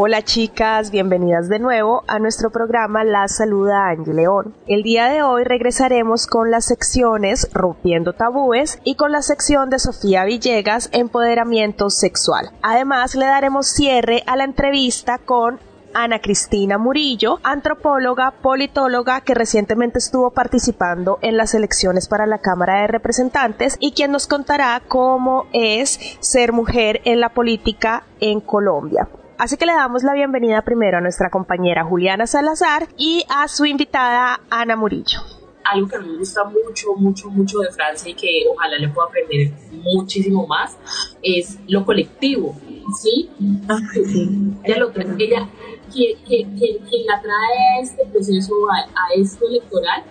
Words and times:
Hola 0.00 0.22
chicas, 0.22 0.92
bienvenidas 0.92 1.48
de 1.48 1.58
nuevo 1.58 2.04
a 2.06 2.20
nuestro 2.20 2.50
programa 2.50 3.02
La 3.02 3.26
Saluda 3.26 3.88
Angie 3.88 4.14
León. 4.14 4.54
El 4.68 4.84
día 4.84 5.08
de 5.08 5.24
hoy 5.24 5.42
regresaremos 5.42 6.28
con 6.28 6.52
las 6.52 6.66
secciones 6.66 7.50
Rompiendo 7.52 8.12
Tabúes 8.12 8.78
y 8.84 8.94
con 8.94 9.10
la 9.10 9.22
sección 9.22 9.70
de 9.70 9.80
Sofía 9.80 10.24
Villegas 10.24 10.88
Empoderamiento 10.92 11.90
Sexual. 11.90 12.52
Además 12.62 13.16
le 13.16 13.26
daremos 13.26 13.66
cierre 13.66 14.22
a 14.28 14.36
la 14.36 14.44
entrevista 14.44 15.18
con 15.18 15.58
Ana 15.94 16.20
Cristina 16.20 16.78
Murillo, 16.78 17.40
antropóloga, 17.42 18.34
politóloga 18.40 19.22
que 19.22 19.34
recientemente 19.34 19.98
estuvo 19.98 20.30
participando 20.30 21.18
en 21.22 21.36
las 21.36 21.54
elecciones 21.54 22.06
para 22.06 22.26
la 22.26 22.38
Cámara 22.38 22.82
de 22.82 22.86
Representantes 22.86 23.76
y 23.80 23.90
quien 23.90 24.12
nos 24.12 24.28
contará 24.28 24.80
cómo 24.86 25.46
es 25.52 25.98
ser 26.20 26.52
mujer 26.52 27.00
en 27.04 27.18
la 27.18 27.30
política 27.30 28.04
en 28.20 28.40
Colombia. 28.40 29.08
Así 29.38 29.56
que 29.56 29.66
le 29.66 29.72
damos 29.72 30.02
la 30.02 30.14
bienvenida 30.14 30.62
primero 30.62 30.98
a 30.98 31.00
nuestra 31.00 31.30
compañera 31.30 31.84
Juliana 31.84 32.26
Salazar 32.26 32.88
y 32.96 33.24
a 33.28 33.46
su 33.46 33.66
invitada 33.66 34.40
Ana 34.50 34.74
Murillo. 34.74 35.20
Algo 35.62 35.86
que 35.86 35.94
a 35.94 36.00
mí 36.00 36.08
me 36.10 36.18
gusta 36.18 36.42
mucho, 36.42 36.94
mucho, 36.96 37.30
mucho 37.30 37.60
de 37.60 37.70
Francia 37.70 38.10
y 38.10 38.14
que 38.14 38.44
ojalá 38.50 38.78
le 38.78 38.88
pueda 38.88 39.06
aprender 39.06 39.52
muchísimo 39.94 40.44
más 40.48 40.76
es 41.22 41.56
lo 41.68 41.84
colectivo, 41.84 42.56
¿sí? 43.00 43.30
Ah, 43.68 43.78
sí. 43.92 44.28
Ella, 44.64 44.78
lo, 44.78 44.90
ella 44.90 45.48
quien, 45.92 46.16
quien, 46.24 47.06
la 47.06 47.22
trae 47.22 47.76
a 47.76 47.80
este 47.80 48.06
proceso, 48.06 48.52
a, 48.72 49.14
esto 49.14 49.46
electoral, 49.46 50.02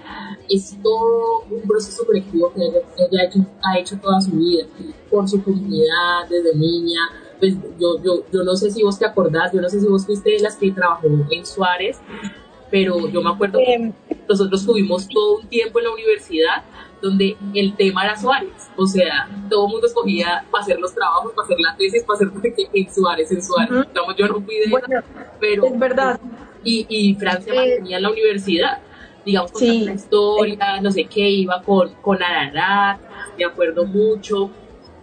es 0.49 0.77
todo 0.81 1.41
un 1.51 1.61
proceso 1.67 2.05
colectivo 2.05 2.53
que 2.53 2.61
ella, 2.61 2.79
ella 2.97 3.21
ha, 3.21 3.25
hecho, 3.25 3.39
ha 3.61 3.77
hecho 3.77 3.97
toda 3.99 4.21
su 4.21 4.31
vida, 4.31 4.65
por 5.09 5.27
su 5.27 5.43
comunidad, 5.43 6.29
desde 6.29 6.55
niña, 6.55 7.01
pues 7.39 7.55
yo, 7.79 8.01
yo, 8.03 8.23
yo 8.31 8.43
no 8.43 8.55
sé 8.55 8.71
si 8.71 8.83
vos 8.83 8.97
te 8.97 9.05
acordás, 9.05 9.51
yo 9.53 9.61
no 9.61 9.69
sé 9.69 9.79
si 9.79 9.87
vos 9.87 10.05
fuiste 10.05 10.31
de 10.31 10.39
las 10.39 10.55
que 10.55 10.71
trabajó 10.71 11.07
en 11.29 11.45
Suárez, 11.45 11.99
pero 12.69 13.07
yo 13.07 13.21
me 13.21 13.29
acuerdo 13.29 13.59
que 13.59 13.73
em, 13.73 13.93
nosotros 14.27 14.65
tuvimos 14.65 15.07
todo 15.07 15.37
un 15.37 15.47
tiempo 15.47 15.79
en 15.79 15.85
la 15.85 15.91
universidad 15.91 16.63
donde 17.01 17.37
el 17.53 17.75
tema 17.75 18.05
era 18.05 18.17
Suárez, 18.17 18.69
o 18.75 18.87
sea, 18.87 19.29
todo 19.49 19.67
el 19.67 19.71
mundo 19.71 19.87
escogía 19.87 20.45
para 20.51 20.63
hacer 20.63 20.79
los 20.79 20.93
trabajos, 20.93 21.31
para 21.33 21.45
hacer 21.45 21.59
la 21.59 21.75
tesis, 21.77 22.03
para 22.03 22.15
hacer 22.15 22.31
en 22.73 22.93
Suárez, 22.93 23.31
en 23.31 23.43
Suárez. 23.43 23.87
yo 24.17 24.27
no 24.27 24.41
fui 24.41 24.55
de 24.55 24.69
bueno, 24.69 24.87
pero 25.39 25.65
es 25.65 25.79
verdad. 25.79 26.19
Y, 26.63 26.85
y 26.89 27.15
Francia 27.15 27.53
eh, 27.53 27.57
mantenía 27.57 27.99
la 27.99 28.09
universidad, 28.09 28.79
digamos, 29.23 29.51
con 29.51 29.85
la 29.85 29.93
historia, 29.93 30.81
no 30.81 30.91
sé 30.91 31.05
qué, 31.05 31.29
iba 31.29 31.61
con, 31.61 31.93
con 32.01 32.21
Ararat, 32.21 32.99
me 33.37 33.45
acuerdo 33.45 33.85
mucho. 33.85 34.49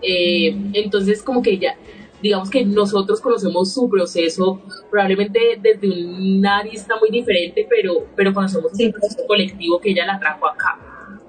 Eh, 0.03 0.55
entonces, 0.75 1.23
como 1.23 1.41
que 1.41 1.57
ya 1.57 1.77
digamos 2.25 2.49
que 2.49 2.65
nosotros 2.65 3.21
conocemos 3.21 3.71
su 3.71 3.87
proceso 3.87 4.59
probablemente 4.91 5.61
desde 5.61 5.87
una 6.07 6.61
arista 6.61 6.95
muy 6.99 7.11
diferente, 7.11 7.67
pero, 7.69 8.07
pero 8.17 8.33
conocemos 8.33 8.73
el 8.81 8.93
proceso 8.93 9.27
colectivo 9.27 9.79
que 9.79 9.91
ella 9.91 10.07
la 10.07 10.19
trajo 10.19 10.47
acá. 10.47 10.81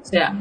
O 0.02 0.06
sea, 0.06 0.34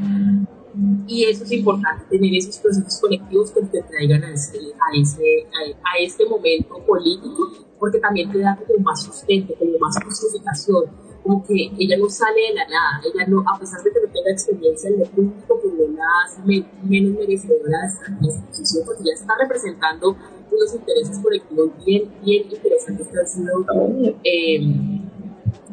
y 1.08 1.24
eso 1.24 1.42
es 1.42 1.50
importante, 1.50 2.04
tener 2.08 2.32
esos 2.36 2.58
procesos 2.58 3.00
colectivos 3.00 3.50
que 3.50 3.62
te 3.62 3.82
traigan 3.82 4.22
a, 4.22 4.32
ese, 4.32 4.58
a, 4.58 4.96
ese, 4.96 5.46
a, 5.52 5.98
este 5.98 6.24
momento 6.24 6.78
político, 6.86 7.50
porque 7.76 7.98
también 7.98 8.30
te 8.30 8.38
da 8.38 8.56
como 8.56 8.78
más 8.84 9.02
sustento, 9.02 9.54
como 9.58 9.76
más 9.80 9.96
justificación, 10.04 10.84
como 11.24 11.44
que 11.44 11.72
ella 11.80 11.96
no 11.98 12.08
sale 12.08 12.40
de 12.48 12.54
la 12.54 12.68
nada, 12.68 13.00
ella 13.02 13.26
no, 13.26 13.40
a 13.40 13.58
pesar 13.58 13.82
de 13.82 13.90
que 13.90 14.00
no 14.06 14.12
tenga 14.12 14.30
experiencia 14.30 14.88
en 14.88 15.00
lo 15.00 15.06
público, 15.06 15.58
pues 15.60 15.74
no 15.74 15.96
la 15.96 16.04
hace 16.24 16.42
menos 16.84 17.18
merecedora 17.18 17.78
de 18.20 18.28
esta 18.28 18.46
posición, 18.46 18.86
porque 18.86 19.02
ya 19.04 19.14
está 19.14 19.34
representando 19.40 20.16
unos 20.54 20.74
intereses 20.74 21.18
colectivos 21.18 21.70
bien, 21.84 22.04
bien 22.24 22.44
interesantes 22.50 23.08
que 23.08 23.18
han 23.18 23.26
sido, 23.26 23.64
eh, 24.24 25.00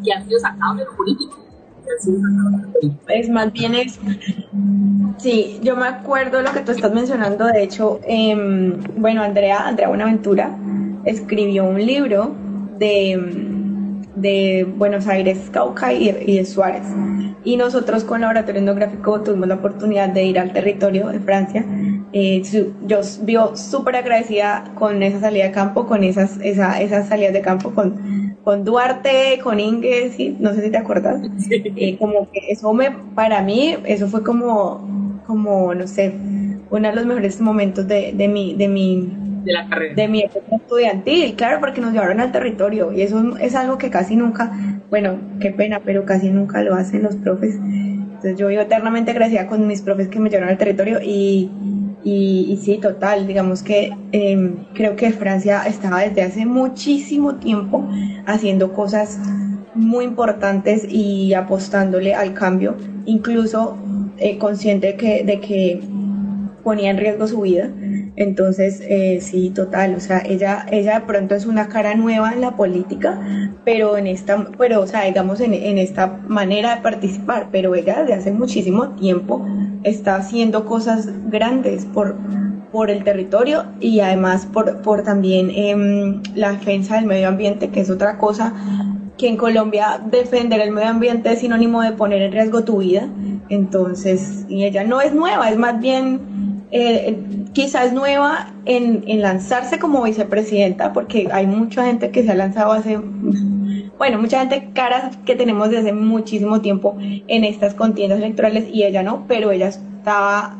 que 0.03 0.13
han 0.13 0.27
sido 0.27 0.39
sacados 0.39 0.77
de 0.77 0.85
lo 0.85 0.95
político. 0.95 1.37
Es 3.09 3.29
más 3.29 3.51
bien 3.51 3.75
es. 3.75 3.99
Sí, 5.17 5.59
yo 5.61 5.75
me 5.75 5.87
acuerdo 5.87 6.41
lo 6.41 6.51
que 6.53 6.61
tú 6.61 6.71
estás 6.71 6.93
mencionando. 6.93 7.45
De 7.47 7.63
hecho, 7.63 7.99
eh, 8.07 8.35
bueno, 8.95 9.21
Andrea, 9.21 9.67
Andrea 9.67 9.89
Buenaventura 9.89 10.57
escribió 11.05 11.65
un 11.65 11.85
libro 11.85 12.33
de 12.77 13.59
de 14.15 14.67
Buenos 14.77 15.07
Aires, 15.07 15.49
Cauca 15.51 15.93
y, 15.93 16.11
de 16.11 16.45
Suárez. 16.45 16.83
Y 17.43 17.57
nosotros 17.57 18.03
con 18.03 18.21
Laboratorio 18.21 18.61
Etnográfico 18.61 19.21
tuvimos 19.21 19.47
la 19.47 19.55
oportunidad 19.55 20.09
de 20.09 20.23
ir 20.23 20.39
al 20.39 20.53
territorio 20.53 21.07
de 21.07 21.19
Francia. 21.19 21.65
Eh, 22.13 22.41
yo 22.85 22.99
vivo 23.21 23.55
súper 23.55 23.95
agradecida 23.95 24.65
con 24.75 25.01
esa 25.01 25.21
salida 25.21 25.45
de 25.45 25.51
campo, 25.51 25.87
con 25.87 26.03
esas, 26.03 26.37
esa, 26.41 26.81
esas 26.81 27.07
salidas 27.07 27.31
de 27.31 27.41
campo 27.41 27.71
con, 27.71 28.35
con 28.43 28.65
Duarte, 28.65 29.39
con 29.41 29.59
Inge, 29.59 30.35
no 30.39 30.53
sé 30.53 30.63
si 30.63 30.71
te 30.71 30.77
acuerdas. 30.77 31.21
Eh, 31.49 31.97
como 31.97 32.29
que 32.31 32.39
eso 32.49 32.73
me, 32.73 32.91
para 33.15 33.41
mí, 33.41 33.77
eso 33.85 34.07
fue 34.07 34.23
como, 34.23 35.21
como, 35.25 35.73
no 35.73 35.87
sé, 35.87 36.13
uno 36.69 36.89
de 36.89 36.95
los 36.95 37.05
mejores 37.05 37.39
momentos 37.39 37.87
de, 37.87 38.11
de 38.13 38.27
mi, 38.27 38.55
de 38.55 38.67
mi 38.67 39.09
de 39.43 39.53
la 39.53 39.67
carrera. 39.67 39.95
De 39.95 40.07
mi 40.07 40.21
época 40.21 40.55
estudiantil, 40.55 41.35
claro, 41.35 41.59
porque 41.59 41.81
nos 41.81 41.93
llevaron 41.93 42.19
al 42.19 42.31
territorio 42.31 42.91
y 42.91 43.01
eso 43.01 43.37
es 43.37 43.55
algo 43.55 43.77
que 43.77 43.89
casi 43.89 44.15
nunca, 44.15 44.51
bueno, 44.89 45.17
qué 45.39 45.51
pena, 45.51 45.81
pero 45.83 46.05
casi 46.05 46.29
nunca 46.29 46.61
lo 46.61 46.75
hacen 46.75 47.03
los 47.03 47.15
profes. 47.15 47.55
Entonces 47.55 48.37
yo 48.37 48.49
vivo 48.49 48.61
eternamente 48.61 49.11
agradecida 49.11 49.47
con 49.47 49.65
mis 49.65 49.81
profes 49.81 50.09
que 50.09 50.19
me 50.19 50.29
llevaron 50.29 50.49
al 50.49 50.57
territorio 50.57 50.99
y, 51.01 51.49
y, 52.03 52.57
sí, 52.61 52.77
total, 52.77 53.27
digamos 53.27 53.61
que 53.61 53.91
em, 54.11 54.55
creo 54.73 54.95
que 54.95 55.11
Francia 55.11 55.63
estaba 55.67 56.01
desde 56.01 56.23
hace 56.23 56.45
muchísimo 56.45 57.35
tiempo 57.35 57.87
haciendo 58.25 58.73
cosas 58.73 59.19
muy 59.75 60.05
importantes 60.05 60.85
y 60.89 61.33
apostándole 61.33 62.13
al 62.15 62.33
cambio, 62.33 62.75
incluso 63.05 63.77
eh, 64.17 64.37
consciente 64.37 64.95
que, 64.95 65.23
de 65.23 65.39
que 65.39 65.79
ponía 66.63 66.89
en 66.89 66.97
riesgo 66.97 67.27
su 67.27 67.41
vida. 67.41 67.69
Entonces, 68.15 68.81
eh, 68.87 69.19
sí, 69.21 69.51
total, 69.51 69.95
o 69.95 69.99
sea, 69.99 70.21
ella, 70.25 70.65
ella 70.69 70.99
de 70.99 71.05
pronto 71.05 71.33
es 71.33 71.45
una 71.45 71.69
cara 71.69 71.95
nueva 71.95 72.33
en 72.33 72.41
la 72.41 72.55
política, 72.55 73.19
pero 73.63 73.97
en 73.97 74.05
esta, 74.05 74.47
pero, 74.57 74.81
o 74.81 74.87
sea, 74.87 75.05
digamos, 75.05 75.39
en, 75.39 75.53
en 75.53 75.77
esta 75.77 76.07
manera 76.27 76.75
de 76.75 76.81
participar, 76.81 77.47
pero 77.51 77.73
ella 77.73 78.01
desde 78.01 78.13
hace 78.15 78.31
muchísimo 78.31 78.89
tiempo 78.89 79.45
está 79.83 80.15
haciendo 80.15 80.65
cosas 80.65 81.09
grandes 81.29 81.85
por, 81.85 82.15
por 82.71 82.89
el 82.89 83.03
territorio 83.03 83.65
y 83.79 83.99
además 83.99 84.45
por, 84.45 84.81
por 84.81 85.03
también 85.03 85.49
em, 85.51 86.21
la 86.35 86.51
defensa 86.53 86.95
del 86.95 87.05
medio 87.05 87.27
ambiente, 87.27 87.69
que 87.69 87.81
es 87.81 87.89
otra 87.89 88.17
cosa 88.17 88.53
que 89.17 89.27
en 89.27 89.37
Colombia 89.37 90.01
defender 90.09 90.61
el 90.61 90.71
medio 90.71 90.89
ambiente 90.89 91.31
es 91.31 91.39
sinónimo 91.39 91.81
de 91.81 91.91
poner 91.91 92.21
en 92.23 92.31
riesgo 92.31 92.63
tu 92.63 92.77
vida. 92.77 93.07
Entonces, 93.49 94.45
y 94.49 94.63
ella 94.63 94.83
no 94.83 95.01
es 95.01 95.13
nueva, 95.13 95.49
es 95.49 95.57
más 95.57 95.79
bien 95.79 96.63
eh, 96.71 97.19
quizás 97.53 97.93
nueva 97.93 98.53
en, 98.65 99.03
en, 99.07 99.21
lanzarse 99.21 99.77
como 99.77 100.01
vicepresidenta, 100.03 100.93
porque 100.93 101.27
hay 101.31 101.45
mucha 101.45 101.85
gente 101.85 102.11
que 102.11 102.23
se 102.23 102.31
ha 102.31 102.35
lanzado 102.35 102.71
hace, 102.71 102.97
bueno, 104.01 104.17
mucha 104.17 104.39
gente 104.39 104.71
caras 104.73 105.15
que 105.27 105.35
tenemos 105.35 105.69
desde 105.69 105.89
hace 105.89 105.93
muchísimo 105.93 106.59
tiempo 106.59 106.97
en 106.99 107.43
estas 107.43 107.75
contiendas 107.75 108.17
electorales 108.17 108.67
y 108.73 108.83
ella 108.83 109.03
no, 109.03 109.27
pero 109.27 109.51
ella 109.51 109.67
estaba 109.67 110.57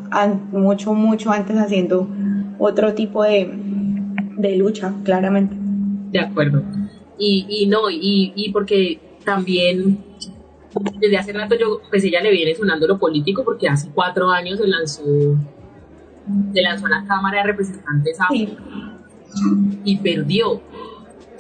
mucho, 0.51 0.93
mucho 0.93 1.31
antes 1.31 1.57
haciendo 1.57 2.07
otro 2.59 2.93
tipo 2.93 3.23
de, 3.23 3.49
de 4.38 4.57
lucha, 4.57 4.93
claramente. 5.03 5.55
De 6.11 6.19
acuerdo. 6.19 6.61
Y, 7.17 7.47
y 7.49 7.65
no, 7.65 7.89
y, 7.89 8.31
y 8.35 8.51
porque 8.51 8.99
también 9.25 9.97
desde 10.99 11.17
hace 11.17 11.33
rato 11.33 11.55
yo, 11.59 11.81
pues 11.89 12.03
ella 12.03 12.21
le 12.21 12.29
viene 12.29 12.53
sonando 12.53 12.85
lo 12.85 12.99
político 12.99 13.44
porque 13.44 13.67
hace 13.67 13.89
cuatro 13.89 14.29
años 14.29 14.59
se 14.59 14.67
lanzó 14.67 15.01
se 16.53 16.61
lanzó 16.61 16.85
a 16.85 16.89
la 16.89 17.05
Cámara 17.07 17.39
de 17.39 17.47
Representantes 17.47 18.19
y 19.83 19.97
perdió. 19.97 20.61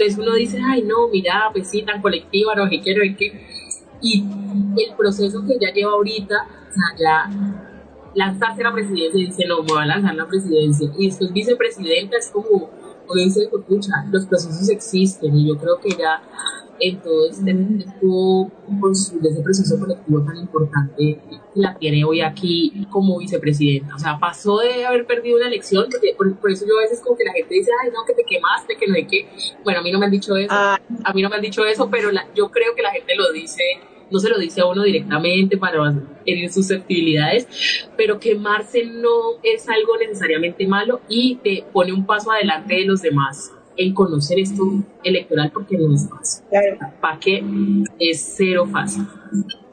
Entonces 0.01 0.17
uno 0.17 0.35
dice, 0.35 0.59
ay 0.63 0.81
no, 0.81 1.07
mira, 1.09 1.49
pues 1.51 1.69
sí, 1.69 1.83
tan 1.83 2.01
colectiva, 2.01 2.55
no 2.55 2.67
sé 2.67 2.81
qué, 2.81 2.95
no 2.95 3.17
qué. 3.17 3.45
Y 4.01 4.23
el 4.77 4.95
proceso 4.97 5.45
que 5.45 5.53
ella 5.53 5.71
lleva 5.71 5.91
ahorita, 5.91 6.35
o 6.35 6.73
sea, 6.73 6.97
ya 6.97 7.29
lanzarse 8.15 8.63
la 8.63 8.73
presidencia 8.73 9.21
y 9.21 9.27
dice, 9.27 9.45
no, 9.45 9.61
me 9.61 9.73
voy 9.73 9.83
a 9.83 9.85
lanzar 9.85 10.15
la 10.15 10.27
presidencia. 10.27 10.89
Y 10.97 11.05
después 11.07 11.31
vicepresidenta 11.31 12.17
es 12.17 12.31
como, 12.31 12.71
o 13.07 13.15
dice, 13.15 13.43
escucha, 13.43 13.91
los 14.11 14.25
procesos 14.25 14.69
existen 14.69 15.35
y 15.35 15.47
yo 15.47 15.57
creo 15.57 15.77
que 15.77 15.89
ella 15.89 16.19
en 16.81 16.99
todo 16.99 17.29
este 17.29 17.53
de 17.53 19.29
ese 19.29 19.41
proceso 19.41 19.79
colectivo 19.79 20.23
tan 20.25 20.37
importante 20.37 21.19
la 21.53 21.77
tiene 21.77 22.03
hoy 22.03 22.21
aquí 22.21 22.87
como 22.89 23.19
vicepresidenta. 23.19 23.95
O 23.95 23.99
sea, 23.99 24.17
pasó 24.19 24.59
de 24.59 24.85
haber 24.85 25.05
perdido 25.05 25.37
una 25.37 25.47
elección, 25.47 25.85
porque 25.89 26.15
por, 26.17 26.51
eso 26.51 26.65
yo 26.67 26.77
a 26.79 26.81
veces 26.81 27.01
como 27.01 27.15
que 27.15 27.23
la 27.23 27.33
gente 27.33 27.53
dice, 27.53 27.71
ay, 27.83 27.89
no, 27.93 28.03
que 28.05 28.13
te 28.13 28.23
quemaste, 28.23 28.75
que 28.75 28.87
no 28.87 28.95
hay 28.95 29.05
que... 29.05 29.27
Bueno, 29.63 29.79
a 29.79 29.83
mí 29.83 29.91
no 29.91 29.99
me 29.99 30.05
han 30.05 30.11
dicho 30.11 30.35
eso, 30.35 30.51
ah. 30.51 30.79
a 31.03 31.13
mí 31.13 31.21
no 31.21 31.29
me 31.29 31.35
han 31.35 31.41
dicho 31.41 31.63
eso, 31.65 31.89
pero 31.91 32.09
yo 32.35 32.49
creo 32.49 32.73
que 32.75 32.81
la 32.81 32.91
gente 32.91 33.15
lo 33.15 33.31
dice 33.31 33.63
no 34.09 34.19
se 34.19 34.29
lo 34.29 34.37
dice 34.37 34.59
a 34.59 34.65
uno 34.65 34.83
directamente 34.83 35.57
para 35.57 35.79
herir 36.25 36.51
susceptibilidades, 36.51 37.87
pero 37.95 38.19
quemarse 38.19 38.83
no 38.83 39.39
es 39.41 39.69
algo 39.69 39.97
necesariamente 39.97 40.67
malo 40.67 40.99
y 41.07 41.35
te 41.37 41.63
pone 41.71 41.93
un 41.93 42.05
paso 42.05 42.29
adelante 42.29 42.75
de 42.75 42.83
los 42.83 43.01
demás 43.01 43.53
en 43.77 43.93
conocer 43.93 44.39
esto 44.39 44.63
electoral 45.03 45.51
porque 45.53 45.77
no 45.77 45.93
es 45.93 46.09
fácil. 46.09 46.43
¿Para 46.99 47.19
qué? 47.19 47.43
Es 47.99 48.33
cero 48.37 48.65
fácil. 48.71 49.07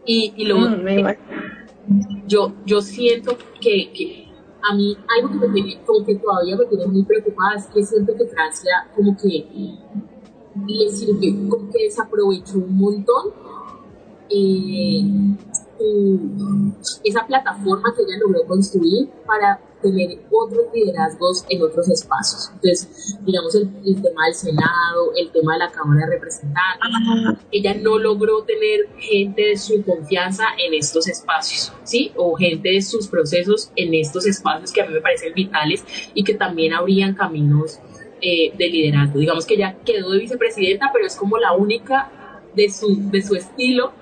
Y, 0.07 0.33
y 0.37 0.45
luego, 0.47 0.69
mm, 0.69 2.27
yo, 2.27 2.53
yo 2.65 2.81
siento 2.81 3.37
que, 3.61 3.93
que, 3.93 4.29
a 4.71 4.75
mí 4.75 4.97
algo 5.17 5.33
que 5.33 5.49
me 5.49 5.53
tiene, 5.53 5.81
como 5.85 6.05
que 6.05 6.17
todavía 6.17 6.57
me 6.57 6.67
tiene 6.67 6.87
muy 6.87 7.05
preocupada 7.05 7.57
es 7.57 7.67
que 7.67 7.83
siento 7.85 8.15
que 8.17 8.27
Francia 8.27 8.89
como 8.95 9.17
que 9.17 9.47
le 10.67 10.91
sirve, 10.91 11.49
como 11.49 11.71
que 11.71 11.85
desaprovechó 11.85 12.59
un 12.59 12.77
montón 12.77 13.33
eh, 14.31 15.03
esa 17.05 17.27
plataforma 17.27 17.95
que 17.97 18.03
ella 18.03 18.19
logró 18.21 18.45
construir 18.47 19.09
para 19.27 19.61
tener 19.81 20.19
otros 20.31 20.67
liderazgos 20.73 21.45
en 21.49 21.63
otros 21.63 21.89
espacios. 21.89 22.51
Entonces, 22.55 23.19
digamos, 23.25 23.55
el, 23.55 23.71
tema 24.03 24.27
del 24.27 24.35
Senado, 24.35 25.13
el 25.17 25.31
tema 25.31 25.55
de 25.55 25.59
la 25.61 25.71
Cámara 25.71 26.07
de 26.07 26.15
Representantes, 26.15 27.47
ella 27.51 27.75
no 27.75 27.99
logró 27.99 28.43
tener 28.43 28.89
gente 28.99 29.43
de 29.43 29.57
su 29.57 29.83
confianza 29.85 30.45
en 30.59 30.75
estos 30.75 31.09
espacios, 31.09 31.73
¿sí? 31.85 32.13
O 32.17 32.35
gente 32.35 32.71
de 32.71 32.83
sus 32.83 33.09
procesos 33.09 33.71
en 33.77 33.95
estos 33.95 34.27
espacios 34.27 34.73
que 34.73 34.83
a 34.83 34.87
mí 34.87 34.95
me 34.95 35.01
parecen 35.01 35.35
vitales 35.35 35.85
y 36.15 36.25
que 36.25 36.35
también 36.35 36.75
abrían 36.75 37.15
caminos 37.15 37.79
eh, 38.21 38.53
de 38.57 38.69
liderazgo. 38.69 39.19
Digamos 39.19 39.47
que 39.47 39.55
ella 39.55 39.77
quedó 39.85 40.11
de 40.11 40.19
vicepresidenta, 40.19 40.91
pero 40.93 41.07
es 41.07 41.17
como 41.17 41.39
la 41.39 41.53
única 41.53 42.11
de 42.55 42.69
su, 42.71 43.11
de 43.11 43.23
su 43.23 43.37
estilo 43.37 43.93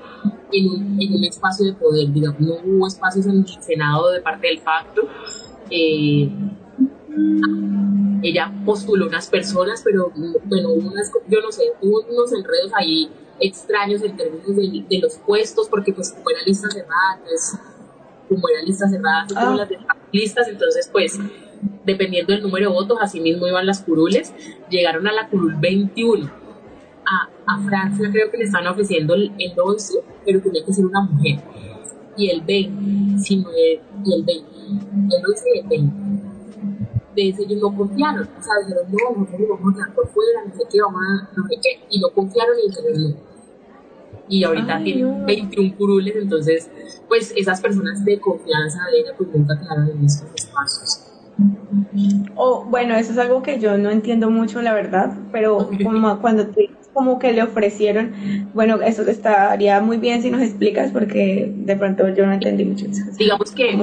en 0.53 0.69
un, 0.69 0.99
en 1.01 1.15
un 1.15 1.25
espacio 1.25 1.67
de 1.67 1.75
poder, 1.75 2.11
digamos, 2.11 2.41
no 2.41 2.55
hubo 2.65 2.87
espacios 2.87 3.27
en 3.27 3.39
el 3.39 3.63
Senado 3.63 4.11
de 4.11 4.21
parte 4.21 4.47
del 4.47 4.59
pacto. 4.61 5.03
Eh, 5.71 6.31
ella 8.23 8.53
postuló 8.65 9.07
unas 9.07 9.29
personas, 9.29 9.83
pero 9.85 10.13
bueno, 10.45 10.71
unas, 10.71 11.11
yo 11.29 11.41
no 11.41 11.53
sé, 11.53 11.63
hubo 11.81 12.01
unos 12.09 12.33
enredos 12.33 12.73
ahí 12.75 13.09
extraños 13.39 14.03
en 14.03 14.17
términos 14.17 14.57
de, 14.57 14.99
los 14.99 15.19
puestos, 15.19 15.69
porque 15.69 15.93
pues 15.93 16.13
como 16.13 16.31
era 16.31 16.41
lista 16.47 16.69
cerrada, 16.71 17.21
pues 17.25 17.59
como 18.29 18.49
era 18.49 18.63
lista 18.63 18.89
cerrada, 18.89 19.27
como 19.29 19.41
ah. 19.41 19.57
las 19.57 19.69
listas, 20.13 20.49
entonces 20.49 20.89
pues 20.91 21.19
dependiendo 21.85 22.33
del 22.33 22.43
número 22.43 22.71
de 22.71 22.75
votos, 22.75 22.99
así 23.01 23.21
mismo 23.21 23.47
iban 23.47 23.67
las 23.67 23.83
curules, 23.83 24.33
llegaron 24.69 25.07
a 25.07 25.13
la 25.13 25.29
curul 25.29 25.57
21 25.57 26.47
a, 27.47 27.59
Francia 27.65 28.09
creo 28.11 28.31
que 28.31 28.39
le 28.39 28.45
están 28.45 28.67
ofreciendo 28.67 29.15
el, 29.15 29.33
11, 29.57 29.95
pero 30.25 30.41
tenía 30.41 30.65
que 30.65 30.73
ser 30.73 30.87
una 30.87 31.03
mujer. 31.03 31.41
Y 32.17 32.31
el 32.31 32.41
20, 32.41 33.19
sino 33.19 33.49
el, 33.51 33.81
y 34.05 34.15
el 34.15 34.25
20, 34.25 34.56
el 34.67 35.27
11 35.27 35.45
y 35.55 35.59
el 35.59 35.67
20. 35.69 35.97
De 37.15 37.29
ese 37.31 37.43
ellos 37.45 37.63
no 37.63 37.77
confiaron, 37.77 38.23
o 38.23 38.43
sea, 38.43 38.55
dijeron, 38.67 38.87
no, 38.91 39.21
nosotros 39.23 39.49
vamos 39.49 39.73
a 39.73 39.77
quedar 39.77 39.95
por 39.95 40.09
fuera, 40.09 40.45
no 40.47 40.55
sé 40.55 40.63
qué, 40.71 40.83
vamos 40.83 41.01
a, 41.01 41.31
no 41.35 41.49
sé 41.49 41.55
qué, 41.63 41.87
y 41.91 42.01
no 42.01 42.11
confiaron 42.11 42.57
y 42.59 42.69
dijeron 42.69 43.03
no. 43.03 43.17
Y 44.29 44.45
ahorita 44.45 44.83
tienen 44.83 45.25
21 45.25 45.77
curules, 45.77 46.17
entonces, 46.17 46.69
pues 47.09 47.33
esas 47.37 47.61
personas 47.61 48.05
de 48.05 48.21
confianza 48.21 48.81
de 48.93 49.01
ella, 49.01 49.13
pues 49.17 49.31
nunca 49.33 49.59
quedaron 49.59 49.89
en 49.89 50.05
estos 50.05 50.29
espacios. 50.35 51.03
Oh, 52.35 52.65
bueno, 52.65 52.97
eso 52.97 53.13
es 53.13 53.19
algo 53.19 53.43
que 53.43 53.61
yo 53.61 53.79
no 53.79 53.91
entiendo 53.91 54.31
mucho, 54.31 54.61
la 54.63 54.75
verdad, 54.75 55.17
pero 55.33 55.71
como 55.83 56.21
cuando 56.21 56.49
te 56.49 56.71
como 56.97 57.19
que 57.19 57.31
le 57.35 57.43
ofrecieron, 57.43 58.15
bueno, 58.55 58.81
eso 58.81 59.03
estaría 59.03 59.83
muy 59.83 59.99
bien 59.99 60.23
si 60.23 60.31
nos 60.31 60.41
explicas 60.41 60.93
porque 60.93 61.53
de 61.55 61.77
pronto 61.77 62.09
yo 62.09 62.25
no 62.25 62.33
entendí 62.33 62.65
mucho. 62.65 62.87
Digamos 63.19 63.53
que 63.53 63.77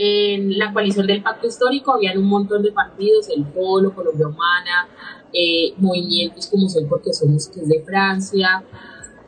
en 0.00 0.56
la 0.56 0.72
coalición 0.72 1.08
del 1.08 1.22
pacto 1.22 1.48
histórico 1.48 1.92
habían 1.92 2.18
un 2.18 2.28
montón 2.28 2.62
de 2.62 2.70
partidos, 2.70 3.28
el 3.36 3.44
Polo, 3.44 3.92
Colombia 3.92 4.28
Humana, 4.28 4.88
eh, 5.32 5.74
movimientos 5.76 6.46
como 6.46 6.68
Soy 6.68 6.84
porque 6.84 7.12
somos 7.12 7.48
que 7.48 7.60
es 7.60 7.68
de 7.68 7.82
Francia, 7.82 8.62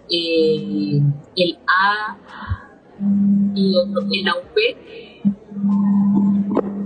eh, 0.08 1.00
el 1.37 1.58
A 1.67 2.17
y 3.56 3.75
otro, 3.75 4.06
el 4.12 4.28
AUP, 4.28 4.56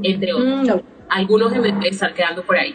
entre 0.02 0.32
otros. 0.32 0.80
Mm, 0.80 0.86
Algunos 1.10 1.52
me 1.52 1.88
están 1.88 2.14
quedando 2.14 2.42
por 2.42 2.56
ahí. 2.56 2.74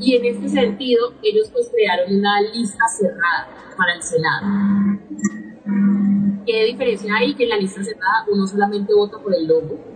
Y 0.00 0.16
en 0.16 0.24
este 0.24 0.48
sentido, 0.48 1.12
ellos 1.22 1.50
pues 1.52 1.70
crearon 1.70 2.16
una 2.16 2.40
lista 2.54 2.84
cerrada 2.88 3.48
para 3.76 3.94
el 3.94 4.02
Senado. 4.02 4.46
¿Qué 6.46 6.64
diferencia 6.64 7.14
hay? 7.14 7.34
Que 7.34 7.44
en 7.44 7.50
la 7.50 7.56
lista 7.58 7.84
cerrada 7.84 8.24
uno 8.32 8.46
solamente 8.46 8.94
vota 8.94 9.18
por 9.18 9.34
el 9.34 9.46
logo 9.46 9.89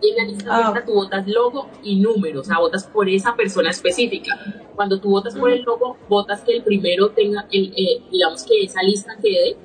y 0.00 0.10
en 0.10 0.16
la 0.16 0.24
lista 0.24 0.50
ah. 0.50 0.68
abierta 0.68 0.86
tú 0.86 0.94
votas 0.94 1.26
logo 1.26 1.68
y 1.82 2.00
número, 2.00 2.40
o 2.40 2.44
sea, 2.44 2.58
votas 2.58 2.86
por 2.86 3.08
esa 3.08 3.34
persona 3.36 3.70
específica. 3.70 4.32
Cuando 4.74 5.00
tú 5.00 5.10
votas 5.10 5.34
por 5.34 5.50
el 5.50 5.62
logo, 5.62 5.96
votas 6.08 6.42
que 6.42 6.56
el 6.56 6.62
primero 6.62 7.10
tenga, 7.10 7.46
el, 7.50 7.72
eh, 7.76 8.02
digamos 8.10 8.44
que 8.44 8.62
esa 8.62 8.82
lista 8.82 9.16
quede, 9.22 9.56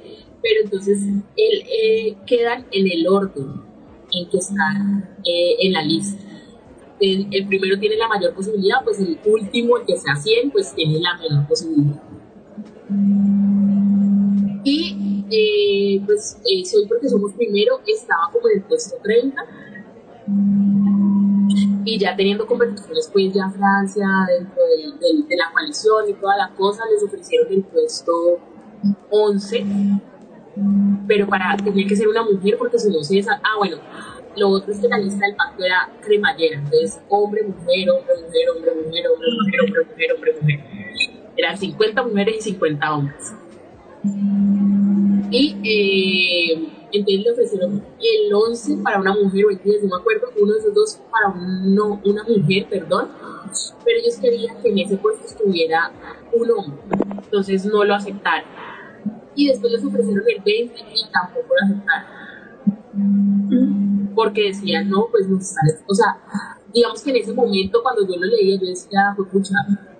pero 0.41 0.61
entonces 0.63 0.99
el, 1.37 1.61
eh, 1.61 2.17
quedan 2.25 2.65
en 2.71 2.91
el 2.91 3.07
orden 3.07 3.61
en 4.11 4.29
que 4.29 4.37
están 4.37 5.17
eh, 5.25 5.55
en 5.59 5.73
la 5.73 5.83
lista 5.83 6.23
el, 7.03 7.47
primero 7.47 7.77
tiene 7.79 7.97
la 7.97 8.07
mayor 8.07 8.33
posibilidad, 8.33 8.77
pues 8.83 8.99
el 8.99 9.19
último, 9.25 9.77
el 9.77 9.85
que 9.85 9.97
sea 9.97 10.15
100, 10.15 10.51
pues 10.51 10.73
tiene 10.73 10.99
la 10.99 11.17
menor 11.17 11.47
posibilidad. 11.47 12.01
Y 14.63 15.25
eh, 15.29 16.01
pues 16.05 16.37
soy 16.65 16.87
porque 16.87 17.09
somos 17.09 17.33
primero, 17.33 17.79
estaba 17.85 18.29
como 18.31 18.47
en 18.49 18.59
el 18.59 18.63
puesto 18.63 18.95
30 19.03 19.41
y 21.85 21.99
ya 21.99 22.15
teniendo 22.15 22.45
conversaciones 22.45 23.09
pues 23.11 23.33
ya 23.33 23.49
Francia 23.49 24.07
dentro 24.27 24.63
de 25.27 25.35
la 25.35 25.51
coalición 25.51 26.09
y 26.09 26.13
toda 26.13 26.37
la 26.37 26.49
cosa 26.49 26.83
les 26.91 27.03
ofrecieron 27.03 27.51
el 27.51 27.63
puesto 27.63 28.39
11 29.09 29.65
pero 31.07 31.27
para 31.27 31.57
tenía 31.57 31.85
que 31.87 31.95
ser 31.95 32.07
una 32.07 32.23
mujer 32.23 32.57
porque 32.57 32.79
si 32.79 32.89
no 32.89 33.03
se 33.03 33.19
ah 33.29 33.57
bueno 33.57 33.77
lo 34.35 34.49
otro 34.49 34.73
es 34.73 34.79
que 34.79 34.87
la 34.87 34.97
lista 34.97 35.25
del 35.25 35.35
pacto 35.35 35.63
era 35.63 35.89
cremallera, 36.01 36.57
entonces 36.57 36.99
hombre, 37.07 37.43
mujer, 37.43 37.89
hombre, 37.91 38.15
mujer, 38.25 38.49
hombre, 38.49 38.71
mujer, 38.75 39.07
hombre, 39.07 39.27
mujer, 39.31 39.61
hombre, 39.61 39.85
mujer, 39.85 40.13
hombre, 40.15 40.33
mujer. 40.41 40.59
Eran 41.37 41.57
50 41.57 42.03
mujeres 42.03 42.35
y 42.37 42.41
50 42.41 42.95
hombres. 42.95 43.33
Y 45.29 45.57
eh, 45.63 46.82
entonces 46.93 47.23
le 47.23 47.31
ofrecieron 47.31 47.83
el 47.99 48.33
11 48.33 48.77
para 48.83 48.99
una 48.99 49.13
mujer 49.13 49.45
o 49.45 49.49
el 49.49 49.61
10, 49.61 49.83
no 49.83 49.89
me 49.89 50.01
acuerdo, 50.01 50.27
uno 50.39 50.53
de 50.53 50.59
esos 50.59 50.73
dos 50.73 50.99
para 51.11 51.29
una 51.29 52.23
mujer, 52.23 52.67
perdón, 52.69 53.09
pero 53.83 53.99
ellos 53.99 54.17
querían 54.17 54.61
que 54.61 54.69
en 54.69 54.79
ese 54.79 54.97
puesto 54.97 55.25
estuviera 55.25 55.91
un 56.31 56.51
hombre, 56.51 56.81
entonces 57.23 57.65
no 57.65 57.83
lo 57.83 57.95
aceptaron. 57.95 58.47
Y 59.35 59.47
después 59.47 59.71
les 59.71 59.83
ofrecieron 59.83 60.23
el 60.27 60.43
20 60.43 60.79
y 60.79 61.11
tampoco 61.11 61.55
lo 61.59 61.65
aceptaron 61.65 62.23
porque 64.15 64.47
decían, 64.47 64.89
no, 64.89 65.07
pues 65.11 65.27
no. 65.27 65.37
O 65.37 65.93
sea, 65.93 66.17
digamos 66.73 67.03
que 67.03 67.09
en 67.11 67.17
ese 67.17 67.33
momento 67.33 67.81
cuando 67.81 68.01
yo 68.03 68.19
lo 68.19 68.25
leía, 68.25 68.59
yo 68.59 68.67
decía, 68.67 69.13
pues 69.15 69.29
pucha, 69.29 69.55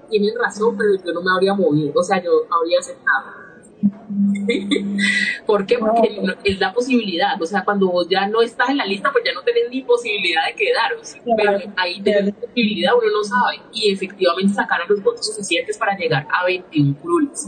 tienen 0.10 0.36
razón, 0.38 0.78
pero 0.78 0.96
yo 1.04 1.14
no 1.14 1.22
me 1.22 1.32
habría 1.32 1.54
movido, 1.54 1.94
o 1.96 2.04
sea, 2.04 2.22
yo 2.24 2.32
habría 2.50 2.80
aceptado. 2.80 3.43
¿Por 5.46 5.66
qué? 5.66 5.78
Porque 5.78 6.22
es 6.44 6.60
la 6.60 6.74
posibilidad, 6.74 7.42
o 7.42 7.46
sea, 7.46 7.64
cuando 7.64 7.88
vos 7.88 8.08
ya 8.10 8.28
no 8.28 8.42
estás 8.42 8.70
en 8.70 8.78
la 8.78 8.86
lista, 8.86 9.12
pues 9.12 9.24
ya 9.26 9.34
no 9.34 9.42
tenés 9.42 9.70
ni 9.70 9.82
posibilidad 9.82 10.42
de 10.48 10.56
quedaros, 10.56 11.16
pero 11.38 11.74
ahí 11.76 12.02
tenés 12.02 12.34
posibilidad, 12.34 12.94
uno 12.94 13.12
no 13.12 13.24
sabe, 13.24 13.62
y 13.74 13.92
efectivamente 13.92 14.54
sacaron 14.54 14.88
los 14.90 15.04
votos 15.04 15.28
suficientes 15.28 15.78
para 15.78 15.98
llegar 15.98 16.28
a 16.32 16.46
21 16.46 16.96
curules. 17.02 17.48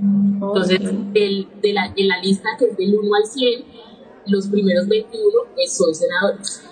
Entonces, 0.00 0.80
de 0.80 1.72
la, 1.72 1.92
en 1.96 2.08
la 2.08 2.20
lista 2.20 2.48
que 2.58 2.66
es 2.66 2.76
del 2.76 2.96
1 2.96 3.14
al 3.14 3.24
100, 3.24 3.64
los 4.26 4.48
primeros 4.48 4.88
21 4.88 5.22
son 5.68 5.94
senadores. 5.94 6.62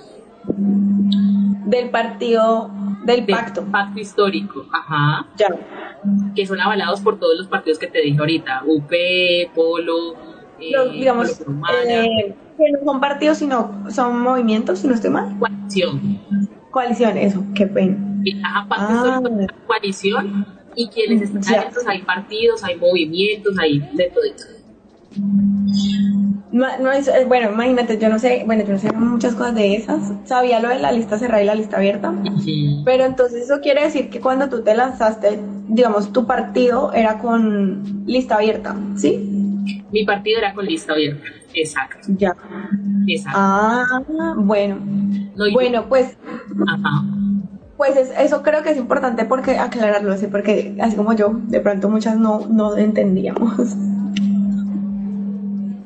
Del 1.64 1.90
partido 1.90 2.70
del, 3.04 3.26
pacto. 3.26 3.64
Pacto 3.64 4.00
histórico, 4.00 4.66
ajá. 4.72 5.26
Ya. 5.36 5.48
Que 6.34 6.46
son 6.46 6.60
avalados 6.60 7.00
por 7.00 7.18
todos 7.18 7.36
los 7.38 7.46
partidos 7.46 7.78
que 7.78 7.86
te 7.86 8.00
dije 8.00 8.18
ahorita, 8.18 8.62
UP, 8.66 8.90
Polo, 9.54 10.14
eh, 10.60 10.72
digamos, 10.92 11.40
eh, 11.86 12.34
que 12.56 12.72
no 12.72 12.84
son 12.84 13.00
partidos, 13.00 13.38
sino 13.38 13.84
son 13.90 14.20
movimientos, 14.20 14.80
si 14.80 14.88
no 14.88 14.94
estoy 14.94 15.10
mal. 15.10 15.38
Coalición. 15.38 16.20
Coalición, 16.70 17.16
eso, 17.16 17.44
qué 17.54 17.66
pena. 17.66 17.96
Ajá, 18.44 18.68
pacto 18.68 18.86
ah. 18.88 19.16
histórico, 19.16 19.54
coalición 19.66 20.46
y 20.74 20.88
quienes 20.88 21.22
están 21.22 21.42
atentos 21.58 21.86
hay 21.86 22.02
partidos, 22.02 22.64
hay 22.64 22.76
movimientos, 22.76 23.58
hay 23.58 23.78
de 23.78 24.10
todo 24.10 24.24
eso. 24.24 24.51
No, 26.52 26.92
es, 26.92 27.08
eh, 27.08 27.24
bueno, 27.26 27.50
imagínate, 27.50 27.98
yo 27.98 28.10
no 28.10 28.18
sé, 28.18 28.42
bueno, 28.44 28.62
yo 28.64 28.74
no 28.74 28.78
sé 28.78 28.92
muchas 28.92 29.34
cosas 29.34 29.54
de 29.54 29.74
esas. 29.74 30.12
Sabía 30.24 30.60
lo 30.60 30.68
de 30.68 30.78
la 30.78 30.92
lista 30.92 31.18
cerrada 31.18 31.42
y 31.42 31.46
la 31.46 31.54
lista 31.54 31.78
abierta. 31.78 32.12
Pero 32.84 33.04
entonces 33.04 33.44
eso 33.44 33.60
quiere 33.60 33.84
decir 33.84 34.10
que 34.10 34.20
cuando 34.20 34.48
tú 34.50 34.62
te 34.62 34.74
lanzaste, 34.74 35.40
digamos, 35.68 36.12
tu 36.12 36.26
partido 36.26 36.92
era 36.92 37.18
con 37.18 38.04
lista 38.06 38.36
abierta, 38.36 38.76
¿sí? 38.96 39.16
Mi 39.90 40.04
partido 40.04 40.38
era 40.38 40.52
con 40.52 40.66
lista 40.66 40.92
abierta, 40.92 41.24
exacto. 41.54 42.06
Ya. 42.18 42.36
Exacto. 43.06 43.38
Ah, 43.40 44.02
bueno. 44.36 44.78
bueno, 45.54 45.86
pues. 45.88 46.16
Ajá. 46.68 47.04
Pues 47.76 47.96
eso 47.96 48.42
creo 48.42 48.62
que 48.62 48.70
es 48.70 48.76
importante 48.76 49.24
porque 49.24 49.58
aclararlo, 49.58 50.12
así 50.12 50.26
porque 50.26 50.76
así 50.80 50.94
como 50.96 51.14
yo, 51.14 51.32
de 51.48 51.60
pronto 51.60 51.88
muchas 51.88 52.16
no, 52.16 52.46
no 52.48 52.76
entendíamos. 52.76 53.74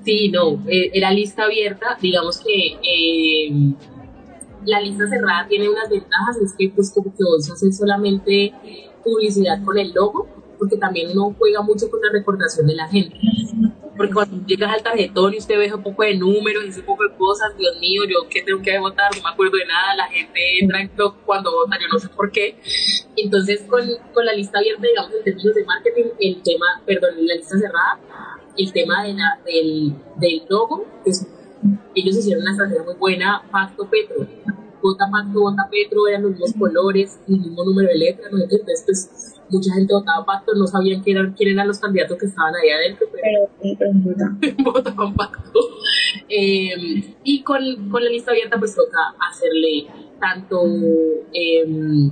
Sí, 0.07 0.29
no, 0.29 0.63
eh, 0.69 0.93
era 0.95 1.11
lista 1.11 1.43
abierta, 1.43 1.99
digamos 2.01 2.39
que 2.39 2.79
eh, 2.81 3.75
la 4.65 4.81
lista 4.81 5.09
cerrada 5.09 5.49
tiene 5.49 5.69
unas 5.69 5.91
ventajas, 5.91 6.37
es 6.45 6.55
que 6.57 6.69
pues 6.69 6.93
como 6.93 7.13
que 7.13 7.25
vos 7.25 7.51
haces 7.51 7.77
solamente 7.77 8.53
publicidad 9.03 9.65
con 9.65 9.77
el 9.77 9.93
logo, 9.93 10.29
porque 10.61 10.77
también 10.77 11.11
uno 11.11 11.35
juega 11.37 11.61
mucho 11.63 11.91
con 11.91 12.01
la 12.01 12.13
recordación 12.13 12.69
de 12.69 12.77
la 12.77 12.87
gente. 12.87 13.17
Porque 13.97 14.13
cuando 14.13 14.47
llegas 14.47 14.73
al 14.73 14.83
tarjetón 14.83 15.35
y 15.35 15.39
usted 15.39 15.59
ve 15.59 15.73
un 15.73 15.83
poco 15.83 16.03
de 16.03 16.15
números 16.17 16.65
y 16.65 16.69
ese 16.69 16.83
poco 16.83 17.05
de 17.05 17.15
cosas, 17.17 17.57
Dios 17.57 17.79
mío, 17.81 18.03
yo 18.05 18.29
qué 18.29 18.43
tengo 18.43 18.61
que 18.63 18.79
votar, 18.79 19.11
no 19.15 19.23
me 19.23 19.29
acuerdo 19.31 19.57
de 19.57 19.67
nada, 19.67 19.97
la 19.97 20.07
gente 20.09 20.41
entra 20.61 20.81
en 20.81 20.91
blog 20.95 21.17
cuando 21.25 21.53
vota, 21.53 21.77
yo 21.81 21.89
no 21.93 21.99
sé 21.99 22.09
por 22.09 22.31
qué. 22.31 22.59
Entonces, 23.17 23.63
con, 23.69 23.83
con 24.13 24.25
la 24.25 24.33
lista 24.33 24.59
abierta, 24.59 24.87
digamos, 24.87 25.13
en 25.13 25.25
términos 25.25 25.55
de 25.55 25.65
marketing, 25.65 26.05
el 26.21 26.43
tema, 26.43 26.67
perdón, 26.85 27.27
la 27.27 27.35
lista 27.35 27.59
cerrada, 27.59 28.01
el 28.57 28.73
tema 28.73 29.05
de 29.05 29.15
la, 29.15 29.41
del, 29.45 29.95
del 30.17 30.43
logo, 30.49 30.87
pues 31.03 31.27
ellos 31.95 32.17
hicieron 32.17 32.43
una 32.43 32.53
estrategia 32.53 32.83
muy 32.83 32.95
buena, 32.95 33.43
Pacto 33.51 33.89
Petro, 33.89 34.27
vota 34.87 35.09
Pacto, 35.11 35.41
vota 35.41 35.69
Petro, 35.71 36.07
eran 36.09 36.23
los 36.23 36.33
mismos 36.33 36.53
colores, 36.59 37.21
el 37.29 37.41
mismo 37.41 37.65
número 37.65 37.89
de 37.89 37.99
letras, 37.99 38.33
¿no? 38.33 38.39
entonces 38.43 38.83
pues 38.87 39.41
mucha 39.51 39.75
gente 39.75 39.93
votaba 39.95 40.25
Pacto, 40.25 40.55
no 40.55 40.67
sabían 40.67 41.03
quién 41.03 41.19
eran, 41.19 41.33
quién 41.33 41.51
eran 41.51 41.69
los 41.69 41.79
candidatos 41.79 42.19
que 42.19 42.27
estaban 42.27 42.55
ahí 42.55 42.71
adentro, 42.71 43.07
pero, 43.13 44.55
votaban 44.65 45.15
Pacto. 45.15 45.61
Eh, 46.29 47.15
y 47.23 47.43
con, 47.43 47.61
con, 47.91 48.03
la 48.03 48.11
lista 48.11 48.33
abierta 48.33 48.59
pues 48.59 48.75
toca 48.75 48.99
hacerle 49.31 49.87
tanto 50.19 50.63
eh, 51.33 52.11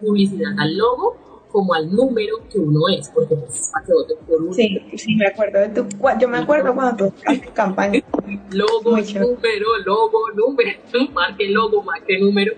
publicidad 0.00 0.52
al 0.58 0.76
logo, 0.76 1.16
como 1.56 1.72
al 1.72 1.90
número 1.90 2.36
que 2.52 2.58
uno 2.58 2.80
es, 2.94 3.08
porque 3.08 3.34
pues 3.34 3.70
para 3.72 3.86
que 3.86 3.94
voten 3.94 4.18
por 4.26 4.42
uno. 4.42 4.52
Sí, 4.52 4.78
sí, 4.94 5.16
me 5.16 5.26
acuerdo 5.26 5.60
de 5.60 5.68
tu, 5.70 5.88
yo 6.20 6.28
me 6.28 6.36
acuerdo 6.36 6.74
cuando 6.74 7.06
tú 7.06 7.14
campaña. 7.54 8.02
logo, 8.50 8.90
número, 8.90 9.78
logo, 9.86 10.30
número, 10.34 10.70
marque 11.14 11.48
logo, 11.48 11.82
marque 11.82 12.18
número. 12.18 12.52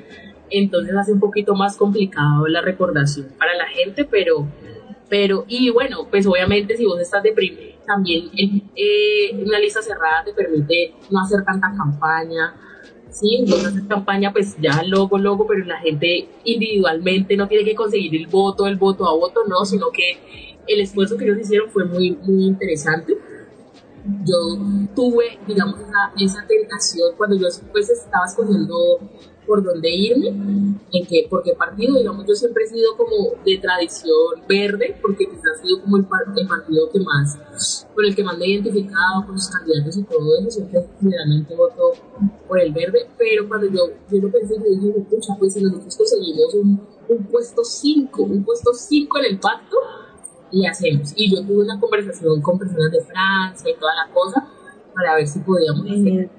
Entonces 0.50 0.96
hace 0.96 1.12
un 1.12 1.20
poquito 1.20 1.54
más 1.54 1.76
complicado 1.76 2.48
la 2.48 2.60
recordación 2.60 3.28
para 3.38 3.54
la 3.54 3.66
gente, 3.68 4.04
pero, 4.04 4.48
pero, 5.08 5.44
y 5.46 5.70
bueno, 5.70 6.08
pues 6.10 6.26
obviamente 6.26 6.76
si 6.76 6.84
vos 6.84 7.00
estás 7.00 7.22
deprimido, 7.22 7.78
también 7.86 8.30
eh, 8.74 9.30
una 9.32 9.60
lista 9.60 9.80
cerrada 9.80 10.24
te 10.24 10.32
permite 10.32 10.94
no 11.08 11.20
hacer 11.20 11.44
tanta 11.44 11.72
campaña, 11.76 12.52
Sí, 13.10 13.36
entonces 13.40 13.82
campaña 13.88 14.32
pues 14.32 14.56
ya 14.60 14.82
logo, 14.82 15.18
logo, 15.18 15.46
pero 15.46 15.64
la 15.64 15.78
gente 15.78 16.28
individualmente 16.44 17.36
no 17.36 17.48
tiene 17.48 17.64
que 17.64 17.74
conseguir 17.74 18.14
el 18.14 18.26
voto, 18.26 18.66
el 18.66 18.76
voto 18.76 19.08
a 19.08 19.14
voto, 19.14 19.40
no, 19.48 19.64
sino 19.64 19.86
que 19.90 20.18
el 20.66 20.80
esfuerzo 20.80 21.16
que 21.16 21.24
ellos 21.24 21.38
hicieron 21.38 21.70
fue 21.70 21.84
muy, 21.86 22.10
muy 22.10 22.44
interesante. 22.44 23.16
Yo 24.24 24.36
tuve, 24.94 25.38
digamos, 25.46 25.80
esa, 25.80 26.12
esa 26.18 26.46
tentación 26.46 27.14
cuando 27.16 27.36
yo 27.36 27.46
pues 27.72 27.90
estaba 27.90 28.26
escogiendo 28.26 29.00
por 29.48 29.64
dónde 29.64 29.90
irme, 29.90 30.28
en 30.28 31.06
qué, 31.06 31.26
por 31.28 31.42
qué 31.42 31.54
partido, 31.54 31.96
digamos, 31.96 32.26
yo 32.26 32.34
siempre 32.34 32.64
he 32.64 32.68
sido 32.68 32.96
como 32.96 33.32
de 33.44 33.58
tradición 33.58 34.42
verde, 34.46 34.96
porque 35.00 35.26
quizás 35.26 35.58
ha 35.58 35.62
sido 35.62 35.80
como 35.80 35.96
el, 35.96 36.04
partido 36.04 36.90
que 36.92 37.00
más, 37.00 37.86
por 37.94 38.04
el 38.04 38.14
que 38.14 38.22
más 38.22 38.38
me 38.38 38.44
he 38.44 38.50
identificado 38.50 39.24
con 39.24 39.34
los 39.34 39.48
candidatos 39.48 39.96
y 39.96 40.02
todo 40.04 40.38
eso, 40.38 40.50
siempre 40.50 40.86
generalmente 41.00 41.56
voto 41.56 41.92
por 42.46 42.60
el 42.60 42.72
verde, 42.72 43.08
pero 43.16 43.48
cuando 43.48 43.66
yo, 43.66 43.88
yo 44.12 44.20
lo 44.20 44.30
pensé, 44.30 44.54
yo 44.56 44.64
dije, 44.64 45.00
pucha, 45.10 45.32
pues 45.38 45.54
si 45.54 45.62
nosotros 45.62 45.96
conseguimos 45.96 46.54
un, 46.54 46.80
un 47.08 47.24
puesto 47.24 47.64
5, 47.64 48.22
un 48.22 48.44
puesto 48.44 48.74
5 48.74 49.18
en 49.18 49.24
el 49.24 49.40
pacto, 49.40 49.76
y 50.50 50.66
hacemos. 50.66 51.12
Y 51.16 51.30
yo 51.30 51.44
tuve 51.44 51.64
una 51.64 51.78
conversación 51.78 52.40
con 52.40 52.58
personas 52.58 52.90
de 52.90 53.02
Francia 53.02 53.70
y 53.70 53.78
toda 53.78 53.92
la 53.94 54.12
cosa, 54.12 54.48
para 54.94 55.14
ver 55.16 55.26
si 55.26 55.40
podíamos 55.40 55.84
hacer 55.84 56.30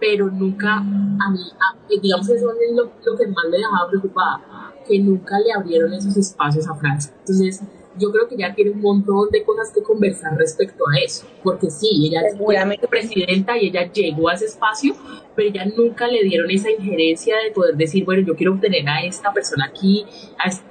pero 0.00 0.30
nunca, 0.30 0.76
a 0.76 1.30
mí, 1.30 2.00
digamos, 2.02 2.28
eso 2.28 2.50
es 2.52 2.76
lo, 2.76 2.84
lo, 2.84 3.16
que 3.16 3.26
más 3.26 3.44
me 3.50 3.58
dejaba 3.58 3.88
preocupada, 3.88 4.74
que 4.86 4.98
nunca 4.98 5.38
le 5.40 5.52
abrieron 5.52 5.92
esos 5.92 6.16
espacios 6.16 6.68
a 6.68 6.74
Francia. 6.74 7.12
Entonces, 7.20 7.62
yo 7.98 8.12
creo 8.12 8.28
que 8.28 8.36
ya 8.36 8.54
tiene 8.54 8.70
un 8.70 8.80
montón 8.80 9.28
de 9.30 9.42
cosas 9.44 9.72
que 9.72 9.82
conversar 9.82 10.36
respecto 10.36 10.84
a 10.88 10.98
eso, 11.04 11.26
porque 11.42 11.70
sí, 11.70 12.06
ella 12.06 12.22
es 12.22 12.88
presidenta 12.88 13.58
y 13.58 13.66
ella 13.66 13.90
llegó 13.92 14.28
a 14.28 14.34
ese 14.34 14.46
espacio, 14.46 14.94
pero 15.34 15.48
ella 15.48 15.66
nunca 15.76 16.06
le 16.06 16.22
dieron 16.22 16.50
esa 16.50 16.70
injerencia 16.70 17.36
de 17.44 17.50
poder 17.50 17.76
decir, 17.76 18.04
bueno, 18.04 18.22
yo 18.26 18.36
quiero 18.36 18.54
obtener 18.54 18.88
a 18.88 19.02
esta 19.02 19.32
persona 19.32 19.66
aquí, 19.66 20.06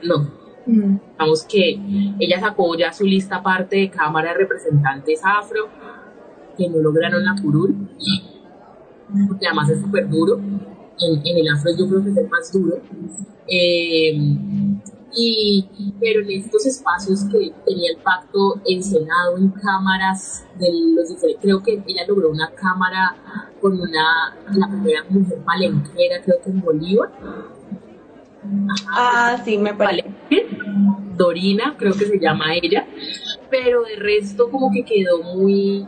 no. 0.04 0.32
Mm. 0.66 1.00
Vamos 1.18 1.46
que 1.46 1.80
ella 2.20 2.40
sacó 2.40 2.76
ya 2.78 2.92
su 2.92 3.06
lista 3.06 3.38
aparte 3.38 3.78
de 3.78 3.90
Cámara 3.90 4.32
de 4.32 4.40
Representantes 4.40 5.22
Afro, 5.24 5.70
que 6.58 6.70
no 6.70 6.80
lograron 6.80 7.24
la 7.24 7.36
curul, 7.42 7.90
porque 9.28 9.48
además 9.48 9.70
es 9.70 9.82
súper 9.82 10.10
duro. 10.10 10.40
En, 11.00 11.38
el 11.38 11.48
afro 11.50 11.72
yo 11.78 11.88
creo 11.88 12.04
que 12.04 12.10
es 12.10 12.18
el 12.18 12.30
más 12.30 12.52
duro. 12.52 12.82
Eh, 13.48 14.18
y, 15.16 15.66
pero 16.00 16.22
en 16.22 16.32
estos 16.32 16.66
espacios 16.66 17.24
que 17.32 17.52
tenía 17.66 17.92
el 17.92 17.98
pacto 17.98 18.62
en 18.66 18.84
Senado, 18.84 19.38
en 19.38 19.50
cámaras 19.50 20.46
de 20.60 20.68
los 20.96 21.10
diferentes, 21.10 21.42
creo 21.42 21.64
que 21.64 21.82
ella 21.88 22.06
logró 22.08 22.30
una 22.30 22.52
cámara 22.52 23.16
con 23.62 23.80
una, 23.80 24.36
la 24.54 24.68
primera 24.68 25.04
mujer 25.10 25.40
palenquera, 25.44 26.22
creo 26.24 26.38
que 26.44 26.50
en 26.50 26.62
Bolívar. 26.62 27.12
ah, 28.92 29.42
sí, 29.44 29.58
me 29.58 29.74
parece. 29.74 30.14
Dorina, 31.16 31.76
creo 31.78 31.94
que 31.94 32.06
se 32.06 32.20
llama 32.20 32.54
ella, 32.56 32.86
pero 33.50 33.84
de 33.84 33.96
resto 33.96 34.52
como 34.52 34.72
que 34.72 34.86
quedó 34.86 35.24
muy, 35.24 35.88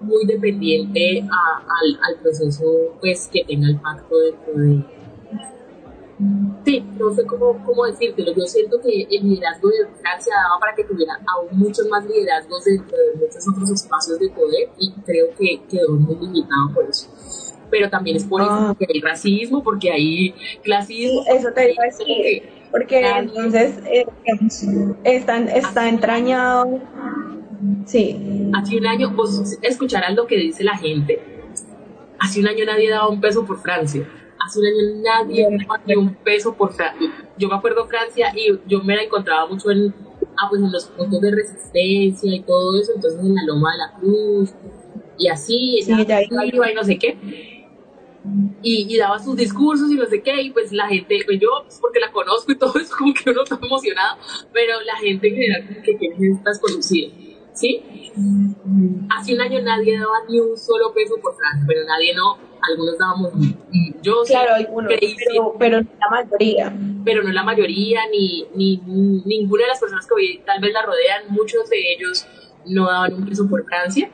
muy 0.00 0.24
dependiente 0.26 1.20
al, 1.20 1.98
al, 2.08 2.20
proceso 2.22 2.64
pues 3.00 3.28
que 3.32 3.44
tenga 3.44 3.68
el 3.68 3.80
pacto 3.80 4.18
dentro 4.18 4.54
de 4.54 4.84
sí, 6.64 6.84
no 6.98 7.14
sé 7.14 7.24
cómo, 7.24 7.64
cómo 7.64 7.86
decírtelo, 7.86 8.32
yo 8.34 8.44
siento 8.46 8.78
que 8.80 9.02
el 9.10 9.28
liderazgo 9.28 9.68
de 9.68 9.86
Francia 10.00 10.34
daba 10.36 10.60
para 10.60 10.74
que 10.74 10.84
tuviera 10.84 11.14
aún 11.34 11.58
muchos 11.58 11.86
más 11.88 12.04
liderazgos 12.04 12.64
dentro 12.64 12.96
de 12.96 13.20
muchos 13.20 13.48
otros 13.48 13.70
espacios 13.70 14.18
de 14.18 14.28
poder 14.30 14.68
y 14.78 14.92
creo 15.02 15.28
que 15.38 15.62
quedó 15.68 15.92
muy 15.94 16.16
limitado 16.16 16.74
por 16.74 16.84
eso 16.88 17.08
pero 17.70 17.88
también 17.88 18.16
es 18.16 18.24
por 18.24 18.42
eso 18.42 18.50
ah. 18.50 18.76
que 18.78 18.86
hay 18.92 19.00
racismo, 19.00 19.62
porque 19.62 19.90
hay 19.90 20.34
clasismo. 20.62 21.22
eso 21.28 21.52
te 21.52 21.72
iba 21.72 21.84
a 21.84 21.86
decir, 21.86 22.42
porque 22.70 23.08
entonces 23.08 23.78
eh, 23.86 24.06
están, 25.04 25.48
está 25.48 25.88
entrañado 25.88 26.80
Sí. 27.86 28.50
Hace 28.54 28.76
un 28.76 28.86
año, 28.86 29.10
vos 29.10 29.58
escucharás 29.62 30.14
lo 30.14 30.26
que 30.26 30.36
dice 30.36 30.64
la 30.64 30.76
gente. 30.76 31.20
Hace 32.18 32.40
un 32.40 32.48
año 32.48 32.64
nadie 32.64 32.90
daba 32.90 33.08
un 33.08 33.20
peso 33.20 33.44
por 33.44 33.60
Francia. 33.60 34.06
Hace 34.44 34.60
un 34.60 34.66
año 34.66 35.02
nadie 35.02 35.46
daba 35.86 36.00
un 36.00 36.14
peso 36.14 36.54
por 36.54 36.72
Francia. 36.72 37.08
Yo 37.38 37.48
me 37.48 37.54
acuerdo 37.54 37.86
Francia 37.86 38.32
y 38.34 38.58
yo 38.66 38.82
me 38.82 38.96
la 38.96 39.02
encontraba 39.02 39.46
mucho 39.46 39.70
en, 39.70 39.94
ah, 40.38 40.46
pues 40.48 40.62
en 40.62 40.72
los 40.72 40.86
puntos 40.86 41.20
de 41.20 41.30
resistencia 41.30 42.34
y 42.34 42.42
todo 42.42 42.80
eso, 42.80 42.92
entonces 42.94 43.20
en 43.20 43.34
la 43.34 43.42
Loma 43.44 43.72
de 43.72 43.78
la 43.78 43.92
Cruz 43.98 44.54
y 45.20 45.28
así, 45.28 45.78
ella 45.78 46.22
iba 46.22 46.70
y 46.70 46.74
no 46.74 46.82
sé 46.82 46.98
qué. 46.98 47.16
Y, 48.62 48.96
daba 48.98 49.18
sus 49.18 49.36
discursos 49.36 49.90
y 49.90 49.94
no 49.94 50.06
sé 50.06 50.22
qué, 50.22 50.42
y 50.42 50.50
pues 50.50 50.72
la 50.72 50.88
gente, 50.88 51.18
pues 51.24 51.38
yo, 51.40 51.48
pues 51.62 51.78
porque 51.80 52.00
la 52.00 52.10
conozco 52.10 52.52
y 52.52 52.58
todo, 52.58 52.78
es 52.78 52.90
como 52.90 53.12
que 53.14 53.30
uno 53.30 53.42
está 53.42 53.58
emocionado, 53.62 54.18
pero 54.52 54.80
la 54.80 54.96
gente 54.96 55.28
en 55.28 55.34
general 55.34 55.82
que 55.82 55.94
tiene 55.94 56.36
estas 56.36 56.58
conocidas 56.58 57.29
¿sí? 57.52 57.82
Hace 59.10 59.34
un 59.34 59.40
año 59.40 59.60
nadie 59.62 59.98
daba 59.98 60.18
ni 60.28 60.40
un 60.40 60.56
solo 60.56 60.92
peso 60.92 61.14
por 61.22 61.34
Francia, 61.36 61.64
pero 61.66 61.84
nadie 61.84 62.14
no, 62.14 62.36
algunos 62.62 62.98
dábamos, 62.98 63.32
yo 64.02 64.22
claro, 64.26 64.54
algunos, 64.54 64.92
pero, 65.58 65.82
no 65.82 65.88
la 66.00 66.10
mayoría. 66.10 66.72
Pero 67.04 67.22
no 67.22 67.32
la 67.32 67.42
mayoría, 67.42 68.00
ni, 68.10 68.46
ni, 68.54 68.76
ninguna 69.24 69.64
de 69.64 69.68
las 69.68 69.80
personas 69.80 70.06
que 70.06 70.14
hoy 70.14 70.42
tal 70.44 70.60
vez 70.60 70.72
la 70.72 70.82
rodean, 70.82 71.24
muchos 71.30 71.68
de 71.70 71.92
ellos 71.92 72.26
no 72.66 72.86
daban 72.86 73.14
un 73.14 73.26
peso 73.26 73.48
por 73.48 73.64
Francia. 73.64 74.10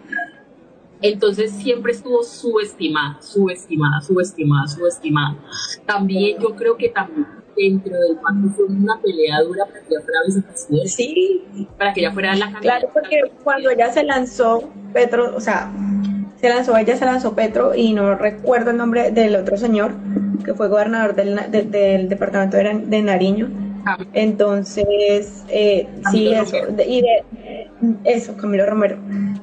Entonces 1.03 1.53
siempre 1.53 1.93
estuvo 1.93 2.23
subestimada, 2.23 3.21
subestimada, 3.21 4.01
subestimada, 4.01 4.67
subestimada. 4.67 5.37
También 5.85 6.39
yo 6.41 6.57
creo 6.57 6.77
que 6.77 6.89
también 6.89 7.27
dentro 7.57 7.99
del 7.99 8.17
pacto 8.17 8.49
fue 8.55 8.67
una 8.67 9.01
pelea 9.01 9.41
dura 9.43 9.65
para 9.67 9.81
que 9.81 9.95
ella 9.95 10.05
fuera 10.05 10.19
vicepresidenta. 10.27 10.89
Sí. 10.89 11.69
Para 11.79 11.93
que 11.93 12.01
ella 12.01 12.13
fuera 12.13 12.35
la 12.35 12.53
candidata. 12.53 12.61
Claro, 12.61 12.91
porque 12.93 13.21
cuando 13.43 13.71
ella 13.71 13.93
se 13.93 14.05
lanzó, 14.05 14.71
Petro, 14.93 15.35
o 15.37 15.41
sea, 15.41 15.73
se 16.41 16.49
lanzó 16.49 16.77
ella, 16.77 16.97
se 16.97 17.05
lanzó 17.05 17.35
Petro 17.35 17.75
y 17.75 17.93
no 17.93 18.15
recuerdo 18.15 18.71
el 18.71 18.77
nombre 18.77 19.11
del 19.11 19.37
otro 19.37 19.57
señor 19.57 19.93
que 20.45 20.55
fue 20.55 20.69
gobernador 20.69 21.15
del, 21.15 21.71
del 21.71 22.09
departamento 22.09 22.57
de, 22.57 23.03
Nariño. 23.03 23.51
Ah. 23.85 23.99
Entonces, 24.13 25.45
eh, 25.49 25.89
sí, 26.11 26.33
eso, 26.33 26.57
y 26.87 27.03
de, 27.03 27.69
eso, 28.05 28.37
Camilo 28.37 28.65
Romero. 28.67 28.97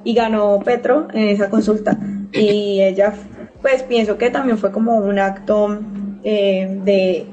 Y 0.04 0.14
ganó 0.14 0.60
Petro 0.60 1.08
en 1.14 1.28
esa 1.30 1.50
consulta. 1.50 1.98
Y 2.36 2.82
ella, 2.82 3.14
pues 3.62 3.84
pienso 3.84 4.18
que 4.18 4.32
también 4.32 4.58
fue 4.58 4.72
como 4.72 4.98
un 4.98 5.20
acto 5.20 5.80
eh, 6.24 6.80
de, 6.84 7.26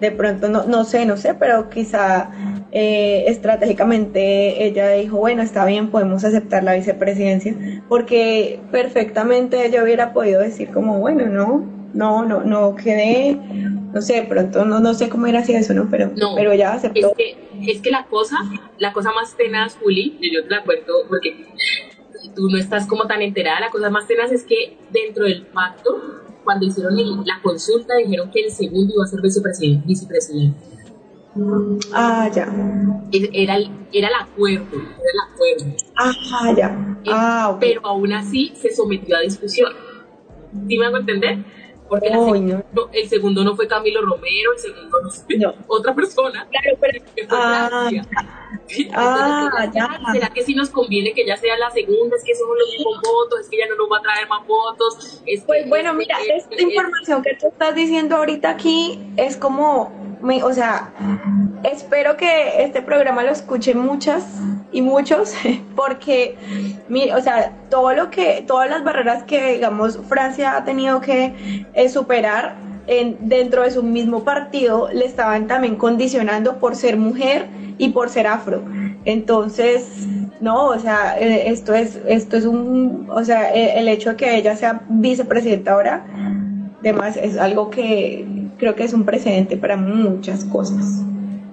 de 0.00 0.10
pronto, 0.12 0.48
no, 0.48 0.64
no 0.64 0.84
sé, 0.84 1.04
no 1.04 1.16
sé, 1.16 1.34
pero 1.34 1.68
quizá 1.68 2.30
eh, 2.72 3.24
estratégicamente 3.26 4.64
ella 4.66 4.90
dijo, 4.92 5.16
bueno, 5.18 5.42
está 5.42 5.64
bien, 5.64 5.88
podemos 5.88 6.24
aceptar 6.24 6.62
la 6.62 6.74
vicepresidencia, 6.74 7.54
porque 7.88 8.60
perfectamente 8.70 9.64
ella 9.66 9.82
hubiera 9.82 10.12
podido 10.12 10.40
decir 10.40 10.70
como, 10.70 10.98
bueno, 10.98 11.26
no, 11.26 11.64
no, 11.94 12.24
no, 12.24 12.44
no 12.44 12.74
quedé, 12.76 13.34
no 13.34 14.00
sé, 14.02 14.22
pronto 14.28 14.64
no, 14.64 14.78
no 14.78 14.94
sé 14.94 15.08
cómo 15.08 15.26
era 15.26 15.40
así 15.40 15.54
eso, 15.54 15.74
¿no? 15.74 15.88
Pero, 15.90 16.12
pero 16.36 16.52
ella 16.52 16.74
aceptó. 16.74 17.08
Es 17.08 17.14
que, 17.16 17.72
es 17.72 17.80
que 17.80 17.90
la 17.90 18.04
cosa, 18.04 18.36
la 18.78 18.92
cosa 18.92 19.10
más 19.12 19.36
tenaz, 19.36 19.76
Juli, 19.82 20.18
yo 20.32 20.44
te 20.44 20.50
la 20.50 20.62
cuento 20.62 20.92
porque 21.08 21.46
tú 22.34 22.48
no 22.50 22.58
estás 22.58 22.86
como 22.86 23.06
tan 23.06 23.22
enterada, 23.22 23.58
la 23.60 23.70
cosa 23.70 23.90
más 23.90 24.06
tenaz 24.06 24.30
es 24.30 24.44
que 24.44 24.76
dentro 24.90 25.24
del 25.24 25.46
pacto, 25.46 26.25
cuando 26.46 26.64
hicieron 26.64 26.94
la 27.26 27.40
consulta, 27.42 27.96
dijeron 27.96 28.30
que 28.30 28.46
el 28.46 28.52
segundo 28.52 28.94
iba 28.94 29.04
a 29.04 29.08
ser 29.08 29.20
vicepresidente. 29.20 29.84
vicepresidente 29.84 30.76
Ah, 31.92 32.30
ya. 32.32 32.46
Era 33.12 33.56
el, 33.56 33.70
era 33.92 34.08
el 34.08 34.14
acuerdo, 34.14 34.66
era 34.72 35.10
el 35.12 35.20
acuerdo. 35.32 35.76
Ah, 35.96 36.54
ya. 36.56 36.98
Ah, 37.08 37.56
Pero 37.60 37.80
aún 37.84 38.12
así 38.12 38.52
se 38.54 38.72
sometió 38.72 39.16
a 39.16 39.20
discusión. 39.20 39.72
¿Sí 40.68 40.78
me 40.78 40.86
hago 40.86 40.98
entender? 40.98 41.44
Porque 41.88 42.08
el 42.08 43.08
segundo 43.08 43.44
no 43.44 43.54
fue 43.54 43.68
Camilo 43.68 44.02
Romero, 44.02 44.52
el 44.52 44.58
segundo 44.58 45.02
no 45.02 45.10
fue 45.10 45.36
otra 45.66 45.94
persona. 45.94 46.46
Claro, 46.50 46.78
pero. 46.80 47.04
Ah, 47.30 47.90
ah 48.94 49.70
ya. 49.72 49.88
¿Será 50.12 50.28
que 50.30 50.42
sí 50.42 50.54
nos 50.54 50.70
conviene 50.70 51.12
que 51.12 51.26
ya 51.26 51.36
sea 51.36 51.56
la 51.56 51.70
segunda? 51.70 52.16
Es 52.16 52.24
que 52.24 52.34
somos 52.34 52.56
los 52.58 52.68
mismos 52.70 53.00
votos, 53.02 53.40
es 53.40 53.48
que 53.48 53.58
ya 53.58 53.66
no 53.66 53.76
nos 53.76 53.90
va 53.90 53.98
a 53.98 54.02
traer 54.02 54.28
más 54.28 54.46
votos. 54.46 55.22
pues 55.46 55.68
bueno, 55.68 55.94
mira, 55.94 56.16
esta 56.34 56.60
información 56.60 57.22
que 57.22 57.34
tú 57.34 57.48
estás 57.48 57.74
diciendo 57.74 58.16
ahorita 58.16 58.50
aquí 58.50 59.00
es 59.16 59.36
como 59.36 60.06
o 60.42 60.52
sea, 60.52 60.92
espero 61.62 62.16
que 62.16 62.62
este 62.62 62.82
programa 62.82 63.22
lo 63.22 63.30
escuchen 63.30 63.78
muchas 63.78 64.24
y 64.72 64.82
muchos, 64.82 65.34
porque, 65.76 66.36
o 67.14 67.20
sea, 67.20 67.52
todo 67.70 67.92
lo 67.94 68.10
que, 68.10 68.44
todas 68.46 68.68
las 68.68 68.82
barreras 68.82 69.22
que, 69.24 69.54
digamos, 69.54 69.98
Francia 70.08 70.56
ha 70.56 70.64
tenido 70.64 71.00
que 71.00 71.66
eh, 71.74 71.88
superar 71.88 72.56
en, 72.86 73.28
dentro 73.28 73.62
de 73.62 73.70
su 73.70 73.82
mismo 73.82 74.24
partido, 74.24 74.88
le 74.92 75.04
estaban 75.04 75.46
también 75.46 75.76
condicionando 75.76 76.58
por 76.58 76.76
ser 76.76 76.96
mujer 76.96 77.46
y 77.78 77.90
por 77.90 78.08
ser 78.08 78.26
afro. 78.26 78.62
Entonces, 79.04 80.06
no, 80.40 80.66
o 80.68 80.78
sea, 80.78 81.18
eh, 81.18 81.50
esto 81.50 81.74
es, 81.74 82.00
esto 82.06 82.36
es 82.36 82.44
un, 82.44 83.08
o 83.10 83.24
sea, 83.24 83.52
el, 83.52 83.78
el 83.80 83.88
hecho 83.88 84.10
de 84.10 84.16
que 84.16 84.36
ella 84.36 84.56
sea 84.56 84.82
vicepresidenta 84.88 85.72
ahora, 85.72 86.06
además 86.80 87.16
es 87.16 87.36
algo 87.36 87.70
que 87.70 88.26
creo 88.58 88.74
que 88.74 88.84
es 88.84 88.92
un 88.92 89.04
precedente 89.04 89.56
para 89.56 89.76
muchas 89.76 90.44
cosas. 90.44 91.02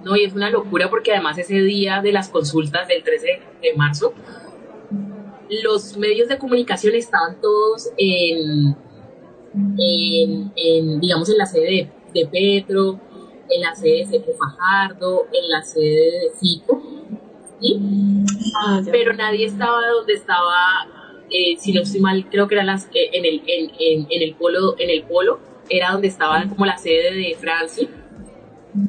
No, 0.03 0.15
y 0.17 0.25
es 0.25 0.33
una 0.33 0.49
locura 0.49 0.89
porque 0.89 1.11
además 1.11 1.37
ese 1.37 1.61
día 1.61 2.01
de 2.01 2.11
las 2.11 2.29
consultas 2.29 2.87
del 2.87 3.03
13 3.03 3.27
de 3.61 3.73
marzo, 3.75 4.13
los 5.63 5.97
medios 5.97 6.27
de 6.27 6.37
comunicación 6.37 6.95
estaban 6.95 7.39
todos 7.41 7.89
en, 7.97 8.75
en, 9.53 10.99
digamos, 10.99 11.29
en 11.29 11.37
la 11.37 11.45
sede 11.45 11.89
de, 12.13 12.27
Petro, 12.27 12.99
en 13.49 13.61
la 13.61 13.75
sede 13.75 13.99
de 13.99 14.05
Cepo 14.05 14.33
Fajardo, 14.33 15.27
en 15.31 15.49
la 15.49 15.63
sede 15.63 16.11
de 16.11 16.31
Fico, 16.39 16.81
¿sí? 17.59 17.79
Ah, 18.57 18.81
pero 18.91 19.13
nadie 19.13 19.45
estaba 19.45 19.79
donde 19.95 20.13
estaba, 20.13 20.87
eh, 21.29 21.55
si 21.57 21.73
no 21.73 21.81
estoy 21.81 22.01
mal, 22.01 22.27
creo 22.29 22.47
que 22.47 22.55
era 22.55 22.63
las, 22.63 22.85
eh, 22.93 23.09
en, 23.13 23.25
el, 23.25 23.43
en, 23.47 23.71
en, 23.79 24.07
en, 24.09 24.21
el 24.21 24.35
polo, 24.35 24.75
en 24.77 24.89
el 24.89 25.03
polo 25.03 25.39
era 25.69 25.91
donde 25.91 26.07
estaba 26.07 26.43
como 26.47 26.65
la 26.65 26.77
sede 26.77 27.13
de 27.13 27.35
Francia. 27.39 27.87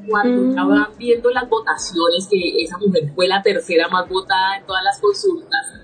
Cuando 0.08 0.42
mm. 0.42 0.50
estaban 0.50 0.86
viendo 0.98 1.30
las 1.30 1.48
votaciones, 1.48 2.26
que 2.30 2.62
esa 2.62 2.78
mujer 2.78 3.12
fue 3.14 3.28
la 3.28 3.42
tercera 3.42 3.88
más 3.88 4.08
votada 4.08 4.56
en 4.56 4.66
todas 4.66 4.82
las 4.82 4.98
consultas, 4.98 5.83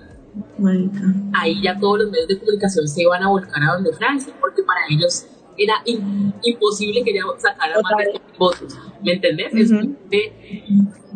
ahí 1.33 1.61
ya 1.61 1.77
todos 1.79 1.99
los 1.99 2.11
medios 2.11 2.27
de 2.27 2.39
comunicación 2.39 2.87
se 2.87 3.01
iban 3.01 3.23
a 3.23 3.29
volcar 3.29 3.63
a 3.63 3.73
donde 3.75 3.93
Francia, 3.93 4.33
porque 4.39 4.63
para 4.63 4.79
ellos 4.89 5.25
era 5.57 5.75
imposible 6.43 7.03
que 7.03 7.11
ella 7.11 7.23
sacara 7.37 7.75
más 7.81 7.97
de 7.97 8.21
votos. 8.37 8.77
¿Me 9.03 9.13
entendés? 9.13 9.51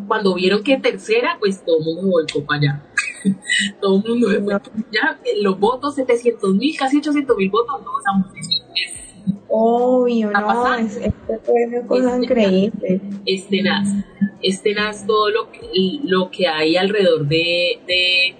cuando 0.07 0.35
vieron 0.35 0.61
que 0.63 0.77
tercera, 0.77 1.37
pues 1.39 1.63
todo 1.65 1.79
el 1.79 1.85
mundo 1.85 2.11
volcó 2.11 2.45
para 2.45 2.59
allá. 2.59 2.85
todo 3.81 3.97
el 3.97 4.09
mundo 4.09 4.61
ya 4.91 5.19
los 5.41 5.59
votos, 5.59 5.95
700 5.95 6.55
mil, 6.55 6.77
casi 6.77 6.97
800 6.97 7.37
mil 7.37 7.49
votos, 7.49 7.81
no, 7.81 7.99
esa 7.99 8.11
mujer 8.13 8.43
Obvio, 9.47 10.31
no, 10.31 10.75
es, 10.75 10.99
fue 11.43 11.65
una 11.67 11.87
cosa 11.87 12.09
este 12.15 12.25
increíble. 12.25 13.01
Es 13.25 13.47
tenaz, 13.47 13.87
es 14.41 14.61
tenaz 14.61 15.07
todo 15.07 15.29
lo 15.29 15.51
que, 15.51 15.61
lo 16.03 16.29
que 16.29 16.47
hay 16.47 16.75
alrededor 16.75 17.25
de, 17.25 17.79
de, 17.87 18.35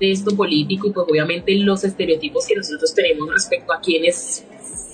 esto 0.00 0.36
político 0.36 0.88
y 0.88 0.92
pues 0.92 1.06
obviamente 1.08 1.54
los 1.56 1.84
estereotipos 1.84 2.46
que 2.46 2.56
nosotros 2.56 2.94
tenemos 2.94 3.30
respecto 3.30 3.72
a 3.72 3.80
quienes 3.80 4.44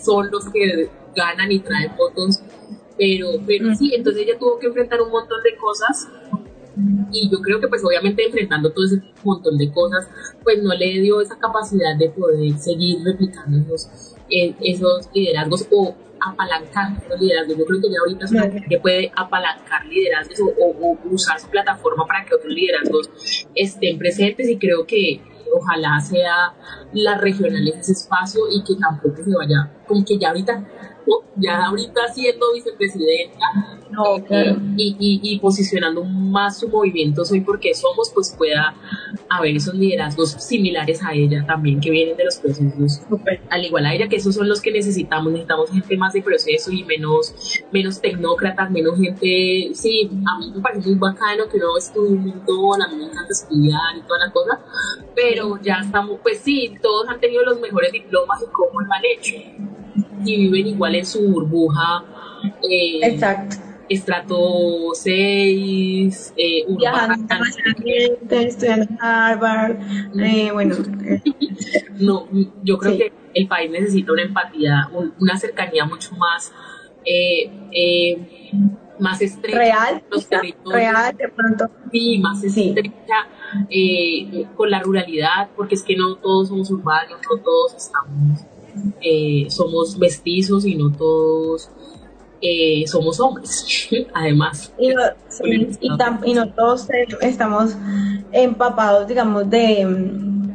son 0.02 0.30
los 0.30 0.48
que 0.50 0.88
ganan 1.14 1.50
y 1.50 1.60
traen 1.60 1.96
votos, 1.96 2.40
pero, 2.96 3.28
pero 3.46 3.74
sí, 3.74 3.92
entonces 3.94 4.22
ella 4.22 4.38
tuvo 4.38 4.58
que 4.58 4.66
enfrentar 4.66 5.00
un 5.02 5.10
montón 5.10 5.42
de 5.42 5.56
cosas 5.56 6.08
y 7.12 7.30
yo 7.30 7.40
creo 7.40 7.60
que 7.60 7.68
pues 7.68 7.84
obviamente 7.84 8.24
enfrentando 8.24 8.70
todo 8.72 8.84
ese 8.84 9.02
montón 9.24 9.58
de 9.58 9.70
cosas, 9.72 10.08
pues 10.42 10.62
no 10.62 10.74
le 10.74 11.00
dio 11.00 11.20
esa 11.20 11.38
capacidad 11.38 11.96
de 11.98 12.10
poder 12.10 12.58
seguir 12.58 12.98
replicando 13.04 13.58
esos 13.58 14.16
esos 14.30 15.08
liderazgos 15.12 15.66
o 15.72 15.94
apalancar 16.20 16.92
los 17.08 17.20
liderazgos. 17.20 17.56
Yo 17.56 17.64
creo 17.64 17.80
que 17.80 17.90
ya 17.90 17.98
ahorita 18.00 18.24
es 18.24 18.30
una 18.32 18.50
que 18.68 18.78
puede 18.78 19.12
apalancar 19.16 19.86
liderazgos 19.86 20.40
o, 20.40 20.98
usar 21.10 21.40
su 21.40 21.48
plataforma 21.48 22.06
para 22.06 22.24
que 22.24 22.34
otros 22.34 22.52
liderazgos 22.52 23.10
estén 23.54 23.98
presentes 23.98 24.48
y 24.48 24.58
creo 24.58 24.86
que 24.86 25.20
ojalá 25.52 26.00
sea 26.00 26.54
la 26.92 27.18
regional 27.18 27.66
ese 27.68 27.92
espacio 27.92 28.42
y 28.50 28.62
que 28.62 28.80
tampoco 28.80 29.16
se 29.24 29.34
vaya, 29.34 29.72
como 29.86 30.04
que 30.04 30.16
ya 30.16 30.28
ahorita 30.28 30.64
ya 31.36 31.66
ahorita 31.66 32.08
siendo 32.12 32.52
vicepresidenta 32.52 33.80
eh, 34.30 34.56
y, 34.76 35.38
posicionando 35.40 36.04
más 36.04 36.60
su 36.60 36.68
movimiento 36.68 37.24
Soy 37.24 37.40
porque 37.40 37.74
somos, 37.74 38.10
pues 38.14 38.34
pueda 38.36 38.74
haber 39.28 39.56
esos 39.56 39.74
liderazgos 39.74 40.30
similares 40.30 41.02
a 41.02 41.12
ella 41.12 41.44
también 41.46 41.80
que 41.80 41.90
vienen 41.90 42.16
de 42.16 42.24
los 42.24 42.36
procesos, 42.36 43.02
al 43.48 43.64
igual 43.64 43.86
a 43.86 43.94
ella, 43.94 44.08
que 44.08 44.16
esos 44.16 44.34
son 44.34 44.48
los 44.48 44.60
que 44.60 44.70
necesitamos, 44.70 45.32
necesitamos 45.32 45.70
gente 45.70 45.96
más 45.96 46.12
de 46.12 46.22
proceso 46.22 46.70
y 46.70 46.84
menos, 46.84 47.34
menos 47.72 48.00
tecnócratas, 48.00 48.70
menos 48.70 48.96
gente, 48.98 49.70
sí, 49.74 50.10
a 50.26 50.38
mí 50.38 50.52
me 50.54 50.60
parece 50.60 50.88
muy 50.88 50.98
bacano 50.98 51.48
que 51.48 51.58
no 51.58 51.76
estudie 51.76 52.16
un 52.16 52.26
montón, 52.26 52.82
a 52.82 52.88
mí 52.88 52.96
me 52.96 53.04
encanta 53.04 53.30
estudiar 53.30 53.96
y 53.96 54.02
toda 54.02 54.26
la 54.26 54.32
cosa, 54.32 54.60
pero 55.14 55.60
ya 55.62 55.80
estamos, 55.84 56.18
pues 56.22 56.40
sí, 56.40 56.76
todos 56.80 57.08
han 57.08 57.20
tenido 57.20 57.44
los 57.44 57.60
mejores 57.60 57.92
diplomas 57.92 58.42
y 58.42 58.46
cómo 58.52 58.80
lo 58.80 58.92
han 58.92 59.02
hecho 59.04 59.36
y 60.24 60.36
viven 60.36 60.66
igual 60.68 60.94
en 60.94 61.06
su 61.06 61.20
burbuja. 61.28 62.04
Eh, 62.68 63.00
Exacto. 63.02 63.56
Estrato 63.90 64.90
6, 64.94 66.34
eh, 66.36 66.60
estudiando 66.60 67.14
en 68.62 68.98
Harvard, 69.00 69.78
eh, 70.16 70.50
bueno. 70.52 70.76
Eh. 70.76 71.20
no, 71.98 72.28
yo 72.62 72.78
creo 72.78 72.96
que 72.96 73.12
el 73.34 73.48
país 73.48 73.68
necesita 73.68 74.12
una 74.12 74.22
empatía, 74.22 74.88
una 75.18 75.36
cercanía 75.36 75.84
mucho 75.86 76.14
más 76.14 76.52
más 79.00 79.20
estrecha 79.22 79.58
real, 79.58 80.04
los 80.10 80.28
real 80.66 81.16
de 81.16 81.28
pronto 81.30 81.70
sí 81.90 82.18
más 82.18 82.44
estrecha 82.44 83.26
con 84.54 84.70
la 84.70 84.80
ruralidad 84.80 85.48
porque 85.56 85.74
es 85.74 85.82
que 85.82 85.96
no 85.96 86.16
todos 86.16 86.48
somos 86.48 86.70
urbanos 86.70 87.18
no 87.28 87.42
todos 87.42 87.74
estamos 87.74 88.44
eh, 89.00 89.46
somos 89.48 89.98
mestizos 89.98 90.64
y 90.64 90.76
no 90.76 90.92
todos 90.92 91.70
eh, 92.42 92.84
somos 92.86 93.20
hombres, 93.20 93.88
además. 94.14 94.72
Y 94.78 94.88
no, 94.88 95.02
y, 96.24 96.34
no 96.34 96.48
todos 96.52 96.88
estamos 97.20 97.76
empapados, 98.32 99.06
digamos, 99.08 99.50
de, 99.50 99.86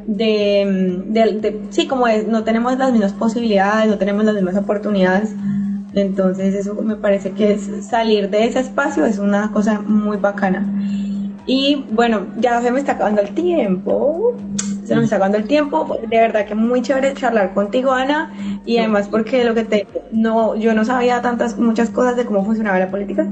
de, 0.08 1.62
sí, 1.69 1.88
como 1.88 2.08
no 2.28 2.43
tenemos 2.43 2.78
las 2.78 2.91
mismas 2.91 3.13
posibilidades, 3.13 3.89
no 3.89 3.97
tenemos 3.97 4.25
las 4.25 4.36
mismas 4.36 4.58
oportunidades. 4.58 5.34
Entonces 5.93 6.54
eso 6.56 6.75
me 6.75 6.95
parece 6.95 7.32
que 7.32 7.54
es 7.54 7.69
salir 7.88 8.30
de 8.30 8.45
ese 8.45 8.60
espacio 8.60 9.06
es 9.06 9.17
una 9.17 9.51
cosa 9.51 9.80
muy 9.80 10.17
bacana. 10.17 10.65
Y 11.45 11.86
bueno, 11.91 12.25
ya 12.39 12.62
se 12.62 12.71
me 12.71 12.80
está 12.80 12.93
acabando 12.93 13.21
el 13.21 13.34
tiempo. 13.34 14.36
Se 14.86 14.95
nos 14.95 15.06
está 15.06 15.17
acabando 15.17 15.38
el 15.38 15.45
tiempo. 15.48 16.00
De 16.08 16.17
verdad 16.17 16.45
que 16.45 16.56
muy 16.56 16.82
chévere 16.82 17.13
charlar 17.13 17.54
contigo, 17.54 17.91
Ana. 17.91 18.34
Y 18.65 18.78
además 18.78 19.08
porque 19.10 19.43
lo 19.43 19.54
que 19.54 19.63
te 19.63 19.88
no, 20.12 20.56
yo 20.56 20.74
no 20.74 20.86
sabía 20.86 21.21
tantas 21.21 21.58
muchas 21.58 21.89
cosas 21.89 22.15
de 22.15 22.26
cómo 22.26 22.45
funcionaba 22.45 22.80
la 22.80 22.89
política. 22.89 23.28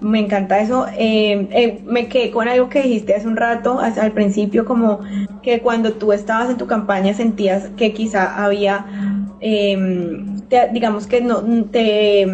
Me 0.00 0.20
encanta 0.20 0.60
eso. 0.60 0.86
Eh, 0.96 1.48
eh, 1.52 1.82
me 1.86 2.08
quedé 2.08 2.30
con 2.30 2.48
algo 2.48 2.68
que 2.68 2.82
dijiste 2.82 3.14
hace 3.14 3.26
un 3.26 3.36
rato, 3.36 3.80
al 3.80 4.12
principio, 4.12 4.64
como 4.64 5.00
que 5.42 5.60
cuando 5.60 5.92
tú 5.92 6.12
estabas 6.12 6.50
en 6.50 6.56
tu 6.56 6.66
campaña 6.66 7.14
sentías 7.14 7.68
que 7.76 7.92
quizá 7.92 8.44
había, 8.44 8.84
em, 9.40 10.40
digamos 10.72 11.06
que 11.06 11.20
no 11.20 11.42
te 11.64 12.26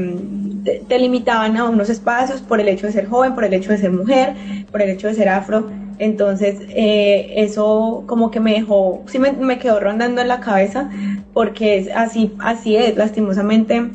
te, 0.65 0.99
limitaban 0.99 1.57
a 1.57 1.65
unos 1.65 1.91
espacios 1.91 2.41
por 2.41 2.61
el 2.61 2.69
hecho 2.69 2.87
de 2.87 2.93
ser 2.93 3.07
joven, 3.07 3.35
por 3.35 3.45
el 3.45 3.55
hecho 3.55 3.71
de 3.71 3.79
ser 3.79 3.93
mujer, 3.93 4.35
por 4.71 4.83
el 4.83 4.91
hecho 4.91 5.09
de 5.09 5.15
ser 5.15 5.29
afro. 5.29 5.71
Entonces, 5.99 6.61
eh, 6.71 7.35
eso 7.37 8.05
como 8.07 8.31
que 8.31 8.41
me 8.41 8.53
dejó, 8.53 9.03
sí 9.07 9.19
me, 9.19 9.59
quedó 9.59 9.81
rondando 9.81 10.21
en 10.21 10.29
la 10.29 10.41
cabeza, 10.41 10.91
porque 11.33 11.79
es 11.79 11.89
así, 11.95 12.33
así 12.41 12.77
es, 12.77 12.97
lastimosamente, 12.97 13.91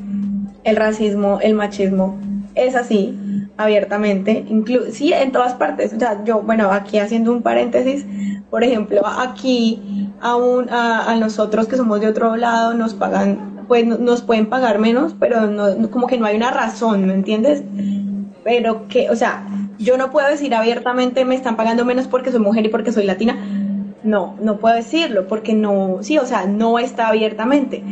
el 0.64 0.76
racismo, 0.76 1.40
el 1.42 1.56
machismo, 1.56 2.18
es 2.56 2.76
así, 2.76 3.18
abiertamente, 3.58 4.46
sí, 4.92 5.14
en 5.14 5.32
todas 5.32 5.54
partes. 5.56 5.94
O 5.94 6.00
sea, 6.00 6.24
yo, 6.24 6.42
bueno, 6.42 6.72
aquí 6.72 7.00
haciendo 7.00 7.32
un 7.32 7.42
paréntesis, 7.42 8.06
por 8.50 8.64
ejemplo, 8.64 9.02
aquí 9.06 10.10
a, 10.22 11.06
a 11.08 11.16
nosotros 11.16 11.68
que 11.68 11.78
somos 11.78 12.02
de 12.02 12.08
otro 12.08 12.36
lado 12.36 12.74
nos 12.74 12.94
pagan 12.94 13.50
pues 13.70 13.86
nos 13.86 14.24
pueden 14.24 14.48
pagar 14.48 14.80
menos, 14.80 15.16
pero 15.18 15.46
no, 15.46 15.90
como 15.92 16.08
que 16.08 16.18
no 16.18 16.26
hay 16.26 16.36
una 16.36 16.50
razón, 16.50 17.06
¿me 17.06 17.14
entiendes? 17.14 17.64
Pero 18.44 18.88
que, 18.88 19.12
o 19.12 19.16
sea, 19.16 19.46
yo 19.80 19.98
no 19.98 20.12
puedo 20.12 20.28
decir 20.28 20.54
abiertamente 20.54 21.26
me 21.26 21.36
están 21.36 21.56
pagando 21.56 21.86
menos 21.86 22.08
porque 22.08 22.32
soy 22.32 22.42
mujer 22.42 22.65
y 22.65 22.70
porque 22.70 22.92
soy 22.92 23.06
latina. 23.06 23.38
No, 24.04 24.36
no 24.42 24.60
puedo 24.60 24.76
decirlo 24.76 25.28
porque 25.28 25.54
no, 25.54 25.98
sí, 26.02 26.18
o 26.18 26.26
sea, 26.26 26.46
no 26.46 26.80
está 26.80 27.08
abiertamente, 27.08 27.84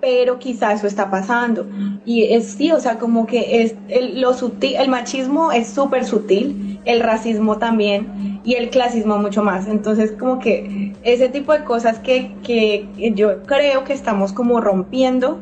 pero 0.00 0.38
quizá 0.38 0.72
eso 0.72 0.86
está 0.86 1.10
pasando. 1.10 1.66
Y 2.04 2.24
es 2.24 2.46
sí, 2.52 2.70
o 2.72 2.80
sea, 2.80 2.98
como 2.98 3.26
que 3.26 3.62
es 3.62 3.74
el, 3.88 4.20
lo 4.20 4.34
sutil, 4.34 4.76
el 4.76 4.88
machismo 4.88 5.52
es 5.52 5.68
súper 5.68 6.04
sutil, 6.04 6.80
el 6.84 7.00
racismo 7.00 7.56
también 7.56 8.40
y 8.44 8.54
el 8.54 8.68
clasismo 8.68 9.16
mucho 9.18 9.42
más. 9.42 9.66
Entonces, 9.66 10.12
como 10.12 10.38
que 10.38 10.92
ese 11.02 11.28
tipo 11.30 11.52
de 11.52 11.64
cosas 11.64 11.98
que, 11.98 12.32
que 12.42 12.86
yo 13.14 13.42
creo 13.44 13.84
que 13.84 13.94
estamos 13.94 14.32
como 14.32 14.60
rompiendo 14.60 15.40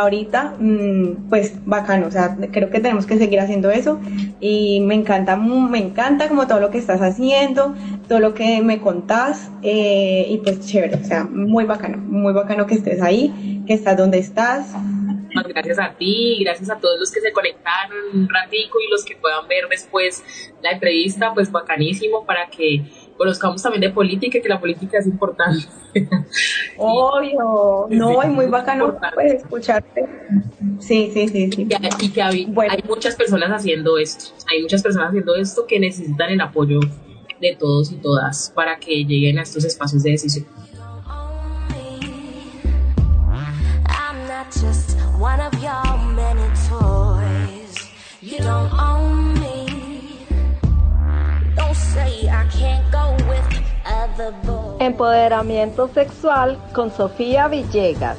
ahorita, 0.00 0.54
mm, 0.58 1.28
pues 1.28 1.54
bacano, 1.64 2.08
o 2.08 2.10
sea, 2.10 2.36
creo 2.52 2.70
que 2.70 2.80
tenemos 2.80 3.06
que 3.06 3.16
seguir 3.16 3.40
haciendo 3.40 3.70
eso. 3.70 4.00
Y 4.40 4.80
me 4.80 4.94
encanta, 4.94 5.36
me 5.36 5.78
encanta 5.78 6.28
como 6.28 6.46
todo 6.46 6.60
lo 6.60 6.70
que 6.70 6.78
estás 6.78 7.00
haciendo, 7.00 7.74
todo 8.08 8.20
lo 8.20 8.34
que 8.34 8.62
me 8.62 8.80
contás 8.80 9.50
eh, 9.62 10.26
y 10.28 10.38
pues 10.38 10.66
chévere, 10.66 10.96
o 10.96 11.04
sea, 11.04 11.24
muy 11.24 11.64
bacano, 11.64 11.98
muy 11.98 12.32
bacano 12.32 12.66
que 12.66 12.74
estés 12.74 13.00
ahí, 13.00 13.62
que 13.66 13.74
estás 13.74 13.96
donde 13.96 14.18
estás. 14.18 14.66
Gracias 15.48 15.78
a 15.80 15.92
ti, 15.94 16.38
gracias 16.44 16.70
a 16.70 16.78
todos 16.78 16.98
los 17.00 17.10
que 17.10 17.20
se 17.20 17.32
conectaron 17.32 17.96
un 18.12 18.28
ratico 18.28 18.78
y 18.80 18.88
los 18.90 19.04
que 19.04 19.16
puedan 19.16 19.48
ver 19.48 19.64
después 19.68 20.22
la 20.62 20.70
entrevista, 20.70 21.34
pues 21.34 21.50
bacanísimo 21.50 22.24
para 22.24 22.48
que 22.50 22.84
conozcamos 23.16 23.62
también 23.62 23.80
de 23.80 23.90
política, 23.90 24.40
que 24.40 24.48
la 24.48 24.60
política 24.60 24.98
es 24.98 25.06
importante. 25.06 25.66
Obvio, 26.78 27.86
no, 27.90 28.22
es 28.22 28.28
muy 28.28 28.46
bacano 28.46 28.98
pues, 29.14 29.34
escucharte. 29.34 30.06
Sí, 30.78 31.10
sí, 31.12 31.28
sí, 31.28 31.50
sí. 31.52 31.68
Y 32.00 32.10
que 32.10 32.22
hay, 32.22 32.52
hay 32.70 32.82
muchas 32.88 33.14
personas 33.16 33.50
haciendo 33.50 33.98
esto, 33.98 34.34
hay 34.50 34.62
muchas 34.62 34.82
personas 34.82 35.08
haciendo 35.08 35.34
esto 35.36 35.66
que 35.66 35.78
necesitan 35.78 36.30
el 36.30 36.40
apoyo 36.40 36.80
de 37.40 37.56
todos 37.56 37.92
y 37.92 37.96
todas 37.96 38.52
para 38.54 38.78
que 38.78 39.04
lleguen 39.04 39.38
a 39.38 39.42
estos 39.42 39.64
espacios 39.64 40.02
de 40.02 40.10
decisión. 40.10 40.46
Empoderamiento 54.78 55.88
sexual 55.88 56.58
con 56.72 56.90
Sofía 56.90 57.48
Villegas. 57.48 58.18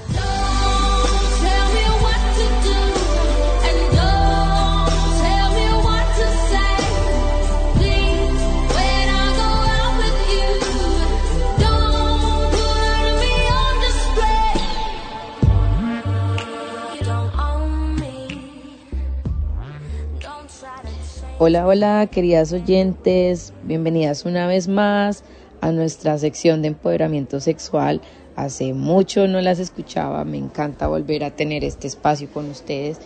Hola, 21.38 21.68
hola, 21.68 22.08
queridas 22.12 22.54
oyentes, 22.54 23.54
bienvenidas 23.64 24.26
una 24.26 24.48
vez 24.48 24.68
más 24.68 25.24
a 25.66 25.72
nuestra 25.72 26.16
sección 26.20 26.62
de 26.62 26.68
empoderamiento 26.68 27.40
sexual. 27.40 28.00
Hace 28.36 28.76
mucho 28.76 29.28
no 29.28 29.42
las 29.42 29.58
escuchaba, 29.58 30.24
me 30.24 30.38
encanta 30.38 30.88
volver 30.88 31.24
a 31.24 31.32
tener 31.32 31.64
este 31.64 31.88
espacio 31.88 32.30
con 32.32 32.52
ustedes. 32.52 33.00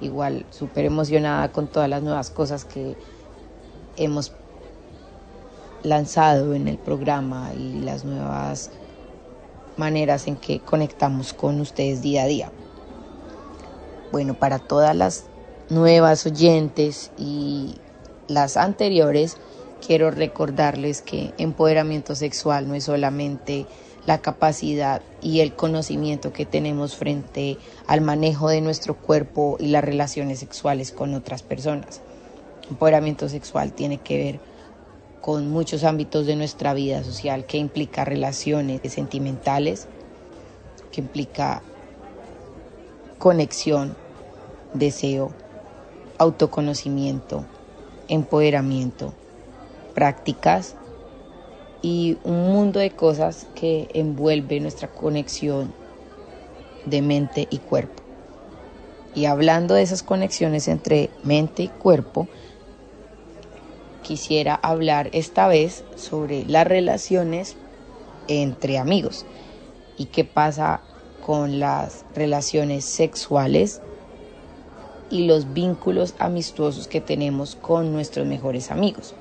Igual 0.00 0.46
súper 0.48 0.86
emocionada 0.86 1.52
con 1.52 1.66
todas 1.66 1.90
las 1.90 2.02
nuevas 2.02 2.30
cosas 2.30 2.64
que 2.64 2.96
hemos 3.98 4.32
lanzado 5.82 6.54
en 6.54 6.68
el 6.68 6.78
programa 6.78 7.52
y 7.54 7.80
las 7.80 8.06
nuevas 8.06 8.70
maneras 9.76 10.26
en 10.26 10.36
que 10.36 10.60
conectamos 10.60 11.34
con 11.34 11.60
ustedes 11.60 12.00
día 12.00 12.22
a 12.22 12.26
día. 12.26 12.52
Bueno, 14.10 14.32
para 14.32 14.58
todas 14.58 14.96
las 14.96 15.26
nuevas 15.68 16.24
oyentes 16.24 17.10
y 17.18 17.74
las 18.26 18.56
anteriores, 18.56 19.36
quiero 19.84 20.10
recordarles 20.10 21.02
que 21.02 21.32
empoderamiento 21.38 22.14
sexual 22.14 22.68
no 22.68 22.74
es 22.74 22.84
solamente 22.84 23.66
la 24.06 24.18
capacidad 24.18 25.02
y 25.20 25.40
el 25.40 25.54
conocimiento 25.54 26.32
que 26.32 26.46
tenemos 26.46 26.96
frente 26.96 27.58
al 27.86 28.00
manejo 28.00 28.48
de 28.48 28.60
nuestro 28.60 28.96
cuerpo 28.96 29.56
y 29.58 29.68
las 29.68 29.84
relaciones 29.84 30.38
sexuales 30.38 30.92
con 30.92 31.14
otras 31.14 31.42
personas. 31.42 32.00
Empoderamiento 32.70 33.28
sexual 33.28 33.72
tiene 33.72 33.98
que 33.98 34.18
ver 34.18 34.40
con 35.20 35.50
muchos 35.50 35.82
ámbitos 35.82 36.26
de 36.26 36.36
nuestra 36.36 36.72
vida 36.72 37.02
social 37.02 37.46
que 37.46 37.58
implica 37.58 38.04
relaciones 38.04 38.80
sentimentales, 38.92 39.88
que 40.92 41.00
implica 41.00 41.62
conexión, 43.18 43.96
deseo, 44.72 45.32
autoconocimiento, 46.18 47.44
empoderamiento, 48.08 49.14
prácticas 49.96 50.76
y 51.80 52.18
un 52.22 52.52
mundo 52.52 52.78
de 52.78 52.90
cosas 52.90 53.46
que 53.54 53.88
envuelve 53.94 54.60
nuestra 54.60 54.88
conexión 54.88 55.72
de 56.84 57.00
mente 57.00 57.48
y 57.50 57.58
cuerpo. 57.58 58.02
Y 59.14 59.24
hablando 59.24 59.74
de 59.74 59.82
esas 59.82 60.02
conexiones 60.02 60.68
entre 60.68 61.08
mente 61.24 61.62
y 61.62 61.68
cuerpo, 61.68 62.28
quisiera 64.04 64.54
hablar 64.54 65.08
esta 65.14 65.48
vez 65.48 65.82
sobre 65.96 66.44
las 66.44 66.66
relaciones 66.66 67.56
entre 68.28 68.76
amigos 68.76 69.24
y 69.96 70.06
qué 70.06 70.24
pasa 70.24 70.82
con 71.24 71.58
las 71.58 72.04
relaciones 72.14 72.84
sexuales 72.84 73.80
y 75.10 75.26
los 75.26 75.54
vínculos 75.54 76.14
amistosos 76.18 76.86
que 76.86 77.00
tenemos 77.00 77.54
con 77.54 77.94
nuestros 77.94 78.26
mejores 78.26 78.70
amigos. 78.70 79.14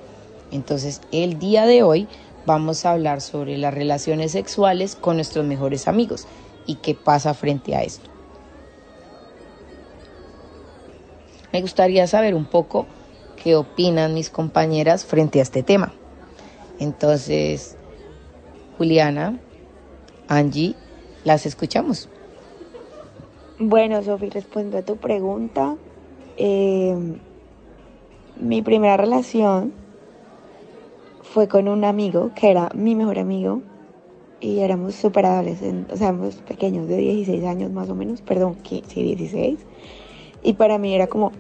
Entonces, 0.51 1.01
el 1.11 1.39
día 1.39 1.65
de 1.65 1.83
hoy 1.83 2.07
vamos 2.45 2.85
a 2.85 2.91
hablar 2.91 3.21
sobre 3.21 3.57
las 3.57 3.73
relaciones 3.73 4.31
sexuales 4.31 4.95
con 4.95 5.15
nuestros 5.15 5.45
mejores 5.45 5.87
amigos 5.87 6.27
y 6.65 6.75
qué 6.75 6.95
pasa 6.95 7.33
frente 7.33 7.75
a 7.75 7.83
esto. 7.83 8.09
Me 11.51 11.61
gustaría 11.61 12.05
saber 12.07 12.35
un 12.35 12.45
poco 12.45 12.85
qué 13.41 13.55
opinan 13.55 14.13
mis 14.13 14.29
compañeras 14.29 15.05
frente 15.05 15.39
a 15.39 15.43
este 15.43 15.63
tema. 15.63 15.93
Entonces, 16.79 17.77
Juliana, 18.77 19.39
Angie, 20.27 20.75
las 21.23 21.45
escuchamos. 21.45 22.09
Bueno, 23.57 24.03
Sofi, 24.03 24.29
respondo 24.29 24.77
a 24.77 24.81
tu 24.81 24.97
pregunta. 24.97 25.75
Eh, 26.37 26.93
mi 28.35 28.61
primera 28.61 28.97
relación 28.97 29.84
fue 31.35 31.49
con 31.49 31.67
un 31.67 31.83
amigo 31.83 32.31
que 32.33 32.49
era 32.49 32.69
mi 32.73 32.95
mejor 32.95 33.19
amigo 33.19 33.61
y 34.39 34.59
éramos 34.59 34.95
súper 34.95 35.25
adolescentes, 35.25 35.93
o 35.93 35.97
sea, 35.97 36.07
éramos 36.07 36.35
pequeños 36.35 36.87
de 36.87 36.95
16 36.95 37.43
años 37.43 37.71
más 37.71 37.89
o 37.89 37.93
menos, 37.93 38.21
perdón, 38.21 38.55
sí, 38.63 38.81
16. 38.87 39.59
Y 40.43 40.53
para 40.53 40.77
mí 40.77 40.95
era 40.95 41.07
como, 41.07 41.33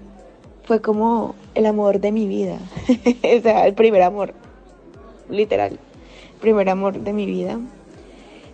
fue 0.65 0.81
como 0.81 1.33
el 1.53 1.65
amor 1.65 2.01
de 2.01 2.11
mi 2.11 2.27
vida, 2.27 2.57
o 3.37 3.41
sea, 3.41 3.65
el 3.67 3.73
primer 3.73 4.01
amor, 4.01 4.33
literal, 5.29 5.71
el 6.33 6.39
primer 6.41 6.67
amor 6.67 6.99
de 6.99 7.13
mi 7.13 7.25
vida 7.25 7.57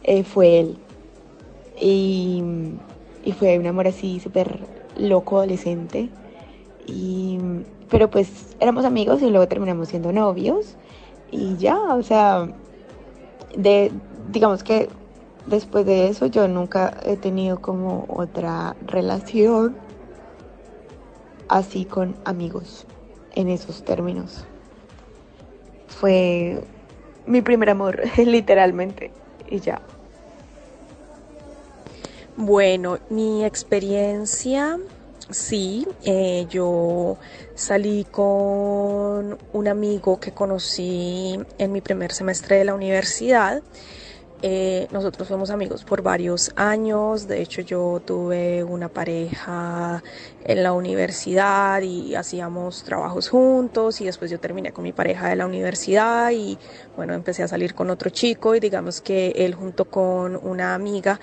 eh, 0.03 0.23
fue 0.23 0.59
él. 0.59 0.77
Y, 1.79 2.43
y, 3.25 3.31
fue 3.31 3.57
un 3.57 3.65
amor 3.65 3.87
así 3.87 4.19
súper 4.19 4.59
loco, 4.95 5.37
adolescente. 5.37 6.09
Y, 6.85 7.39
pero 7.89 8.11
pues 8.11 8.55
éramos 8.59 8.85
amigos 8.85 9.23
y 9.23 9.31
luego 9.31 9.47
terminamos 9.47 9.87
siendo 9.87 10.11
novios. 10.11 10.77
Y 11.31 11.55
ya, 11.57 11.79
o 11.95 12.03
sea, 12.03 12.47
de, 13.57 13.91
digamos 14.31 14.63
que 14.63 14.89
después 15.47 15.85
de 15.85 16.07
eso 16.07 16.27
yo 16.27 16.47
nunca 16.47 16.97
he 17.03 17.17
tenido 17.17 17.61
como 17.61 18.05
otra 18.09 18.75
relación 18.85 19.75
así 21.47 21.85
con 21.85 22.15
amigos 22.25 22.85
en 23.35 23.49
esos 23.49 23.83
términos. 23.83 24.45
Fue 25.87 26.63
mi 27.25 27.41
primer 27.41 27.69
amor, 27.69 28.01
literalmente, 28.17 29.11
y 29.49 29.59
ya. 29.59 29.81
Bueno, 32.37 32.97
mi 33.09 33.43
experiencia, 33.43 34.79
sí, 35.29 35.87
eh, 36.03 36.47
yo 36.49 37.17
salí 37.55 38.05
con 38.09 39.37
un 39.53 39.67
amigo 39.67 40.19
que 40.19 40.31
conocí 40.31 41.39
en 41.57 41.71
mi 41.71 41.81
primer 41.81 42.11
semestre 42.11 42.57
de 42.57 42.65
la 42.65 42.73
universidad. 42.73 43.61
Eh, 44.43 44.87
nosotros 44.91 45.27
fuimos 45.27 45.51
amigos 45.51 45.83
por 45.83 46.01
varios 46.01 46.51
años, 46.55 47.27
de 47.27 47.43
hecho 47.43 47.61
yo 47.61 48.01
tuve 48.03 48.63
una 48.63 48.87
pareja 48.87 50.01
en 50.43 50.63
la 50.63 50.73
universidad 50.73 51.79
y 51.83 52.15
hacíamos 52.15 52.81
trabajos 52.83 53.29
juntos 53.29 54.01
y 54.01 54.05
después 54.05 54.31
yo 54.31 54.39
terminé 54.39 54.71
con 54.71 54.83
mi 54.83 54.93
pareja 54.93 55.29
de 55.29 55.35
la 55.35 55.45
universidad 55.45 56.31
y 56.31 56.57
bueno, 56.95 57.13
empecé 57.13 57.43
a 57.43 57.47
salir 57.47 57.75
con 57.75 57.91
otro 57.91 58.09
chico 58.09 58.55
y 58.55 58.59
digamos 58.59 58.99
que 58.99 59.29
él 59.35 59.53
junto 59.53 59.85
con 59.85 60.35
una 60.35 60.73
amiga 60.73 61.19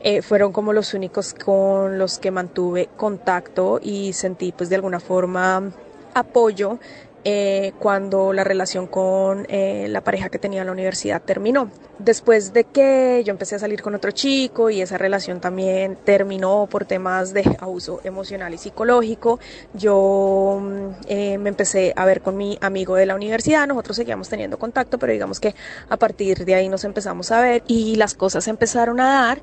eh, 0.00 0.22
fueron 0.22 0.50
como 0.50 0.72
los 0.72 0.94
únicos 0.94 1.34
con 1.34 1.98
los 1.98 2.18
que 2.18 2.30
mantuve 2.30 2.88
contacto 2.96 3.80
y 3.82 4.14
sentí 4.14 4.50
pues 4.50 4.70
de 4.70 4.76
alguna 4.76 4.98
forma 4.98 5.70
apoyo 6.14 6.78
eh, 7.24 7.72
cuando 7.78 8.32
la 8.32 8.42
relación 8.42 8.86
con 8.86 9.46
eh, 9.48 9.86
la 9.88 10.00
pareja 10.00 10.28
que 10.28 10.38
tenía 10.38 10.60
en 10.60 10.66
la 10.66 10.72
universidad 10.72 11.22
terminó. 11.22 11.70
Después 11.98 12.52
de 12.52 12.64
que 12.64 13.22
yo 13.24 13.30
empecé 13.30 13.54
a 13.54 13.58
salir 13.60 13.80
con 13.80 13.94
otro 13.94 14.10
chico 14.10 14.70
y 14.70 14.80
esa 14.80 14.98
relación 14.98 15.40
también 15.40 15.96
terminó 16.04 16.66
por 16.68 16.84
temas 16.84 17.32
de 17.32 17.44
abuso 17.60 18.00
emocional 18.02 18.52
y 18.54 18.58
psicológico, 18.58 19.38
yo 19.72 20.58
mm, 20.60 20.88
eh, 21.06 21.38
me 21.38 21.50
empecé 21.50 21.92
a 21.94 22.04
ver 22.04 22.22
con 22.22 22.36
mi 22.36 22.58
amigo 22.60 22.96
de 22.96 23.06
la 23.06 23.14
universidad, 23.14 23.68
nosotros 23.68 23.96
seguíamos 23.96 24.28
teniendo 24.28 24.58
contacto, 24.58 24.98
pero 24.98 25.12
digamos 25.12 25.38
que 25.38 25.54
a 25.88 25.96
partir 25.96 26.44
de 26.44 26.56
ahí 26.56 26.68
nos 26.68 26.82
empezamos 26.82 27.30
a 27.30 27.40
ver 27.40 27.62
y 27.68 27.94
las 27.94 28.14
cosas 28.14 28.48
empezaron 28.48 28.98
a 28.98 29.26
dar 29.26 29.42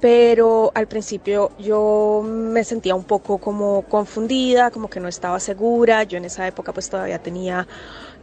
pero 0.00 0.72
al 0.74 0.88
principio 0.88 1.50
yo 1.58 2.22
me 2.24 2.64
sentía 2.64 2.94
un 2.94 3.04
poco 3.04 3.38
como 3.38 3.82
confundida, 3.82 4.70
como 4.70 4.88
que 4.88 4.98
no 4.98 5.08
estaba 5.08 5.38
segura. 5.40 6.04
Yo 6.04 6.16
en 6.16 6.24
esa 6.24 6.46
época 6.46 6.72
pues 6.72 6.88
todavía 6.88 7.18
tenía 7.18 7.68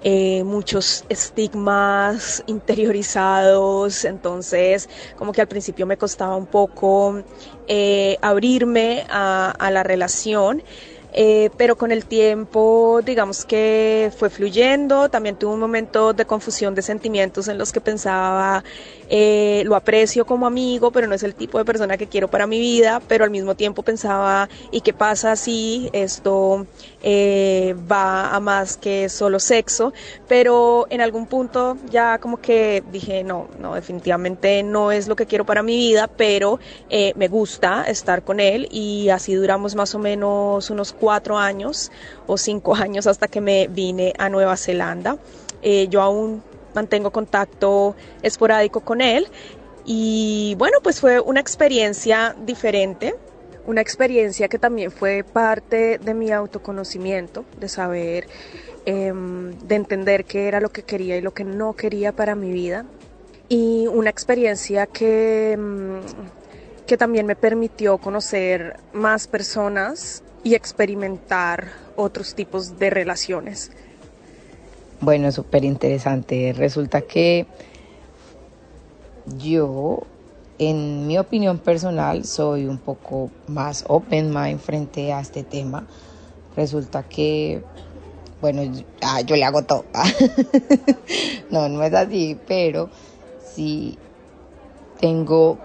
eh, 0.04 0.44
muchos 0.44 1.06
estigmas 1.10 2.44
interiorizados, 2.48 4.06
entonces 4.06 4.90
como 5.18 5.32
que 5.32 5.42
al 5.42 5.48
principio 5.48 5.86
me 5.86 5.98
costaba 5.98 6.36
un 6.36 6.48
poco 6.48 7.24
eh, 7.68 8.18
abrirme 8.22 9.06
a, 9.10 9.70
la 9.72 9.84
relación. 9.84 10.64
Eh, 11.20 11.50
pero 11.58 11.78
con 11.78 11.92
el 11.92 12.06
tiempo, 12.06 13.02
digamos 13.04 13.44
que 13.46 14.12
fue 14.16 14.30
fluyendo, 14.30 15.10
también 15.10 15.36
tuve 15.36 15.54
un 15.54 15.60
momento 15.60 16.14
de 16.14 16.26
confusión 16.26 16.76
de 16.76 16.84
sentimientos 16.84 17.48
en 17.48 17.58
los 17.58 17.72
que 17.72 17.82
pensaba, 17.82 18.64
eh, 19.10 19.64
lo 19.66 19.76
aprecio 19.76 20.26
como 20.26 20.48
amigo, 20.48 20.92
pero 20.92 21.08
no 21.08 21.16
es 21.16 21.24
el 21.24 21.36
tipo 21.36 21.58
de 21.58 21.66
persona 21.66 21.98
que 21.98 22.08
quiero 22.08 22.28
para 22.28 22.48
mi 22.48 22.60
vida, 22.60 23.02
pero 23.08 23.24
al 23.24 23.32
mismo 23.32 23.56
tiempo 23.56 23.84
pensaba, 23.84 24.50
¿y 24.72 24.82
qué 24.82 24.94
pasa 24.94 25.36
si 25.36 25.90
esto 25.94 26.66
eh, 27.04 27.76
va 27.90 28.36
a 28.36 28.40
más 28.40 28.78
que 28.78 29.10
solo 29.10 29.40
sexo? 29.40 29.94
Pero 30.28 30.88
en 30.90 31.02
algún 31.02 31.26
punto 31.26 31.78
ya 31.90 32.18
como 32.20 32.38
que 32.38 32.84
dije, 32.92 33.24
no, 33.24 33.48
no, 33.60 33.76
definitivamente 33.76 34.64
no 34.64 34.92
es 34.92 35.08
lo 35.08 35.16
que 35.16 35.26
quiero 35.26 35.46
para 35.46 35.64
mi 35.64 35.76
vida, 35.76 36.08
pero 36.08 36.60
me 37.16 37.28
gusta 37.28 37.84
estar 37.88 38.24
con 38.24 38.40
él 38.40 38.68
y 38.72 39.10
así 39.10 39.34
duramos 39.34 39.76
más 39.76 39.94
o 39.96 40.00
menos 40.00 40.70
unos 40.70 40.94
cuatro 40.94 41.38
años 41.38 41.92
o 42.26 42.38
cinco 42.38 42.76
años 42.76 43.08
hasta 43.08 43.28
que 43.28 43.42
me 43.42 43.68
vine 43.68 44.14
a 44.18 44.30
Nueva 44.30 44.58
Zelanda. 44.58 45.18
Eh, 45.62 45.88
yo 45.90 46.02
aún 46.02 46.44
mantengo 46.78 47.10
contacto 47.10 47.96
esporádico 48.22 48.82
con 48.82 49.02
él 49.02 49.28
y 49.90 50.54
bueno, 50.60 50.78
pues 50.84 51.00
fue 51.00 51.20
una 51.22 51.40
experiencia 51.40 52.36
diferente, 52.46 53.16
una 53.66 53.82
experiencia 53.82 54.50
que 54.50 54.60
también 54.60 54.92
fue 54.92 55.24
parte 55.24 55.98
de 55.98 56.14
mi 56.14 56.32
autoconocimiento, 56.32 57.46
de 57.58 57.70
saber, 57.70 58.28
em, 58.86 59.52
de 59.60 59.76
entender 59.76 60.26
qué 60.26 60.50
era 60.50 60.60
lo 60.60 60.70
que 60.70 60.84
quería 60.84 61.16
y 61.16 61.22
lo 61.22 61.34
que 61.34 61.46
no 61.46 61.74
quería 61.74 62.12
para 62.12 62.36
mi 62.36 62.52
vida. 62.52 62.86
Y 63.48 63.88
una 63.88 64.10
experiencia 64.10 64.88
que, 64.88 65.54
em, 65.54 66.02
que 66.86 66.98
también 66.98 67.26
me 67.26 67.38
permitió 67.38 67.98
conocer 67.98 68.76
más 68.92 69.28
personas 69.28 70.22
y 70.44 70.54
experimentar 70.54 71.70
otros 71.96 72.36
tipos 72.36 72.78
de 72.78 72.90
relaciones. 72.90 73.72
Bueno, 75.00 75.32
súper 75.32 75.64
interesante. 75.64 76.54
Resulta 76.54 77.02
que 77.02 77.46
yo, 79.26 80.00
en 80.58 81.06
mi 81.06 81.18
opinión 81.20 81.60
personal, 81.60 82.26
soy 82.26 82.66
un 82.66 82.80
poco 82.80 83.30
más 83.46 83.84
open 83.88 84.34
mind 84.34 84.60
frente 84.60 85.14
a 85.14 85.20
este 85.20 85.44
tema. 85.44 85.88
Resulta 86.56 87.04
que, 87.04 87.62
bueno, 88.42 88.64
ah, 89.02 89.22
yo 89.22 89.36
le 89.36 89.44
hago 89.46 89.64
todo. 89.64 89.86
no, 91.52 91.70
no 91.70 91.84
es 91.84 91.94
así, 91.94 92.40
pero 92.48 92.90
sí 93.56 94.00
tengo 95.00 95.60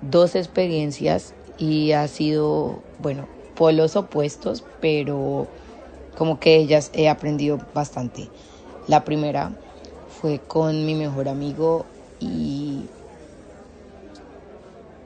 dos 0.00 0.34
experiencias 0.34 1.34
y 1.58 1.92
ha 1.92 2.08
sido, 2.08 2.82
bueno, 2.98 3.28
polos 3.54 3.96
opuestos, 3.96 4.64
pero 4.80 5.46
como 6.16 6.40
que 6.40 6.56
ellas 6.56 6.90
he 6.94 7.08
aprendido 7.08 7.58
bastante. 7.74 8.30
La 8.86 9.04
primera 9.04 9.52
fue 10.20 10.40
con 10.40 10.84
mi 10.84 10.94
mejor 10.94 11.28
amigo 11.28 11.86
y 12.20 12.82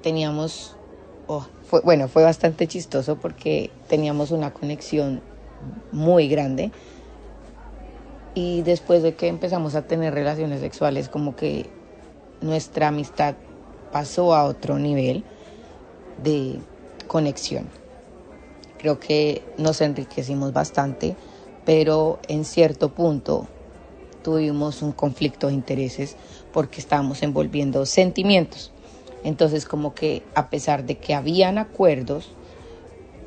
teníamos, 0.02 0.74
oh, 1.28 1.46
fue, 1.64 1.80
bueno, 1.82 2.08
fue 2.08 2.24
bastante 2.24 2.66
chistoso 2.66 3.16
porque 3.16 3.70
teníamos 3.88 4.32
una 4.32 4.52
conexión 4.52 5.20
muy 5.92 6.28
grande 6.28 6.72
y 8.34 8.62
después 8.62 9.02
de 9.02 9.14
que 9.14 9.28
empezamos 9.28 9.74
a 9.74 9.82
tener 9.82 10.14
relaciones 10.14 10.60
sexuales 10.60 11.08
como 11.08 11.36
que 11.36 11.70
nuestra 12.40 12.88
amistad 12.88 13.34
pasó 13.92 14.34
a 14.34 14.44
otro 14.44 14.78
nivel 14.78 15.24
de 16.22 16.58
conexión. 17.06 17.66
Creo 18.78 19.00
que 19.00 19.42
nos 19.56 19.80
enriquecimos 19.80 20.52
bastante, 20.52 21.16
pero 21.64 22.18
en 22.28 22.44
cierto 22.44 22.90
punto 22.90 23.48
tuvimos 24.22 24.82
un 24.82 24.92
conflicto 24.92 25.48
de 25.48 25.54
intereses 25.54 26.16
porque 26.52 26.80
estábamos 26.80 27.22
envolviendo 27.22 27.86
sentimientos. 27.86 28.72
Entonces 29.24 29.64
como 29.64 29.94
que 29.94 30.22
a 30.34 30.50
pesar 30.50 30.84
de 30.84 30.96
que 30.96 31.14
habían 31.14 31.58
acuerdos, 31.58 32.28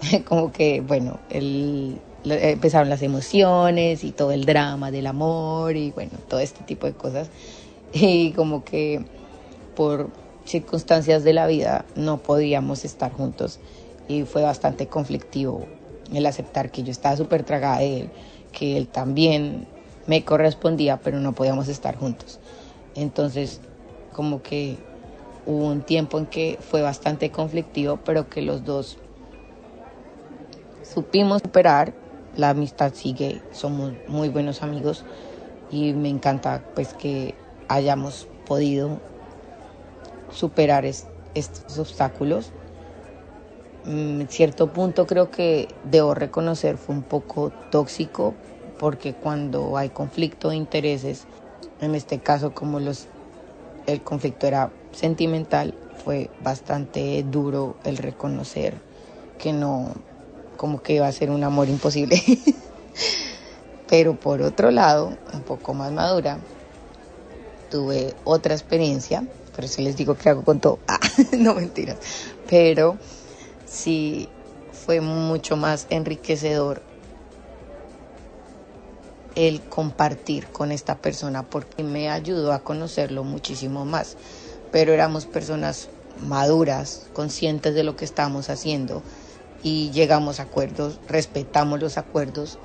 como 0.26 0.52
que, 0.52 0.82
bueno, 0.82 1.20
empezaron 2.24 2.90
las 2.90 3.02
emociones 3.02 4.04
y 4.04 4.12
todo 4.12 4.32
el 4.32 4.46
drama 4.46 4.92
del 4.92 5.08
amor 5.08 5.76
y 5.76 5.92
bueno, 5.92 6.12
todo 6.28 6.40
este 6.40 6.64
tipo 6.64 6.88
de 6.88 6.94
cosas. 6.94 7.30
Y 7.94 8.32
como 8.32 8.64
que 8.64 9.04
por 9.76 10.10
circunstancias 10.46 11.26
de 11.26 11.34
la 11.34 11.46
vida 11.46 11.84
no 11.96 12.20
podíamos 12.20 12.86
estar 12.86 13.12
juntos 13.12 13.60
y 14.08 14.24
fue 14.24 14.44
bastante 14.44 14.88
conflictivo 14.88 15.68
el 16.14 16.26
aceptar 16.26 16.72
que 16.72 16.84
yo 16.84 16.92
estaba 16.92 17.18
súper 17.18 17.44
tragada 17.44 17.80
de 17.80 18.02
él, 18.02 18.10
que 18.54 18.78
él 18.78 18.88
también 18.88 19.68
me 20.08 20.24
correspondía, 20.26 21.02
pero 21.02 21.20
no 21.20 21.34
podíamos 21.34 21.68
estar 21.68 21.96
juntos. 21.96 22.40
Entonces, 22.96 23.62
como 24.12 24.42
que 24.42 24.78
hubo 25.46 25.68
un 25.68 25.84
tiempo 25.84 26.20
en 26.20 26.28
que 26.28 26.58
fue 26.62 26.82
bastante 26.82 27.32
conflictivo, 27.32 27.98
pero 28.04 28.30
que 28.30 28.42
los 28.42 28.64
dos 28.64 28.98
supimos 30.84 31.42
superar. 31.44 31.94
La 32.34 32.50
amistad 32.52 32.94
sigue, 32.94 33.42
somos 33.52 33.94
muy 34.08 34.30
buenos 34.30 34.64
amigos 34.64 35.06
y 35.70 35.94
me 35.94 36.10
encanta 36.10 36.64
pues 36.74 36.94
que 36.94 37.36
hayamos 37.68 38.28
podido 38.46 39.02
superar 40.30 40.86
estos 40.86 41.78
obstáculos 41.78 42.54
en 43.84 44.28
cierto 44.30 44.72
punto 44.72 45.08
creo 45.08 45.32
que 45.32 45.68
debo 45.84 46.14
reconocer 46.14 46.78
fue 46.78 46.96
un 46.96 47.04
poco 47.04 47.52
tóxico 47.70 48.36
porque 48.82 49.14
cuando 49.14 49.78
hay 49.78 49.90
conflicto 49.90 50.50
de 50.50 50.56
intereses, 50.56 51.26
en 51.82 51.94
este 51.94 52.18
caso 52.18 52.52
como 52.52 52.80
los 52.80 53.06
el 53.86 54.02
conflicto 54.02 54.48
era 54.48 54.72
sentimental, 54.92 55.76
fue 56.04 56.32
bastante 56.40 57.24
duro 57.24 57.76
el 57.84 57.98
reconocer 57.98 58.74
que 59.38 59.54
no, 59.54 59.94
como 60.58 60.82
que 60.82 60.96
iba 60.96 61.08
a 61.08 61.12
ser 61.12 61.30
un 61.30 61.44
amor 61.44 61.70
imposible. 61.70 62.20
Pero 63.88 64.16
por 64.16 64.42
otro 64.42 64.72
lado, 64.72 65.16
un 65.32 65.44
poco 65.44 65.76
más 65.76 65.92
madura, 65.92 66.40
tuve 67.70 68.16
otra 68.24 68.56
experiencia, 68.56 69.24
por 69.56 69.64
eso 69.64 69.84
les 69.84 69.96
digo 69.96 70.16
que 70.16 70.30
hago 70.30 70.44
con 70.44 70.60
todo, 70.60 70.80
ah, 70.88 71.00
no 71.38 71.54
mentiras, 71.54 71.98
pero 72.50 72.98
sí 73.66 74.28
fue 74.72 75.02
mucho 75.02 75.56
más 75.56 75.86
enriquecedor 75.90 76.82
el 79.36 79.62
compartir 79.62 80.48
con 80.48 80.72
esta 80.72 80.98
persona 80.98 81.44
porque 81.44 81.84
me 81.84 82.10
ayudó 82.10 82.54
a 82.54 82.64
conocerlo 82.64 83.24
muchísimo 83.24 83.86
más. 83.86 84.18
Pero 84.72 84.94
éramos 84.94 85.26
personas 85.26 85.90
maduras, 86.20 87.08
conscientes 87.14 87.74
de 87.74 87.84
lo 87.84 87.96
que 87.96 88.06
estábamos 88.06 88.50
haciendo 88.50 89.04
y 89.64 89.92
llegamos 89.92 90.40
a 90.40 90.44
acuerdos, 90.44 91.00
respetamos 91.08 91.80
los 91.80 91.98
acuerdos, 91.98 92.58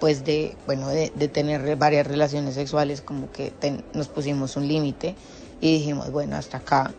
pues 0.00 0.24
de, 0.24 0.56
bueno, 0.66 0.88
de, 0.88 1.10
tener 1.28 1.76
varias 1.76 2.06
relaciones 2.06 2.54
sexuales, 2.54 3.02
como 3.02 3.30
que 3.30 3.52
nos 3.92 4.08
pusimos 4.08 4.56
un 4.56 4.66
límite 4.66 5.14
y 5.60 5.78
dijimos, 5.78 6.10
bueno, 6.10 6.36
hasta 6.36 6.58
acá, 6.58 6.92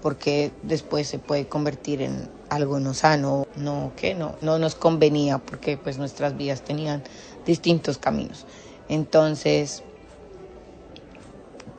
porque 0.00 0.52
después 0.62 1.08
se 1.08 1.18
puede 1.18 1.48
convertir 1.48 2.02
en 2.02 2.28
algo 2.48 2.80
no 2.80 2.94
sano, 2.94 3.46
no 3.56 3.92
que 3.96 4.14
no, 4.14 4.36
no 4.40 4.58
nos 4.58 4.74
convenía 4.74 5.38
porque 5.38 5.76
pues 5.76 5.98
nuestras 5.98 6.36
vidas 6.36 6.62
tenían 6.62 7.02
distintos 7.48 7.96
caminos. 7.98 8.46
Entonces, 8.88 9.82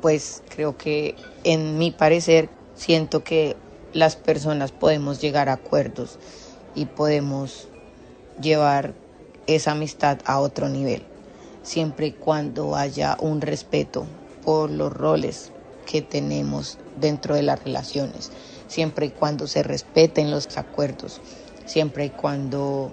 pues 0.02 0.42
creo 0.50 0.76
que 0.78 1.16
en 1.44 1.78
mi 1.78 1.92
parecer 1.92 2.50
siento 2.76 3.24
que 3.24 3.56
las 3.94 4.16
personas 4.16 4.72
podemos 4.72 5.22
llegar 5.22 5.48
a 5.48 5.54
acuerdos 5.54 6.18
y 6.76 6.86
podemos 6.86 7.68
llevar 8.42 8.94
esa 9.48 9.72
amistad 9.72 10.20
a 10.26 10.40
otro 10.40 10.70
nivel, 10.70 11.04
siempre 11.64 12.08
y 12.08 12.12
cuando 12.12 12.76
haya 12.76 13.16
un 13.20 13.42
respeto 13.42 14.06
por 14.44 14.72
los 14.72 14.92
roles 14.92 15.52
que 15.86 16.02
tenemos 16.02 16.78
dentro 17.00 17.36
de 17.36 17.44
las 17.44 17.64
relaciones, 17.64 18.32
siempre 18.68 19.08
y 19.08 19.10
cuando 19.10 19.48
se 19.48 19.64
respeten 19.64 20.32
los 20.32 20.58
acuerdos, 20.58 21.20
siempre 21.66 22.06
y 22.06 22.10
cuando 22.10 22.92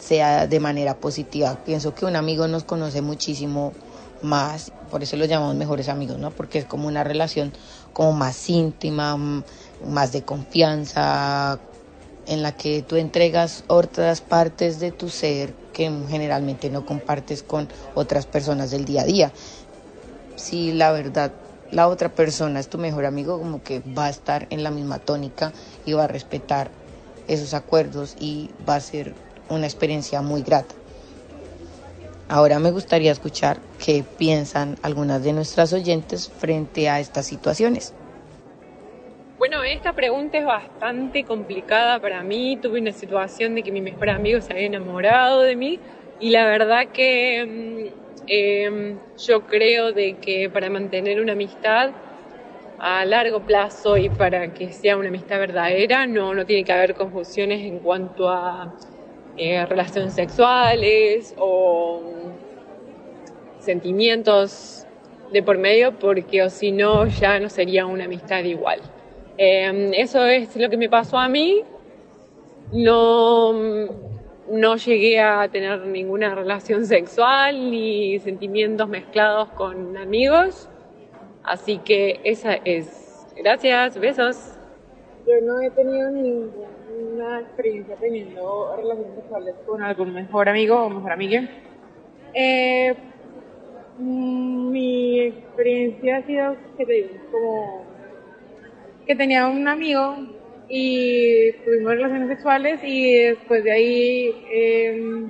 sea 0.00 0.46
de 0.46 0.60
manera 0.60 0.96
positiva. 0.96 1.56
Pienso 1.64 1.94
que 1.94 2.06
un 2.06 2.16
amigo 2.16 2.48
nos 2.48 2.64
conoce 2.64 3.02
muchísimo 3.02 3.72
más, 4.22 4.72
por 4.90 5.02
eso 5.02 5.16
lo 5.16 5.24
llamamos 5.24 5.54
mejores 5.54 5.88
amigos, 5.88 6.18
¿no? 6.18 6.30
Porque 6.30 6.58
es 6.58 6.64
como 6.64 6.88
una 6.88 7.04
relación 7.04 7.52
como 7.92 8.12
más 8.12 8.48
íntima, 8.50 9.16
más 9.86 10.12
de 10.12 10.22
confianza, 10.22 11.58
en 12.26 12.42
la 12.42 12.52
que 12.52 12.82
tú 12.82 12.96
entregas 12.96 13.64
otras 13.66 14.20
partes 14.20 14.78
de 14.78 14.92
tu 14.92 15.08
ser 15.08 15.54
que 15.72 15.90
generalmente 16.08 16.70
no 16.70 16.84
compartes 16.84 17.42
con 17.42 17.68
otras 17.94 18.26
personas 18.26 18.70
del 18.70 18.84
día 18.84 19.02
a 19.02 19.04
día. 19.04 19.32
Si 20.36 20.72
la 20.72 20.92
verdad 20.92 21.32
la 21.70 21.88
otra 21.88 22.08
persona 22.08 22.58
es 22.58 22.68
tu 22.68 22.78
mejor 22.78 23.04
amigo, 23.04 23.38
como 23.38 23.62
que 23.62 23.80
va 23.80 24.06
a 24.06 24.10
estar 24.10 24.46
en 24.50 24.62
la 24.62 24.70
misma 24.70 24.98
tónica 24.98 25.52
y 25.86 25.92
va 25.92 26.04
a 26.04 26.08
respetar 26.08 26.70
esos 27.28 27.54
acuerdos 27.54 28.16
y 28.18 28.50
va 28.68 28.74
a 28.76 28.80
ser 28.80 29.14
una 29.50 29.66
experiencia 29.66 30.22
muy 30.22 30.42
grata. 30.42 30.74
Ahora 32.28 32.58
me 32.58 32.70
gustaría 32.70 33.12
escuchar 33.12 33.60
qué 33.84 34.04
piensan 34.18 34.76
algunas 34.82 35.22
de 35.22 35.32
nuestras 35.32 35.72
oyentes 35.72 36.28
frente 36.28 36.88
a 36.88 37.00
estas 37.00 37.26
situaciones. 37.26 37.92
Bueno, 39.38 39.62
esta 39.62 39.92
pregunta 39.92 40.38
es 40.38 40.44
bastante 40.44 41.24
complicada 41.24 41.98
para 42.00 42.22
mí. 42.22 42.58
Tuve 42.62 42.80
una 42.80 42.92
situación 42.92 43.54
de 43.54 43.62
que 43.62 43.72
mi 43.72 43.80
mejor 43.80 44.10
amigo 44.10 44.40
se 44.40 44.52
había 44.52 44.66
enamorado 44.66 45.42
de 45.42 45.56
mí 45.56 45.80
y 46.18 46.30
la 46.30 46.44
verdad 46.44 46.88
que 46.92 47.90
mm, 47.96 48.00
Em, 48.32 49.00
yo 49.16 49.44
creo 49.44 49.92
de 49.92 50.20
que 50.20 50.48
para 50.48 50.70
mantener 50.70 51.20
una 51.20 51.32
amistad 51.32 51.92
a 52.78 53.04
largo 53.04 53.44
plazo 53.44 53.96
y 53.96 54.08
para 54.08 54.54
que 54.54 54.72
sea 54.72 54.96
una 54.96 55.08
amistad 55.08 55.40
verdadera 55.40 56.06
no, 56.06 56.32
no 56.32 56.46
tiene 56.46 56.64
que 56.64 56.70
haber 56.72 56.94
confusiones 56.94 57.60
en 57.62 57.80
cuanto 57.80 58.28
a 58.28 58.72
eh, 59.36 59.64
relaciones 59.66 60.14
sexuales 60.14 61.34
o 61.38 62.00
sentimientos 63.58 64.86
de 65.32 65.42
por 65.42 65.58
medio 65.58 65.98
porque 65.98 66.42
o 66.42 66.50
si 66.50 66.72
no 66.72 67.06
ya 67.06 67.38
no 67.38 67.48
sería 67.48 67.86
una 67.86 68.04
amistad 68.04 68.44
igual. 68.44 68.80
Em, 69.36 69.92
eso 69.94 70.26
es 70.26 70.56
lo 70.56 70.68
que 70.68 70.76
me 70.76 70.88
pasó 70.88 71.18
a 71.18 71.28
mí. 71.28 71.62
No 72.72 73.52
no 74.50 74.76
llegué 74.76 75.20
a 75.20 75.48
tener 75.48 75.86
ninguna 75.86 76.34
relación 76.34 76.84
sexual 76.84 77.70
ni 77.70 78.18
sentimientos 78.18 78.88
mezclados 78.88 79.48
con 79.50 79.96
amigos. 79.96 80.68
Así 81.44 81.78
que 81.78 82.20
esa 82.24 82.54
es. 82.64 83.26
Gracias, 83.36 83.98
besos. 83.98 84.58
Yo 85.26 85.34
no 85.46 85.60
he 85.60 85.70
tenido 85.70 86.10
ninguna 86.10 86.68
experiencia 87.40 87.96
teniendo 87.96 88.76
relaciones 88.76 89.14
sexuales 89.16 89.54
con 89.66 89.82
algún 89.82 90.14
mejor 90.14 90.48
amigo 90.48 90.76
o 90.76 90.90
mejor 90.90 91.12
amiga. 91.12 91.48
Eh, 92.34 92.94
mi 93.98 95.20
experiencia 95.20 96.18
ha 96.18 96.22
sido, 96.22 96.56
que 96.76 96.86
te 96.86 96.92
digo, 96.92 97.08
como 97.30 97.84
que 99.06 99.14
tenía 99.16 99.48
un 99.48 99.66
amigo 99.68 100.16
y 100.68 101.52
tuvimos 101.64 101.92
relaciones 101.92 102.28
sexuales 102.28 102.80
y 102.84 103.24
después 103.24 103.64
de 103.64 103.72
ahí 103.72 104.46
eh, 104.52 105.28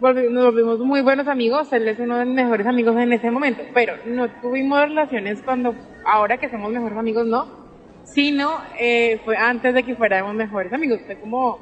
nos 0.00 0.44
volvimos 0.44 0.78
muy 0.78 1.00
buenos 1.00 1.26
amigos, 1.26 1.72
él 1.72 1.88
es 1.88 1.98
uno 1.98 2.18
de 2.18 2.24
mis 2.24 2.34
mejores 2.34 2.66
amigos 2.66 2.96
en 2.96 3.12
ese 3.12 3.30
momento, 3.30 3.62
pero 3.74 3.94
no 4.06 4.28
tuvimos 4.40 4.80
relaciones 4.82 5.42
cuando, 5.42 5.74
ahora 6.04 6.36
que 6.38 6.48
somos 6.48 6.70
mejores 6.70 6.96
amigos, 6.96 7.26
no, 7.26 7.67
sino 8.12 8.58
eh, 8.78 9.20
fue 9.24 9.36
antes 9.36 9.74
de 9.74 9.82
que 9.82 9.94
fuéramos 9.94 10.34
mejores 10.34 10.72
amigos, 10.72 11.00
fue 11.06 11.16
como, 11.16 11.58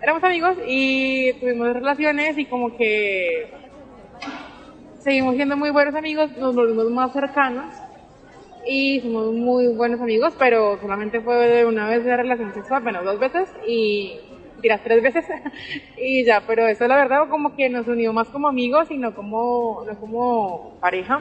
éramos 0.00 0.22
amigos 0.24 0.56
y 0.66 1.32
tuvimos 1.34 1.72
relaciones 1.72 2.38
y 2.38 2.46
como 2.46 2.76
que 2.76 3.50
seguimos 5.00 5.36
siendo 5.36 5.56
muy 5.56 5.70
buenos 5.70 5.94
amigos, 5.94 6.36
nos 6.36 6.54
volvimos 6.54 6.90
más 6.90 7.12
cercanos 7.12 7.74
y 8.66 9.00
somos 9.00 9.32
muy 9.34 9.66
buenos 9.68 10.00
amigos, 10.00 10.34
pero 10.38 10.78
solamente 10.80 11.20
fue 11.20 11.64
una 11.66 11.88
vez 11.88 12.04
de 12.04 12.16
relación 12.16 12.54
sexual, 12.54 12.82
bueno, 12.82 13.02
dos 13.02 13.18
veces 13.18 13.48
y 13.66 14.18
tiras 14.62 14.80
tres 14.82 15.02
veces 15.02 15.26
y 15.98 16.24
ya, 16.24 16.42
pero 16.46 16.66
eso 16.66 16.86
la 16.88 16.96
verdad 16.96 17.28
como 17.28 17.54
que 17.54 17.68
nos 17.68 17.86
unió 17.86 18.12
más 18.12 18.28
como 18.28 18.48
amigos 18.48 18.90
y 18.90 18.96
no 18.96 19.14
como, 19.14 19.84
no 19.86 20.00
como 20.00 20.78
pareja. 20.80 21.20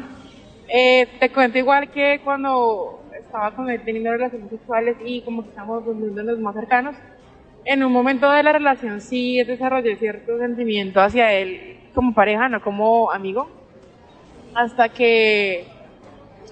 Eh, 0.70 1.08
te 1.20 1.30
cuento 1.30 1.58
igual 1.58 1.92
que 1.92 2.22
cuando 2.24 3.03
estaba 3.34 3.52
teniendo 3.84 4.12
relaciones 4.12 4.50
sexuales 4.52 4.96
y 5.04 5.22
como 5.22 5.42
que 5.42 5.50
estamos 5.50 5.84
los 5.88 6.40
más 6.40 6.54
cercanos, 6.54 6.96
en 7.66 7.84
un 7.84 7.92
momento 7.92 8.30
de 8.30 8.44
la 8.44 8.52
relación 8.52 9.02
sí 9.02 9.44
desarrollé 9.44 9.96
cierto 9.96 10.38
sentimiento 10.38 11.02
hacia 11.02 11.32
él 11.32 11.80
como 11.96 12.14
pareja, 12.14 12.48
no 12.48 12.62
como 12.62 13.12
amigo, 13.12 13.50
hasta 14.54 14.90
que 14.90 15.66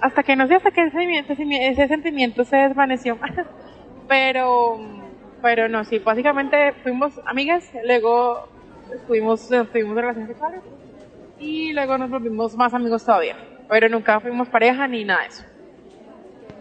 hasta 0.00 0.24
que 0.24 0.34
no 0.34 0.48
sé, 0.48 0.54
hasta 0.56 0.72
que 0.72 0.86
ese, 0.86 1.86
sentimiento 1.86 2.44
se 2.44 2.56
desvaneció. 2.56 3.16
pero, 4.08 4.80
pero 5.40 5.68
no, 5.68 5.84
sí, 5.84 6.00
básicamente 6.00 6.72
fuimos 6.82 7.20
amigas, 7.26 7.70
luego 7.84 8.48
fuimos, 9.06 9.48
fuimos 9.70 9.94
relaciones 9.94 10.30
sexuales 10.30 10.62
y 11.38 11.72
luego 11.72 11.96
nos 11.96 12.10
volvimos 12.10 12.56
más 12.56 12.74
amigos 12.74 13.04
todavía. 13.04 13.36
Pero 13.68 13.88
nunca 13.88 14.18
fuimos 14.18 14.48
pareja 14.48 14.88
ni 14.88 15.04
nada 15.04 15.20
de 15.20 15.28
eso. 15.28 15.51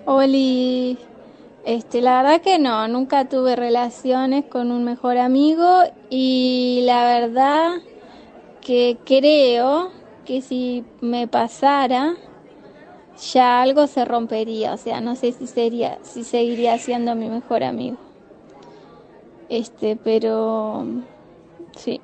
Oli, 0.05 0.97
este, 1.65 2.01
la 2.01 2.21
verdad 2.23 2.41
que 2.41 2.57
no, 2.59 2.87
nunca 2.87 3.25
tuve 3.29 3.55
relaciones 3.55 4.45
con 4.45 4.71
un 4.71 4.83
mejor 4.83 5.17
amigo 5.17 5.83
y 6.09 6.81
la 6.85 7.05
verdad 7.05 7.81
que 8.61 8.97
creo 9.05 9.91
que 10.25 10.41
si 10.41 10.83
me 11.01 11.27
pasara, 11.27 12.15
ya 13.33 13.61
algo 13.61 13.87
se 13.87 14.05
rompería, 14.05 14.73
o 14.73 14.77
sea, 14.77 15.01
no 15.01 15.15
sé 15.15 15.31
si 15.33 15.47
sería, 15.47 15.99
si 16.03 16.23
seguiría 16.23 16.77
siendo 16.77 17.15
mi 17.15 17.29
mejor 17.29 17.63
amigo. 17.63 17.97
Este, 19.49 19.97
pero 19.97 20.85
sí, 21.77 22.01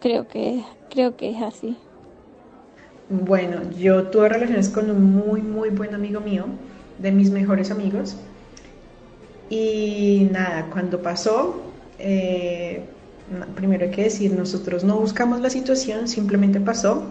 creo 0.00 0.26
que, 0.28 0.62
creo 0.88 1.16
que 1.16 1.30
es 1.30 1.42
así. 1.42 1.76
Bueno, 3.08 3.60
yo 3.78 4.04
tuve 4.04 4.28
relaciones 4.28 4.68
con 4.68 4.90
un 4.90 5.02
muy, 5.02 5.42
muy 5.42 5.70
buen 5.70 5.94
amigo 5.94 6.20
mío, 6.20 6.44
de 6.98 7.12
mis 7.12 7.30
mejores 7.30 7.70
amigos. 7.70 8.16
Y 9.48 10.28
nada, 10.32 10.68
cuando 10.70 11.02
pasó, 11.02 11.62
eh, 11.98 12.82
primero 13.54 13.84
hay 13.84 13.90
que 13.90 14.04
decir, 14.04 14.32
nosotros 14.32 14.84
no 14.84 14.98
buscamos 14.98 15.40
la 15.40 15.50
situación, 15.50 16.08
simplemente 16.08 16.60
pasó. 16.60 17.04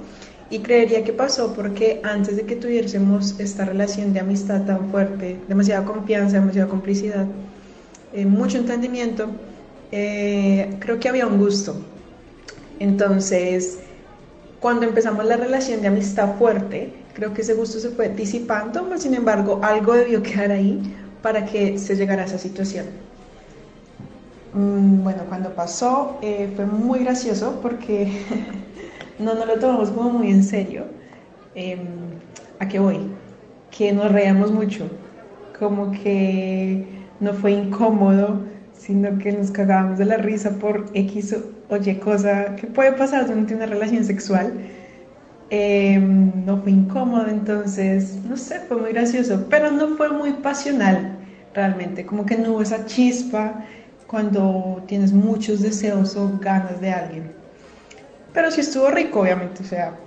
Y 0.49 0.59
creería 0.59 1.03
que 1.03 1.11
pasó 1.11 1.53
porque 1.53 2.01
antes 2.03 2.35
de 2.35 2.43
que 2.43 2.55
tuviésemos 2.55 3.39
esta 3.39 3.65
relación 3.65 4.13
de 4.13 4.19
amistad 4.19 4.63
tan 4.65 4.91
fuerte, 4.91 5.39
demasiada 5.47 5.85
confianza, 5.85 6.39
demasiada 6.39 6.69
complicidad, 6.69 7.25
eh, 8.13 8.25
mucho 8.25 8.59
entendimiento, 8.59 9.27
eh, 9.91 10.75
creo 10.79 10.99
que 10.99 11.09
había 11.09 11.25
un 11.25 11.39
gusto. 11.39 11.75
Entonces, 12.79 13.79
cuando 14.59 14.85
empezamos 14.85 15.25
la 15.25 15.37
relación 15.37 15.81
de 15.81 15.87
amistad 15.87 16.37
fuerte, 16.37 16.93
creo 17.15 17.33
que 17.33 17.41
ese 17.41 17.53
gusto 17.53 17.79
se 17.79 17.89
fue 17.89 18.09
disipando, 18.09 18.83
pero 18.83 18.99
sin 18.99 19.15
embargo 19.15 19.59
algo 19.63 19.93
debió 19.93 20.21
quedar 20.21 20.51
ahí 20.51 20.81
para 21.21 21.45
que 21.45 21.79
se 21.79 21.95
llegara 21.95 22.23
a 22.23 22.25
esa 22.25 22.37
situación. 22.37 22.85
Mm, 24.53 25.03
bueno, 25.03 25.23
cuando 25.27 25.49
pasó 25.55 26.19
eh, 26.21 26.51
fue 26.55 26.65
muy 26.65 26.99
gracioso 26.99 27.59
porque 27.61 28.11
no 29.19 29.33
nos 29.33 29.47
lo 29.47 29.59
tomamos 29.59 29.89
como 29.91 30.11
muy 30.11 30.29
en 30.29 30.43
serio. 30.43 30.85
Em, 31.55 31.79
¿A 32.59 32.67
qué 32.67 32.79
voy? 32.79 32.99
Que 33.71 33.91
nos 33.93 34.11
reíamos 34.11 34.51
mucho, 34.51 34.89
como 35.57 35.91
que 35.91 36.85
no 37.21 37.33
fue 37.33 37.51
incómodo, 37.51 38.41
sino 38.73 39.17
que 39.19 39.31
nos 39.31 39.51
cagábamos 39.51 39.99
de 39.99 40.05
la 40.05 40.17
risa 40.17 40.51
por 40.59 40.85
X 40.93 41.35
o 41.69 41.77
Y 41.77 41.95
cosa 41.95 42.55
que 42.57 42.67
puede 42.67 42.91
pasar 42.93 43.25
durante 43.27 43.55
una 43.55 43.65
relación 43.65 44.03
sexual. 44.03 44.53
Em, 45.49 46.45
no 46.45 46.61
fue 46.61 46.71
incómodo, 46.71 47.27
entonces, 47.27 48.15
no 48.25 48.35
sé, 48.35 48.61
fue 48.61 48.77
muy 48.77 48.91
gracioso, 48.93 49.45
pero 49.49 49.71
no 49.71 49.95
fue 49.95 50.09
muy 50.09 50.33
pasional 50.33 51.19
realmente, 51.53 52.05
como 52.05 52.25
que 52.25 52.37
no 52.37 52.53
hubo 52.53 52.61
esa 52.61 52.85
chispa 52.85 53.63
cuando 54.07 54.83
tienes 54.87 55.13
muchos 55.13 55.61
deseos 55.61 56.15
o 56.15 56.39
ganas 56.39 56.81
de 56.81 56.91
alguien. 56.91 57.31
Pero 58.33 58.51
sí 58.51 58.61
estuvo 58.61 58.89
rico, 58.89 59.21
obviamente, 59.21 59.63
o 59.63 59.65
sea, 59.65 59.97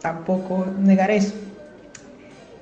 tampoco 0.00 0.66
negar 0.78 1.10
eso. 1.10 1.34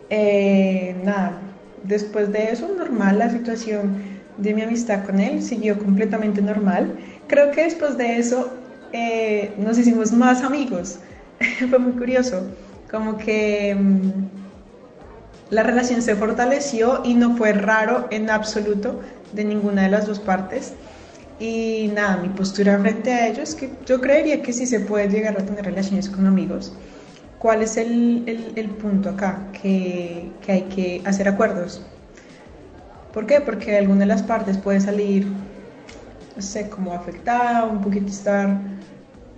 Eh, 0.08 0.94
nada, 1.04 1.40
después 1.82 2.32
de 2.32 2.50
eso, 2.50 2.68
normal 2.76 3.18
la 3.18 3.30
situación 3.30 3.96
de 4.36 4.54
mi 4.54 4.62
amistad 4.62 5.04
con 5.04 5.20
él 5.20 5.42
siguió 5.42 5.78
completamente 5.78 6.40
normal. 6.40 6.96
Creo 7.26 7.50
que 7.50 7.64
después 7.64 7.96
de 7.96 8.18
eso 8.18 8.52
eh, 8.92 9.54
nos 9.58 9.78
hicimos 9.78 10.12
más 10.12 10.42
amigos. 10.42 11.00
Fue 11.70 11.78
muy 11.78 11.92
curioso, 11.92 12.42
como 12.90 13.16
que 13.16 13.74
mm, 13.74 14.10
la 15.50 15.62
relación 15.62 16.02
se 16.02 16.16
fortaleció 16.16 17.02
y 17.04 17.14
no 17.14 17.36
fue 17.36 17.52
raro 17.52 18.06
en 18.10 18.30
absoluto 18.30 19.00
de 19.32 19.44
ninguna 19.44 19.82
de 19.82 19.90
las 19.90 20.06
dos 20.06 20.18
partes. 20.18 20.74
Y 21.38 21.90
nada, 21.94 22.18
mi 22.18 22.28
postura 22.28 22.78
frente 22.78 23.12
a 23.12 23.28
ellos 23.28 23.54
que 23.54 23.70
yo 23.84 24.00
creería 24.00 24.42
que 24.42 24.52
sí 24.52 24.66
se 24.66 24.80
puede 24.80 25.08
llegar 25.08 25.38
a 25.38 25.44
tener 25.44 25.64
relaciones 25.64 26.08
con 26.08 26.26
amigos. 26.26 26.72
¿Cuál 27.38 27.62
es 27.62 27.76
el, 27.76 28.52
el, 28.54 28.68
punto 28.70 29.10
acá? 29.10 29.48
Que, 29.60 30.30
que, 30.40 30.52
hay 30.52 30.62
que 30.62 31.02
hacer 31.04 31.26
acuerdos. 31.26 31.82
¿Por 33.12 33.26
qué? 33.26 33.40
Porque 33.40 33.76
alguna 33.76 34.00
de 34.00 34.06
las 34.06 34.22
partes 34.22 34.56
puede 34.56 34.80
salir, 34.80 35.26
no 36.36 36.40
sé, 36.40 36.68
como 36.68 36.94
afectada, 36.94 37.64
un 37.64 37.80
poquito 37.80 38.06
estar, 38.06 38.60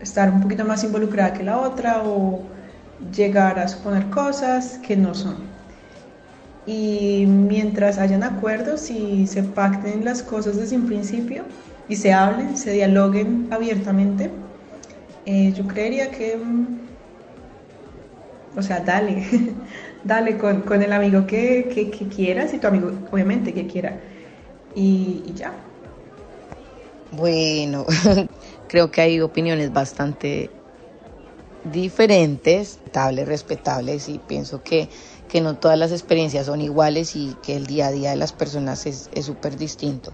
estar 0.00 0.30
un 0.30 0.40
poquito 0.40 0.64
más 0.64 0.84
involucrada 0.84 1.32
que 1.32 1.42
la 1.42 1.58
otra 1.58 2.02
o 2.04 2.42
llegar 3.14 3.58
a 3.58 3.68
suponer 3.68 4.08
cosas 4.10 4.78
que 4.86 4.96
no 4.96 5.14
son. 5.14 5.36
Y 6.66 7.26
mientras 7.26 7.98
hayan 7.98 8.22
acuerdos 8.22 8.90
y 8.90 9.26
se 9.26 9.42
pacten 9.42 10.04
las 10.04 10.22
cosas 10.22 10.56
desde 10.56 10.76
un 10.76 10.86
principio, 10.86 11.44
y 11.88 11.96
se 11.96 12.12
hablen, 12.12 12.56
se 12.56 12.72
dialoguen 12.72 13.48
abiertamente, 13.50 14.30
eh, 15.26 15.52
yo 15.52 15.66
creería 15.66 16.10
que, 16.10 16.36
mm, 16.36 16.66
o 18.56 18.62
sea, 18.62 18.80
dale, 18.80 19.24
dale 20.04 20.38
con, 20.38 20.62
con 20.62 20.82
el 20.82 20.92
amigo 20.92 21.26
que, 21.26 21.68
que, 21.74 22.08
quieras 22.08 22.54
y 22.54 22.58
tu 22.58 22.66
amigo, 22.66 22.92
obviamente, 23.10 23.52
que 23.52 23.66
quiera. 23.66 24.00
Y, 24.74 25.22
y 25.26 25.34
ya. 25.34 25.52
Bueno, 27.12 27.86
creo 28.68 28.90
que 28.90 29.00
hay 29.00 29.20
opiniones 29.20 29.72
bastante 29.72 30.50
diferentes, 31.64 32.76
respetables, 32.76 33.26
respetables 33.28 34.08
y 34.08 34.18
pienso 34.18 34.62
que, 34.62 34.88
que 35.28 35.40
no 35.40 35.56
todas 35.56 35.78
las 35.78 35.92
experiencias 35.92 36.46
son 36.46 36.60
iguales 36.60 37.16
y 37.16 37.34
que 37.42 37.56
el 37.56 37.66
día 37.66 37.88
a 37.88 37.92
día 37.92 38.10
de 38.10 38.16
las 38.16 38.32
personas 38.32 38.86
es 38.86 39.08
súper 39.24 39.56
distinto. 39.56 40.12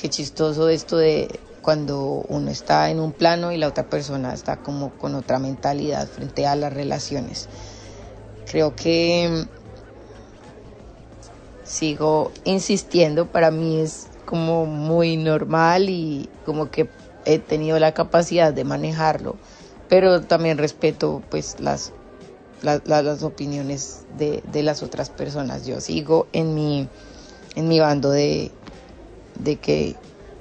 Qué 0.00 0.08
chistoso 0.08 0.68
esto 0.68 0.96
de 0.96 1.28
cuando 1.62 2.24
uno 2.28 2.50
está 2.50 2.90
en 2.90 3.00
un 3.00 3.12
plano 3.12 3.52
y 3.52 3.58
la 3.58 3.68
otra 3.68 3.84
persona 3.84 4.32
está 4.32 4.56
como 4.56 4.90
con 4.98 5.14
otra 5.14 5.38
mentalidad 5.38 6.08
frente 6.08 6.46
a 6.46 6.56
las 6.56 6.72
relaciones. 6.72 7.48
Creo 8.50 8.74
que 8.74 9.28
mm, 9.30 9.60
sigo 11.64 12.32
insistiendo, 12.44 13.26
para 13.26 13.50
mí 13.50 13.80
es 13.80 14.06
como 14.24 14.66
muy 14.66 15.16
normal 15.16 15.90
y 15.90 16.28
como 16.44 16.70
que 16.70 16.88
he 17.24 17.38
tenido 17.38 17.78
la 17.78 17.92
capacidad 17.92 18.52
de 18.52 18.64
manejarlo, 18.64 19.36
pero 19.88 20.22
también 20.22 20.58
respeto 20.58 21.22
pues 21.30 21.56
las, 21.60 21.92
las, 22.62 23.22
opiniones 23.22 24.04
de, 24.16 24.42
de, 24.50 24.62
las 24.62 24.82
otras 24.82 25.10
personas. 25.10 25.66
Yo 25.66 25.80
sigo 25.80 26.26
en 26.32 26.54
mi, 26.54 26.88
en 27.56 27.68
mi 27.68 27.80
bando 27.80 28.10
de, 28.10 28.50
de 29.38 29.56
que 29.56 29.96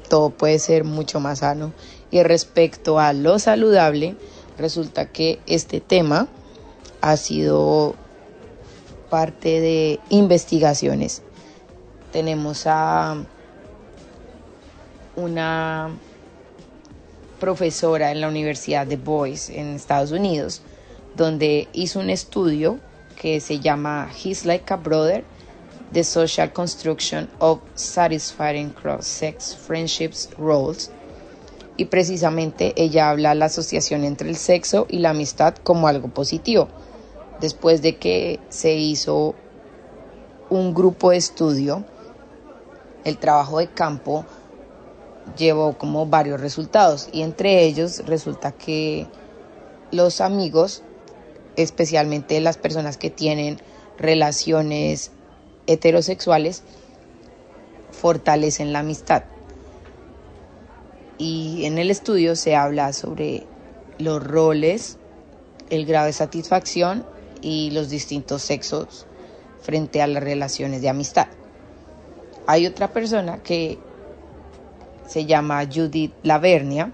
todo 0.09 0.31
puede 0.31 0.59
ser 0.59 0.83
mucho 0.83 1.19
más 1.19 1.39
sano. 1.39 1.73
Y 2.11 2.23
respecto 2.23 2.99
a 2.99 3.13
lo 3.13 3.39
saludable, 3.39 4.15
resulta 4.57 5.11
que 5.11 5.39
este 5.45 5.79
tema 5.79 6.27
ha 7.01 7.17
sido 7.17 7.95
parte 9.09 9.61
de 9.61 9.99
investigaciones. 10.09 11.21
Tenemos 12.11 12.63
a 12.65 13.17
una 15.15 15.91
profesora 17.39 18.11
en 18.11 18.21
la 18.21 18.27
Universidad 18.27 18.85
de 18.85 18.97
Boise 18.97 19.59
en 19.59 19.75
Estados 19.75 20.11
Unidos, 20.11 20.61
donde 21.15 21.67
hizo 21.73 21.99
un 21.99 22.09
estudio 22.09 22.79
que 23.19 23.39
se 23.39 23.59
llama 23.59 24.09
He's 24.23 24.45
Like 24.45 24.71
a 24.73 24.77
Brother 24.77 25.23
The 25.91 26.03
Social 26.03 26.53
Construction 26.53 27.27
of 27.39 27.61
Satisfying 27.73 28.69
Cross-Sex 28.69 29.55
Friendships 29.55 30.29
Roles. 30.37 30.91
Y 31.77 31.85
precisamente 31.85 32.73
ella 32.75 33.09
habla 33.09 33.33
la 33.33 33.45
asociación 33.45 34.03
entre 34.03 34.29
el 34.29 34.35
sexo 34.35 34.85
y 34.89 34.99
la 34.99 35.11
amistad 35.11 35.55
como 35.63 35.87
algo 35.87 36.09
positivo. 36.09 36.67
Después 37.39 37.81
de 37.81 37.97
que 37.97 38.39
se 38.49 38.75
hizo 38.75 39.33
un 40.49 40.73
grupo 40.73 41.11
de 41.11 41.17
estudio, 41.17 41.85
el 43.05 43.17
trabajo 43.17 43.59
de 43.59 43.67
campo 43.67 44.25
llevó 45.37 45.77
como 45.77 46.05
varios 46.05 46.39
resultados 46.41 47.09
y 47.11 47.21
entre 47.21 47.63
ellos 47.63 48.05
resulta 48.05 48.51
que 48.51 49.07
los 49.91 50.21
amigos, 50.21 50.83
especialmente 51.55 52.39
las 52.41 52.57
personas 52.57 52.97
que 52.97 53.09
tienen 53.09 53.59
relaciones 53.97 55.11
heterosexuales 55.67 56.63
fortalecen 57.91 58.73
la 58.73 58.79
amistad. 58.79 59.23
Y 61.17 61.65
en 61.65 61.77
el 61.77 61.91
estudio 61.91 62.35
se 62.35 62.55
habla 62.55 62.93
sobre 62.93 63.45
los 63.97 64.23
roles, 64.23 64.97
el 65.69 65.85
grado 65.85 66.05
de 66.05 66.13
satisfacción 66.13 67.05
y 67.41 67.71
los 67.71 67.89
distintos 67.89 68.41
sexos 68.41 69.05
frente 69.61 70.01
a 70.01 70.07
las 70.07 70.23
relaciones 70.23 70.81
de 70.81 70.89
amistad. 70.89 71.27
Hay 72.47 72.65
otra 72.65 72.93
persona 72.93 73.43
que 73.43 73.77
se 75.09 75.25
llama 75.25 75.65
Judith 75.65 76.13
Lavernia 76.21 76.91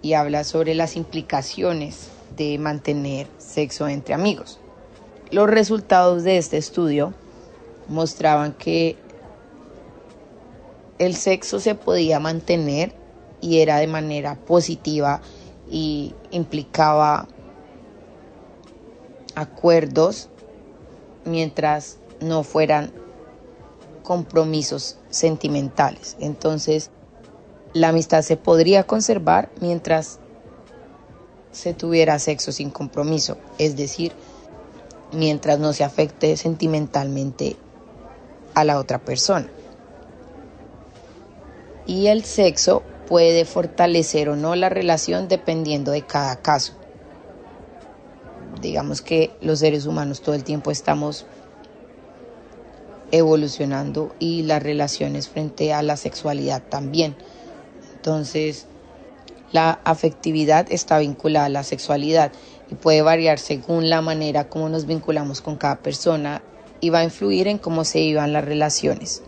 y 0.00 0.12
habla 0.12 0.44
sobre 0.44 0.74
las 0.76 0.96
implicaciones 0.96 2.08
de 2.36 2.56
mantener 2.58 3.26
sexo 3.38 3.88
entre 3.88 4.14
amigos. 4.14 4.60
Los 5.30 5.50
resultados 5.50 6.22
de 6.22 6.38
este 6.38 6.56
estudio 6.56 7.12
mostraban 7.88 8.52
que 8.52 8.96
el 11.00 11.16
sexo 11.16 11.58
se 11.58 11.74
podía 11.74 12.20
mantener 12.20 12.94
y 13.40 13.58
era 13.58 13.78
de 13.78 13.88
manera 13.88 14.36
positiva 14.36 15.20
y 15.68 16.14
implicaba 16.30 17.26
acuerdos 19.34 20.28
mientras 21.24 21.98
no 22.20 22.44
fueran 22.44 22.92
compromisos 24.04 24.98
sentimentales. 25.10 26.16
Entonces, 26.20 26.90
la 27.72 27.88
amistad 27.88 28.22
se 28.22 28.36
podría 28.36 28.84
conservar 28.84 29.50
mientras 29.60 30.20
se 31.50 31.74
tuviera 31.74 32.20
sexo 32.20 32.52
sin 32.52 32.70
compromiso, 32.70 33.36
es 33.58 33.76
decir, 33.76 34.12
mientras 35.12 35.58
no 35.58 35.72
se 35.72 35.82
afecte 35.82 36.36
sentimentalmente 36.36 37.56
a 38.54 38.62
la 38.62 38.78
otra 38.78 39.00
persona. 39.00 39.48
y 41.86 42.06
el 42.06 42.24
sexo 42.24 42.82
puede 43.08 43.44
fortalecer 43.44 44.28
o 44.28 44.36
no 44.36 44.54
la 44.54 44.68
relación 44.68 45.28
dependiendo 45.28 45.92
de 45.92 46.02
cada 46.02 46.36
caso. 46.36 46.72
Digamos 48.60 49.02
que 49.02 49.30
los 49.40 49.58
seres 49.58 49.86
humanos 49.86 50.22
todo 50.22 50.34
el 50.34 50.44
tiempo 50.44 50.70
estamos 50.70 51.26
evolucionando 53.14 54.14
y 54.18 54.42
las 54.42 54.62
relaciones 54.62 55.28
frente 55.28 55.72
a 55.72 55.82
la 55.82 55.96
sexualidad 55.96 56.62
también. 56.68 57.14
Entonces, 57.94 58.66
la 59.52 59.80
afectividad 59.84 60.66
está 60.70 60.98
vinculada 60.98 61.46
a 61.46 61.50
la 61.50 61.62
sexualidad 61.62 62.32
y 62.70 62.74
puede 62.74 63.02
variar 63.02 63.38
según 63.38 63.88
la 63.88 64.00
manera 64.00 64.48
como 64.48 64.68
nos 64.68 64.86
vinculamos 64.86 65.40
con 65.40 65.56
cada 65.56 65.76
persona 65.76 66.42
y 66.80 66.90
va 66.90 66.98
a 67.00 67.04
influir 67.04 67.46
en 67.46 67.58
cómo 67.58 67.84
se 67.84 68.00
vivan 68.00 68.32
las 68.32 68.44
relaciones. 68.44 69.22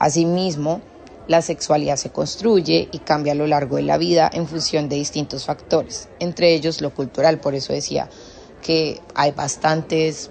Asimismo, 0.00 0.80
la 1.28 1.40
sexualidad 1.40 1.96
se 1.96 2.10
construye 2.10 2.88
y 2.90 2.98
cambia 2.98 3.32
a 3.32 3.36
lo 3.36 3.46
largo 3.46 3.76
de 3.76 3.82
la 3.82 3.98
vida 3.98 4.28
en 4.32 4.48
función 4.48 4.88
de 4.88 4.96
distintos 4.96 5.44
factores, 5.44 6.08
entre 6.18 6.54
ellos 6.54 6.80
lo 6.80 6.92
cultural, 6.92 7.38
por 7.38 7.54
eso 7.54 7.72
decía 7.72 8.08
que 8.62 9.00
hay 9.14 9.30
bastantes 9.30 10.30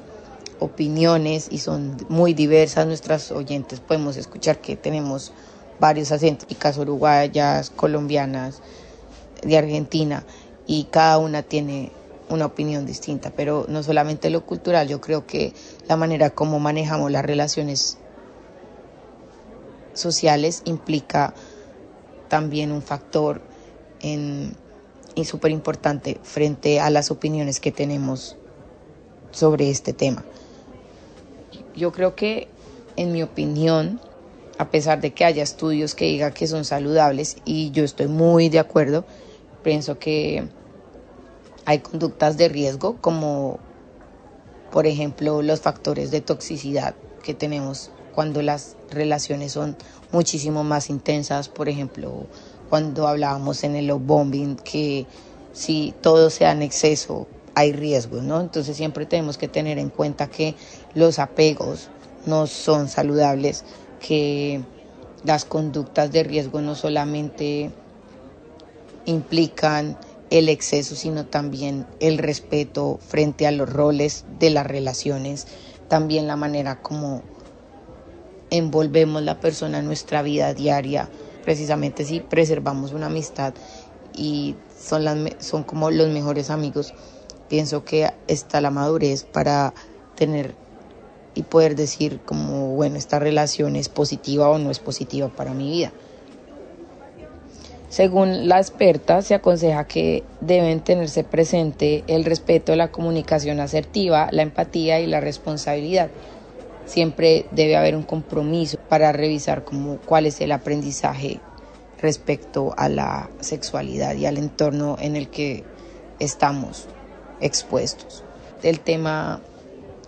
opiniones 0.60 1.48
y 1.52 1.60
son 1.60 1.98
muy 2.10 2.34
diversas 2.34 2.88
nuestras 2.88 3.32
oyentes, 3.32 3.80
podemos 3.80 4.18
escuchar 4.18 4.60
que 4.60 4.76
tenemos 4.76 5.32
varios 5.80 6.12
acentos, 6.12 6.78
uruguayas, 6.78 7.70
colombianas, 7.70 8.62
de 9.44 9.58
Argentina, 9.58 10.26
y 10.66 10.86
cada 10.86 11.18
una 11.20 11.44
tiene 11.44 11.92
una 12.30 12.46
opinión 12.46 12.86
distinta, 12.86 13.32
pero 13.36 13.66
no 13.70 13.84
solamente 13.84 14.30
lo 14.30 14.46
cultural, 14.46 14.88
yo 14.88 15.00
creo 15.00 15.26
que 15.26 15.54
la 15.88 15.96
manera 15.96 16.30
como 16.32 16.60
manejamos 16.60 17.12
las 17.12 17.24
relaciones 17.24 17.98
sociales 19.94 20.62
implica 20.66 21.34
también 22.28 22.72
un 22.72 22.82
factor 22.82 23.42
en, 24.02 24.56
y 25.16 25.26
súper 25.26 25.52
importante 25.52 26.20
frente 26.24 26.80
a 26.82 26.90
las 26.90 27.12
opiniones 27.12 27.60
que 27.60 27.72
tenemos 27.72 28.36
sobre 29.32 29.70
este 29.70 29.94
tema. 29.94 30.26
Yo 31.78 31.92
creo 31.92 32.16
que, 32.16 32.48
en 32.96 33.12
mi 33.12 33.22
opinión, 33.22 34.02
a 34.58 34.70
pesar 34.70 35.00
de 35.00 35.14
que 35.14 35.24
haya 35.24 35.44
estudios 35.44 35.94
que 35.94 36.06
digan 36.06 36.34
que 36.34 36.48
son 36.48 36.66
saludables, 36.66 37.38
y 37.46 37.70
yo 37.72 37.84
estoy 37.84 38.08
muy 38.08 38.50
de 38.50 38.60
acuerdo, 38.60 39.06
pienso 39.64 40.00
que 40.00 40.48
hay 41.66 41.80
conductas 41.80 42.38
de 42.38 42.50
riesgo 42.50 42.98
como, 43.00 43.60
por 44.72 44.88
ejemplo, 44.88 45.44
los 45.44 45.62
factores 45.62 46.10
de 46.10 46.22
toxicidad 46.22 46.96
que 47.24 47.36
tenemos 47.36 47.92
cuando 48.16 48.42
las 48.42 48.76
relaciones 48.90 49.52
son 49.52 49.76
muchísimo 50.12 50.64
más 50.64 50.90
intensas, 50.90 51.50
por 51.50 51.70
ejemplo, 51.70 52.26
cuando 52.70 53.08
hablábamos 53.08 53.64
en 53.64 53.76
el 53.76 53.92
bombing, 53.94 54.56
que 54.56 55.06
si 55.54 55.94
todo 56.02 56.32
sea 56.32 56.54
en 56.54 56.64
exceso 56.64 57.28
hay 57.54 57.74
riesgos, 57.74 58.24
¿no? 58.24 58.40
Entonces 58.40 58.78
siempre 58.78 59.06
tenemos 59.06 59.38
que 59.38 59.48
tener 59.48 59.80
en 59.80 59.90
cuenta 59.90 60.28
que 60.28 60.56
los 60.98 61.20
apegos 61.20 61.90
no 62.26 62.48
son 62.48 62.90
saludables, 62.90 63.64
que 64.00 64.62
las 65.24 65.46
conductas 65.46 66.12
de 66.12 66.24
riesgo 66.24 66.60
no 66.60 66.74
solamente 66.74 67.72
implican 69.06 69.96
el 70.32 70.50
exceso, 70.50 70.96
sino 70.96 71.28
también 71.28 71.86
el 72.00 72.18
respeto 72.18 73.00
frente 73.08 73.46
a 73.46 73.52
los 73.52 73.72
roles 73.72 74.26
de 74.40 74.50
las 74.50 74.66
relaciones, 74.66 75.46
también 75.88 76.26
la 76.26 76.36
manera 76.36 76.82
como 76.82 77.22
envolvemos 78.50 79.22
la 79.22 79.40
persona 79.40 79.78
en 79.78 79.86
nuestra 79.86 80.24
vida 80.24 80.56
diaria, 80.56 81.10
precisamente 81.46 82.06
si 82.06 82.22
preservamos 82.22 82.92
una 82.92 83.06
amistad 83.06 83.54
y 84.16 84.56
son, 84.76 85.04
las, 85.04 85.18
son 85.46 85.64
como 85.64 85.92
los 85.92 86.10
mejores 86.10 86.50
amigos, 86.50 86.96
pienso 87.50 87.86
que 87.86 88.12
está 88.28 88.62
la 88.62 88.72
madurez 88.72 89.26
para 89.26 89.76
tener 90.16 90.67
y 91.38 91.44
poder 91.44 91.76
decir 91.76 92.20
como, 92.26 92.70
bueno, 92.70 92.98
esta 92.98 93.20
relación 93.20 93.76
es 93.76 93.90
positiva 93.90 94.50
o 94.50 94.58
no 94.58 94.72
es 94.72 94.80
positiva 94.80 95.30
para 95.30 95.54
mi 95.54 95.70
vida. 95.70 95.92
Según 97.90 98.50
la 98.50 98.58
experta, 98.58 99.22
se 99.22 99.36
aconseja 99.36 99.86
que 99.86 100.24
deben 100.42 100.82
tenerse 100.82 101.24
presente 101.24 102.04
el 102.08 102.26
respeto, 102.26 102.76
la 102.76 102.92
comunicación 102.92 103.60
asertiva, 103.60 104.30
la 104.32 104.42
empatía 104.42 105.00
y 105.00 105.08
la 105.08 105.22
responsabilidad 105.22 106.10
siempre 106.86 107.46
debe 107.52 107.78
haber 107.78 107.96
un 107.96 108.04
compromiso 108.04 108.78
para 108.90 109.12
revisar 109.12 109.64
cómo, 109.64 109.98
cuál 110.06 110.26
es 110.26 110.42
el 110.42 110.52
aprendizaje 110.52 111.40
respecto 112.02 112.74
a 112.78 112.90
la 112.90 113.30
sexualidad 113.42 114.16
y 114.16 114.26
al 114.26 114.38
entorno 114.38 114.98
en 115.00 115.16
el 115.16 115.30
que 115.30 115.64
estamos 116.20 116.88
expuestos. 117.42 118.24
El 118.64 118.80
tema 118.80 119.42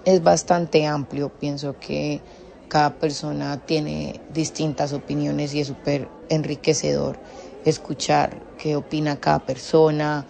es 0.10 0.24
bastante 0.24 0.86
amplio, 0.86 1.30
pienso 1.30 1.80
que 1.80 2.22
cada 2.68 2.96
persona 2.96 3.58
tiene 3.66 4.20
distintas 4.34 4.94
opiniones 4.94 5.54
y 5.54 5.62
es 5.62 5.68
súper 5.68 6.08
enriquecedor 6.30 7.18
escuchar 7.66 8.42
qué 8.58 8.76
opina 8.76 9.20
cada 9.20 9.40
persona 9.40 10.26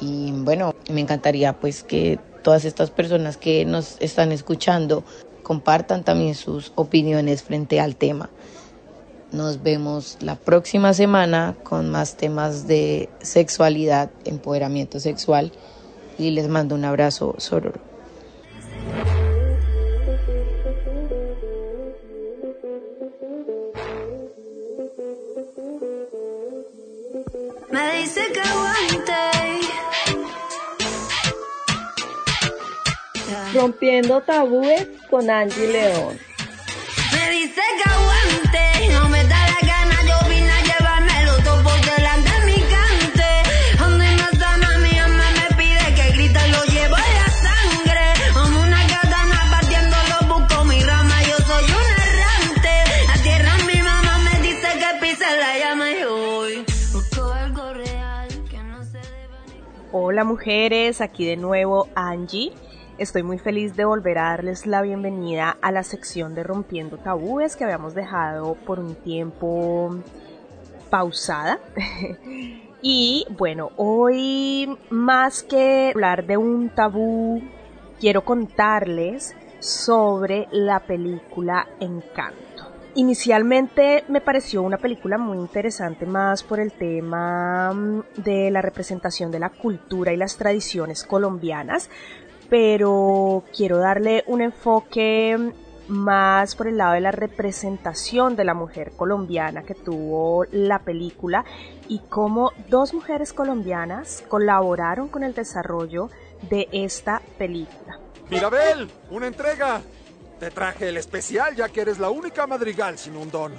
y 0.00 0.32
bueno, 0.32 0.74
me 0.90 1.00
encantaría 1.00 1.52
pues 1.52 1.82
que 1.82 2.18
todas 2.42 2.64
estas 2.64 2.90
personas 2.90 3.36
que 3.36 3.64
nos 3.64 3.96
están 4.00 4.32
escuchando 4.32 5.04
compartan 5.42 6.04
también 6.04 6.34
sus 6.34 6.72
opiniones 6.74 7.42
frente 7.42 7.80
al 7.80 7.96
tema. 7.96 8.30
Nos 9.30 9.62
vemos 9.62 10.18
la 10.20 10.36
próxima 10.36 10.92
semana 10.92 11.56
con 11.62 11.90
más 11.90 12.16
temas 12.16 12.66
de 12.66 13.08
sexualidad, 13.20 14.10
empoderamiento 14.24 15.00
sexual 15.00 15.52
y 16.18 16.30
les 16.30 16.48
mando 16.48 16.74
un 16.74 16.84
abrazo 16.84 17.34
sororo. 17.38 17.91
Me 27.70 27.96
dice 27.96 28.20
que 28.32 28.42
Rompiendo 33.54 34.20
tabúes 34.22 34.88
con 35.10 35.28
Angie 35.30 35.68
León. 35.68 36.18
Me 37.12 37.30
dice 37.30 37.60
que 37.76 37.90
aguante, 37.90 38.88
no 38.92 39.08
me 39.10 39.24
da 39.24 39.41
Hola 60.12 60.24
mujeres, 60.24 61.00
aquí 61.00 61.24
de 61.24 61.38
nuevo 61.38 61.88
Angie. 61.94 62.52
Estoy 62.98 63.22
muy 63.22 63.38
feliz 63.38 63.76
de 63.76 63.86
volver 63.86 64.18
a 64.18 64.24
darles 64.24 64.66
la 64.66 64.82
bienvenida 64.82 65.56
a 65.62 65.72
la 65.72 65.84
sección 65.84 66.34
de 66.34 66.42
Rompiendo 66.42 66.98
Tabúes 66.98 67.56
que 67.56 67.64
habíamos 67.64 67.94
dejado 67.94 68.54
por 68.66 68.78
un 68.78 68.94
tiempo 68.94 69.96
pausada. 70.90 71.60
y 72.82 73.24
bueno, 73.38 73.70
hoy 73.76 74.76
más 74.90 75.42
que 75.42 75.92
hablar 75.94 76.26
de 76.26 76.36
un 76.36 76.68
tabú, 76.68 77.42
quiero 77.98 78.22
contarles 78.22 79.34
sobre 79.60 80.46
la 80.50 80.80
película 80.80 81.66
Encanto. 81.80 82.51
Inicialmente 82.94 84.04
me 84.08 84.20
pareció 84.20 84.62
una 84.62 84.76
película 84.76 85.16
muy 85.16 85.38
interesante 85.38 86.04
más 86.04 86.42
por 86.42 86.60
el 86.60 86.72
tema 86.72 87.72
mm, 87.72 88.02
de 88.18 88.50
la 88.50 88.60
representación 88.60 89.30
de 89.30 89.38
la 89.38 89.48
cultura 89.48 90.12
y 90.12 90.18
las 90.18 90.36
tradiciones 90.36 91.02
colombianas, 91.02 91.88
pero 92.50 93.44
quiero 93.56 93.78
darle 93.78 94.24
un 94.26 94.42
enfoque 94.42 95.54
más 95.88 96.54
por 96.54 96.68
el 96.68 96.76
lado 96.76 96.92
de 96.92 97.00
la 97.00 97.12
representación 97.12 98.36
de 98.36 98.44
la 98.44 98.52
mujer 98.52 98.92
colombiana 98.92 99.62
que 99.62 99.74
tuvo 99.74 100.44
la 100.52 100.80
película 100.80 101.46
y 101.88 102.00
cómo 102.10 102.52
dos 102.68 102.92
mujeres 102.92 103.32
colombianas 103.32 104.22
colaboraron 104.28 105.08
con 105.08 105.24
el 105.24 105.32
desarrollo 105.32 106.10
de 106.50 106.68
esta 106.72 107.22
película. 107.38 107.98
Mirabel, 108.28 108.90
una 109.10 109.28
entrega. 109.28 109.80
Te 110.42 110.50
traje 110.50 110.88
el 110.88 110.96
especial 110.96 111.54
ya 111.54 111.68
que 111.68 111.82
eres 111.82 112.00
la 112.00 112.10
única 112.10 112.48
madrigal 112.48 112.98
sin 112.98 113.14
un 113.14 113.30
don. 113.30 113.52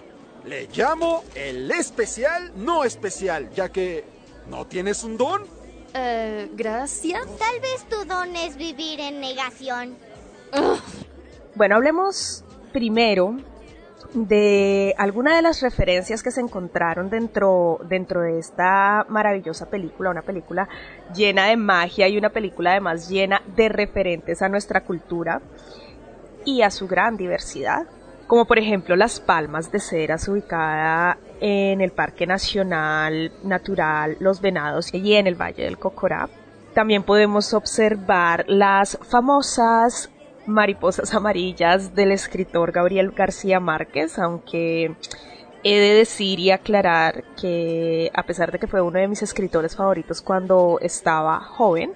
Le 0.43 0.67
llamo 0.67 1.23
el 1.34 1.71
especial 1.71 2.51
no 2.57 2.84
especial 2.84 3.49
ya 3.51 3.69
que 3.69 4.03
no 4.49 4.67
tienes 4.67 5.05
un 5.05 5.15
don. 5.15 5.43
Eh, 5.93 6.49
gracias. 6.51 7.21
Tal 7.38 7.61
vez 7.61 7.86
tu 7.89 8.03
don 8.03 8.36
es 8.36 8.57
vivir 8.57 8.99
en 8.99 9.21
negación. 9.21 9.95
Bueno, 11.55 11.75
hablemos 11.75 12.43
primero 12.73 13.38
de 14.13 14.93
alguna 14.97 15.38
de 15.38 15.41
las 15.41 15.61
referencias 15.61 16.21
que 16.21 16.31
se 16.31 16.41
encontraron 16.41 17.09
dentro, 17.09 17.79
dentro 17.88 18.23
de 18.23 18.39
esta 18.39 19.05
maravillosa 19.07 19.69
película, 19.69 20.09
una 20.09 20.23
película 20.23 20.67
llena 21.15 21.47
de 21.47 21.55
magia 21.55 22.09
y 22.09 22.17
una 22.17 22.31
película 22.31 22.71
además 22.71 23.07
llena 23.07 23.41
de 23.55 23.69
referentes 23.69 24.41
a 24.41 24.49
nuestra 24.49 24.81
cultura 24.81 25.41
y 26.45 26.61
a 26.61 26.71
su 26.71 26.87
gran 26.87 27.17
diversidad, 27.17 27.87
como 28.27 28.45
por 28.45 28.59
ejemplo 28.59 28.95
las 28.95 29.19
palmas 29.19 29.71
de 29.71 29.79
ceras 29.79 30.27
ubicada 30.27 31.17
en 31.39 31.81
el 31.81 31.91
Parque 31.91 32.25
Nacional 32.25 33.31
Natural 33.43 34.17
Los 34.19 34.41
Venados 34.41 34.93
y 34.93 35.15
en 35.15 35.27
el 35.27 35.35
Valle 35.35 35.63
del 35.63 35.77
Cocorá. 35.77 36.29
También 36.73 37.03
podemos 37.03 37.53
observar 37.53 38.45
las 38.47 38.97
famosas 39.01 40.09
mariposas 40.45 41.13
amarillas 41.13 41.95
del 41.95 42.11
escritor 42.11 42.71
Gabriel 42.71 43.11
García 43.11 43.59
Márquez, 43.59 44.17
aunque 44.19 44.95
he 45.63 45.79
de 45.79 45.93
decir 45.93 46.39
y 46.39 46.51
aclarar 46.51 47.23
que 47.39 48.11
a 48.13 48.23
pesar 48.23 48.51
de 48.51 48.59
que 48.59 48.67
fue 48.67 48.81
uno 48.81 48.99
de 48.99 49.07
mis 49.07 49.21
escritores 49.21 49.75
favoritos 49.75 50.21
cuando 50.21 50.77
estaba 50.81 51.39
joven, 51.39 51.93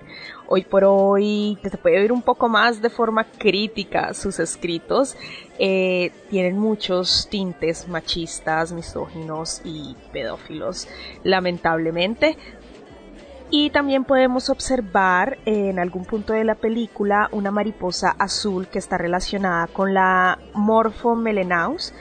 hoy 0.47 0.63
por 0.63 0.83
hoy 0.83 1.57
se 1.61 1.77
puede 1.77 1.99
ver 2.01 2.11
un 2.11 2.21
poco 2.21 2.49
más 2.49 2.81
de 2.81 2.89
forma 2.89 3.25
crítica 3.25 4.13
sus 4.13 4.39
escritos, 4.39 5.15
eh, 5.59 6.11
tienen 6.29 6.57
muchos 6.57 7.27
tintes 7.29 7.87
machistas, 7.87 8.71
misóginos 8.71 9.61
y 9.63 9.95
pedófilos, 10.11 10.87
lamentablemente. 11.23 12.37
Y 13.49 13.69
también 13.69 14.03
podemos 14.03 14.49
observar 14.49 15.37
en 15.45 15.79
algún 15.79 16.03
punto 16.03 16.33
de 16.33 16.43
la 16.43 16.55
película 16.55 17.29
una 17.31 17.49
mariposa 17.49 18.09
azul 18.19 18.67
que 18.67 18.79
está 18.79 18.97
relacionada 18.97 19.67
con 19.67 19.93
la 19.93 20.37
Morphomelenaus. 20.53 21.93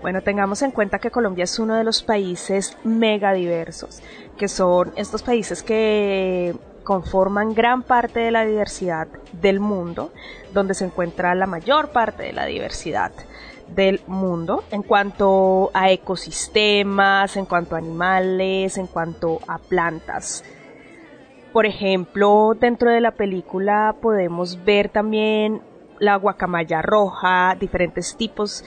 Bueno, 0.00 0.22
tengamos 0.22 0.62
en 0.62 0.70
cuenta 0.70 0.98
que 0.98 1.10
Colombia 1.10 1.44
es 1.44 1.58
uno 1.58 1.74
de 1.76 1.84
los 1.84 2.02
países 2.02 2.78
mega 2.84 3.34
diversos, 3.34 4.02
que 4.38 4.48
son 4.48 4.92
estos 4.96 5.22
países 5.22 5.62
que 5.62 6.56
conforman 6.82 7.54
gran 7.54 7.82
parte 7.82 8.20
de 8.20 8.30
la 8.30 8.44
diversidad 8.44 9.08
del 9.32 9.60
mundo, 9.60 10.12
donde 10.52 10.74
se 10.74 10.84
encuentra 10.84 11.34
la 11.34 11.46
mayor 11.46 11.90
parte 11.90 12.24
de 12.24 12.32
la 12.32 12.46
diversidad 12.46 13.12
del 13.68 14.00
mundo 14.06 14.64
en 14.70 14.82
cuanto 14.82 15.70
a 15.72 15.90
ecosistemas, 15.90 17.36
en 17.36 17.46
cuanto 17.46 17.74
a 17.74 17.78
animales, 17.78 18.76
en 18.76 18.86
cuanto 18.86 19.40
a 19.46 19.58
plantas. 19.58 20.44
Por 21.52 21.66
ejemplo, 21.66 22.54
dentro 22.58 22.90
de 22.90 23.00
la 23.00 23.12
película 23.12 23.96
podemos 24.00 24.64
ver 24.64 24.88
también 24.88 25.62
la 25.98 26.16
guacamaya 26.16 26.82
roja, 26.82 27.56
diferentes 27.60 28.16
tipos 28.16 28.64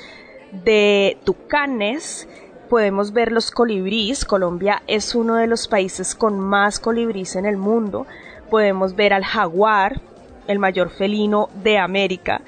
de 0.52 1.18
tucanes, 1.24 2.30
podemos 2.66 3.14
ver 3.14 3.32
los 3.32 3.52
colibríes. 3.52 4.26
Colombia 4.26 4.82
es 4.88 5.16
uno 5.16 5.36
de 5.36 5.48
los 5.48 5.68
países 5.68 6.16
con 6.16 6.40
más 6.40 6.80
colibríes 6.80 7.36
en 7.36 7.46
el 7.46 7.58
mundo. 7.58 8.06
Podemos 8.50 8.96
ver 8.96 9.14
al 9.14 9.24
jaguar, 9.24 10.02
el 10.48 10.60
mayor 10.60 10.90
felino 10.90 11.50
de 11.64 11.78
América. 11.78 12.42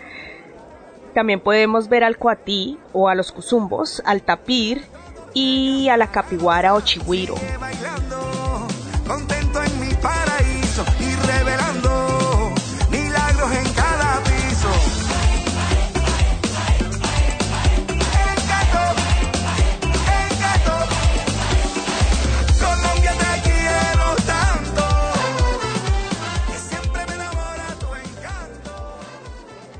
También 1.13 1.39
podemos 1.39 1.89
ver 1.89 2.03
al 2.03 2.18
coatí 2.18 2.78
o 2.93 3.09
a 3.09 3.15
los 3.15 3.32
cuzumbos, 3.32 4.03
al 4.05 4.22
tapir 4.22 4.84
y 5.34 5.89
a 5.89 5.97
la 5.97 6.11
capiguara 6.11 6.76
o 6.76 6.82
chigüiro. 6.82 7.36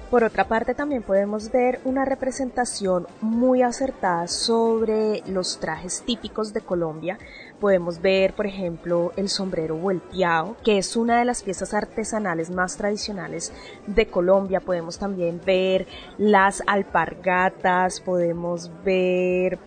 Por 0.10 0.24
otra 0.24 0.48
parte, 0.48 0.74
también 0.74 1.04
podemos 1.04 1.52
ver 1.52 1.82
una 1.84 2.06
representación 2.06 3.08
muy 3.20 3.62
acertada 3.62 4.28
sobre 4.28 5.22
los 5.28 5.60
trajes 5.60 6.02
típicos 6.06 6.54
de 6.54 6.62
Colombia. 6.62 7.20
Podemos 7.60 8.02
ver, 8.02 8.34
por 8.34 8.48
ejemplo, 8.48 9.12
el 9.18 9.28
sombrero 9.28 9.76
volteado, 9.76 10.56
que 10.64 10.78
es 10.78 10.96
una 10.96 11.20
de 11.20 11.26
las 11.26 11.44
piezas 11.44 11.74
artesanales 11.74 12.50
más 12.50 12.78
tradicionales 12.78 13.52
de 13.86 14.08
Colombia. 14.08 14.62
Podemos 14.62 14.98
también 14.98 15.42
ver 15.46 15.88
las 16.18 16.64
alpargatas, 16.68 18.00
podemos 18.00 18.72
ver 18.86 19.60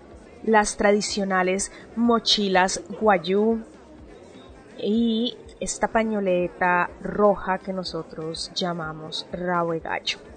las 0.43 0.79
tradicionales 0.79 1.71
mochilas 1.97 2.81
guayú 2.99 3.61
y 4.79 5.37
esta 5.61 5.89
pañoleta 5.89 6.89
roja 7.03 7.59
que 7.59 7.75
nosotros 7.75 8.51
llamamos 8.55 9.27
rabo 9.33 9.73
de 9.73 9.81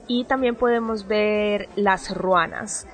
y 0.07 0.25
también 0.25 0.55
podemos 0.55 1.07
ver 1.07 1.69
las 1.75 2.15
ruanas. 2.15 2.87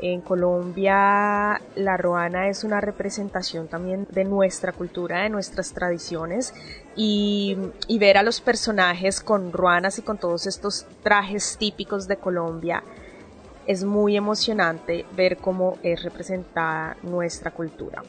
En 0.00 0.20
Colombia 0.20 1.60
la 1.76 1.96
ruana 1.96 2.48
es 2.48 2.64
una 2.64 2.80
representación 2.80 3.68
también 3.68 4.06
de 4.10 4.24
nuestra 4.24 4.72
cultura, 4.72 5.22
de 5.22 5.30
nuestras 5.30 5.72
tradiciones 5.72 6.52
y, 6.96 7.56
ver 7.98 8.18
a 8.18 8.22
los 8.22 8.40
personajes 8.40 9.20
con 9.20 9.52
ruanas 9.52 9.98
y 9.98 10.02
con 10.02 10.18
todos 10.18 10.46
estos 10.46 10.86
trajes 11.02 11.56
típicos 11.58 12.06
de 12.08 12.16
Colombia 12.16 12.82
es 13.66 13.84
muy 13.84 14.16
emocionante 14.16 15.06
ver 15.16 15.38
cómo 15.38 15.78
es 15.82 16.02
representada 16.02 16.96
nuestra 17.02 17.50
cultura. 17.50 18.02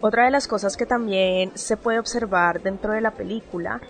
Otra 0.00 0.24
de 0.24 0.30
las 0.30 0.48
cosas 0.48 0.76
que 0.76 0.86
también 0.86 1.50
se 1.54 1.76
puede 1.76 1.98
observar 1.98 2.62
dentro 2.62 2.92
de 2.92 3.00
la 3.00 3.10
película 3.10 3.80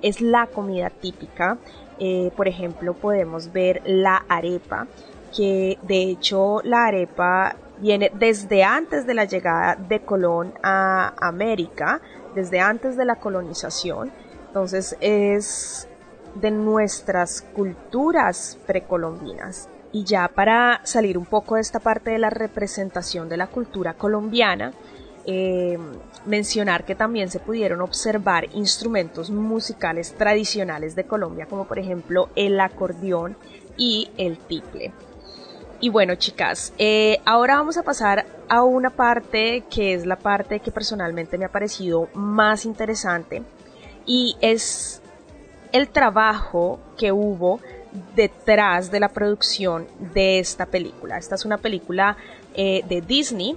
es 0.00 0.20
la 0.20 0.46
comida 0.46 0.90
típica 0.90 1.58
eh, 2.04 2.32
por 2.36 2.48
ejemplo, 2.48 2.94
podemos 2.94 3.52
ver 3.52 3.80
la 3.84 4.24
arepa, 4.28 4.88
que 5.32 5.78
de 5.82 6.02
hecho 6.02 6.60
la 6.64 6.86
arepa 6.86 7.54
viene 7.78 8.10
desde 8.12 8.64
antes 8.64 9.06
de 9.06 9.14
la 9.14 9.24
llegada 9.24 9.76
de 9.76 10.00
Colón 10.00 10.52
a 10.64 11.14
América, 11.20 12.00
desde 12.34 12.58
antes 12.58 12.96
de 12.96 13.04
la 13.04 13.20
colonización. 13.20 14.10
Entonces 14.48 14.96
es 15.00 15.86
de 16.34 16.50
nuestras 16.50 17.42
culturas 17.54 18.58
precolombinas. 18.66 19.68
Y 19.92 20.02
ya 20.02 20.26
para 20.26 20.80
salir 20.82 21.16
un 21.16 21.26
poco 21.26 21.54
de 21.54 21.60
esta 21.60 21.78
parte 21.78 22.10
de 22.10 22.18
la 22.18 22.30
representación 22.30 23.28
de 23.28 23.36
la 23.36 23.46
cultura 23.46 23.94
colombiana, 23.94 24.72
eh, 25.26 25.78
mencionar 26.26 26.84
que 26.84 26.94
también 26.94 27.30
se 27.30 27.38
pudieron 27.38 27.80
observar 27.80 28.48
instrumentos 28.54 29.30
musicales 29.30 30.14
tradicionales 30.16 30.94
de 30.94 31.04
Colombia, 31.04 31.46
como 31.46 31.66
por 31.66 31.78
ejemplo 31.78 32.28
el 32.36 32.58
acordeón 32.60 33.36
y 33.76 34.10
el 34.16 34.38
tiple. 34.38 34.92
Y 35.80 35.88
bueno, 35.88 36.14
chicas, 36.14 36.72
eh, 36.78 37.18
ahora 37.24 37.56
vamos 37.56 37.76
a 37.76 37.82
pasar 37.82 38.24
a 38.48 38.62
una 38.62 38.90
parte 38.90 39.64
que 39.68 39.94
es 39.94 40.06
la 40.06 40.16
parte 40.16 40.60
que 40.60 40.70
personalmente 40.70 41.38
me 41.38 41.44
ha 41.44 41.50
parecido 41.50 42.08
más 42.14 42.64
interesante 42.64 43.42
y 44.06 44.36
es 44.40 45.02
el 45.72 45.88
trabajo 45.88 46.78
que 46.96 47.10
hubo 47.10 47.60
detrás 48.14 48.90
de 48.90 49.00
la 49.00 49.08
producción 49.08 49.86
de 50.14 50.38
esta 50.38 50.66
película. 50.66 51.18
Esta 51.18 51.34
es 51.34 51.44
una 51.44 51.58
película 51.58 52.16
eh, 52.54 52.82
de 52.88 53.00
Disney 53.00 53.56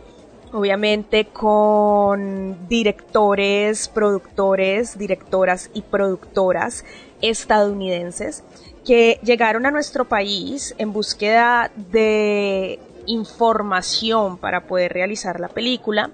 obviamente 0.51 1.25
con 1.25 2.67
directores, 2.67 3.87
productores, 3.87 4.97
directoras 4.97 5.69
y 5.73 5.81
productoras 5.81 6.85
estadounidenses 7.21 8.43
que 8.85 9.19
llegaron 9.23 9.65
a 9.65 9.71
nuestro 9.71 10.05
país 10.05 10.75
en 10.77 10.93
búsqueda 10.93 11.71
de 11.91 12.79
información 13.07 14.37
para 14.37 14.67
poder 14.67 14.93
realizar 14.93 15.39
la 15.39 15.49
película 15.49 16.11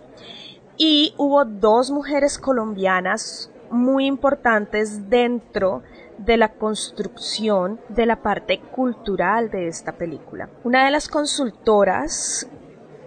y 0.77 1.13
hubo 1.17 1.45
dos 1.45 1.91
mujeres 1.91 2.37
colombianas 2.37 3.51
muy 3.69 4.05
importantes 4.05 5.09
dentro 5.09 5.83
de 6.17 6.37
la 6.37 6.53
construcción 6.53 7.79
de 7.89 8.05
la 8.05 8.21
parte 8.21 8.59
cultural 8.59 9.49
de 9.49 9.67
esta 9.67 9.93
película. 9.93 10.49
Una 10.63 10.85
de 10.85 10.91
las 10.91 11.07
consultoras 11.07 12.47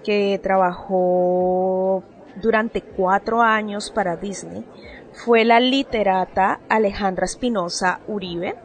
que 0.04 0.38
trabajó 0.42 2.04
durante 2.36 2.82
cuatro 2.82 3.42
años 3.42 3.90
para 3.90 4.16
Disney 4.16 4.64
fue 5.12 5.44
la 5.44 5.60
literata 5.60 6.60
Alejandra 6.68 7.24
Espinosa 7.24 8.00
Uribe, 8.06 8.56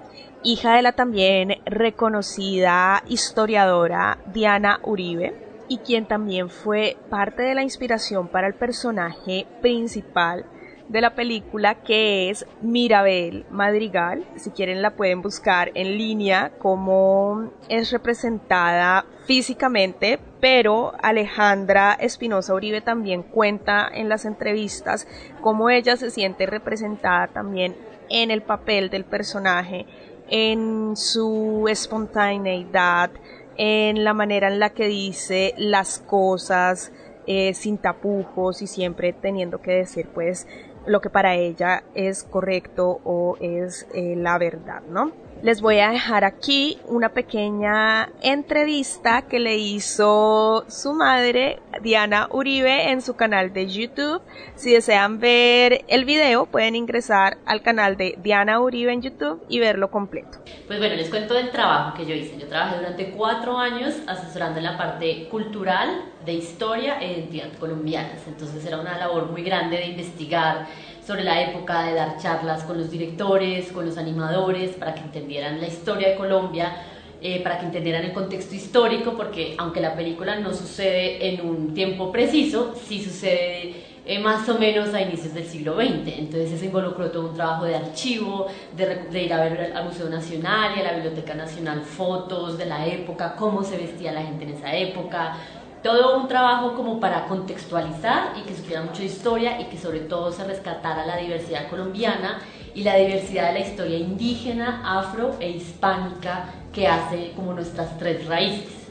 hija 0.43 0.75
de 0.75 0.81
la 0.81 0.93
también 0.93 1.61
reconocida 1.65 3.03
historiadora 3.07 4.17
Diana 4.33 4.79
Uribe, 4.83 5.47
y 5.67 5.77
quien 5.77 6.07
también 6.07 6.49
fue 6.49 6.97
parte 7.09 7.43
de 7.43 7.53
la 7.53 7.61
inspiración 7.61 8.27
para 8.27 8.47
el 8.47 8.55
personaje 8.55 9.45
principal 9.61 10.45
de 10.89 11.01
la 11.01 11.15
película 11.15 11.75
que 11.75 12.29
es 12.29 12.45
Mirabel 12.61 13.45
Madrigal. 13.51 14.25
Si 14.35 14.49
quieren 14.49 14.81
la 14.81 14.95
pueden 14.95 15.21
buscar 15.21 15.71
en 15.75 15.97
línea 15.97 16.51
como 16.57 17.51
es 17.69 17.91
representada 17.91 19.05
físicamente, 19.25 20.19
pero 20.41 20.93
Alejandra 21.01 21.93
Espinosa 21.93 22.55
Uribe 22.55 22.81
también 22.81 23.21
cuenta 23.21 23.87
en 23.93 24.09
las 24.09 24.25
entrevistas 24.25 25.07
cómo 25.41 25.69
ella 25.69 25.95
se 25.95 26.09
siente 26.09 26.47
representada 26.47 27.27
también 27.27 27.75
en 28.09 28.31
el 28.31 28.41
papel 28.41 28.89
del 28.89 29.05
personaje, 29.05 29.85
en 30.27 30.97
su 30.97 31.67
espontaneidad, 31.69 33.11
en 33.57 34.03
la 34.03 34.13
manera 34.13 34.47
en 34.47 34.59
la 34.59 34.71
que 34.71 34.87
dice 34.87 35.53
las 35.57 35.99
cosas 35.99 36.91
eh, 37.27 37.53
sin 37.53 37.77
tapujos 37.77 38.63
y 38.63 38.65
siempre 38.65 39.13
teniendo 39.13 39.61
que 39.61 39.69
decir 39.71 40.07
pues 40.11 40.47
lo 40.89 41.01
que 41.01 41.11
para 41.11 41.35
ella 41.35 41.83
es 41.93 42.23
correcto 42.23 42.99
o 43.03 43.37
es 43.39 43.85
eh, 43.93 44.15
la 44.17 44.39
verdad, 44.39 44.81
¿no? 44.89 45.11
Les 45.41 45.61
voy 45.61 45.79
a 45.79 45.91
dejar 45.91 46.25
aquí 46.25 46.77
una 46.85 47.09
pequeña 47.09 48.09
entrevista 48.21 49.23
que 49.23 49.39
le 49.39 49.57
hizo 49.57 50.65
su 50.67 50.93
madre, 50.93 51.59
Diana 51.81 52.27
Uribe, 52.31 52.91
en 52.91 53.01
su 53.01 53.15
canal 53.15 53.53
de 53.53 53.67
YouTube. 53.67 54.21
Si 54.55 54.73
desean 54.73 55.19
ver 55.19 55.85
el 55.87 56.03
video, 56.03 56.45
pueden 56.45 56.75
ingresar 56.75 57.37
al 57.45 57.61
canal 57.61 57.95
de 57.95 58.15
Diana 58.21 58.59
Uribe 58.59 58.91
en 58.91 59.01
YouTube 59.01 59.41
y 59.47 59.59
verlo 59.59 59.89
completo. 59.89 60.39
Pues 60.67 60.79
bueno, 60.79 60.95
les 60.95 61.09
cuento 61.09 61.33
del 61.33 61.51
trabajo 61.51 61.95
que 61.95 62.05
yo 62.05 62.13
hice. 62.13 62.37
Yo 62.37 62.47
trabajé 62.47 62.77
durante 62.77 63.11
cuatro 63.11 63.57
años 63.57 63.95
asesorando 64.07 64.59
en 64.59 64.65
la 64.65 64.77
parte 64.77 65.29
cultural, 65.29 66.03
de 66.25 66.33
historia 66.33 66.99
e 66.99 67.13
identidad 67.13 67.53
colombianas. 67.59 68.27
Entonces 68.27 68.63
era 68.65 68.79
una 68.79 68.97
labor 68.97 69.31
muy 69.31 69.41
grande 69.41 69.77
de 69.77 69.87
investigar 69.87 70.67
sobre 71.09 71.23
la 71.23 71.41
época, 71.41 71.85
de 71.85 71.95
dar 71.95 72.19
charlas 72.19 72.61
con 72.65 72.77
los 72.77 72.91
directores, 72.91 73.71
con 73.71 73.83
los 73.83 73.97
animadores, 73.97 74.75
para 74.75 74.93
que 74.93 75.01
entendieran 75.01 75.59
la 75.59 75.65
historia 75.65 76.09
de 76.09 76.15
Colombia, 76.15 76.71
eh, 77.19 77.41
para 77.41 77.57
que 77.57 77.65
entendieran 77.65 78.03
el 78.03 78.13
contexto 78.13 78.53
histórico, 78.53 79.13
porque 79.17 79.55
aunque 79.57 79.81
la 79.81 79.95
película 79.95 80.35
no 80.35 80.53
sucede 80.53 81.29
en 81.29 81.41
un 81.41 81.73
tiempo 81.73 82.11
preciso, 82.11 82.75
sí 82.75 83.03
sucede 83.03 83.73
eh, 84.05 84.19
más 84.19 84.47
o 84.49 84.59
menos 84.59 84.93
a 84.93 85.01
inicios 85.01 85.33
del 85.33 85.45
siglo 85.45 85.77
XX. 85.77 86.15
Entonces 86.15 86.51
eso 86.51 86.65
involucró 86.65 87.09
todo 87.09 87.29
un 87.29 87.33
trabajo 87.33 87.65
de 87.65 87.75
archivo, 87.75 88.45
de, 88.77 89.07
de, 89.11 89.23
ir 89.23 89.33
a 89.33 89.43
ver 89.43 89.73
al 89.75 89.85
Museo 89.85 90.09
Nacional 90.11 90.73
y 90.77 90.81
a 90.81 90.83
la 90.83 90.93
Biblioteca 90.93 91.33
Nacional 91.33 91.81
fotos 91.81 92.55
de 92.59 92.67
la 92.67 92.85
época, 92.85 93.35
cómo 93.35 93.63
se 93.63 93.77
vestía 93.77 94.11
la 94.11 94.21
gente 94.21 94.43
en 94.43 94.51
esa 94.51 94.75
época, 94.75 95.37
todo 95.83 96.17
un 96.17 96.27
trabajo 96.27 96.75
como 96.75 96.99
para 96.99 97.25
contextualizar 97.25 98.33
y 98.37 98.41
que 98.41 98.55
supiera 98.55 98.81
mucho 98.81 98.99
de 98.99 99.05
historia 99.05 99.61
y 99.61 99.65
que 99.65 99.77
sobre 99.77 100.01
todo 100.01 100.31
se 100.31 100.43
rescatara 100.43 101.05
la 101.05 101.17
diversidad 101.17 101.69
colombiana 101.69 102.39
y 102.73 102.83
la 102.83 102.95
diversidad 102.95 103.47
de 103.47 103.59
la 103.59 103.65
historia 103.67 103.97
indígena, 103.97 104.81
afro 104.85 105.35
e 105.39 105.49
hispánica 105.49 106.45
que 106.73 106.87
hace 106.87 107.31
como 107.35 107.53
nuestras 107.53 107.97
tres 107.97 108.25
raíces. 108.27 108.87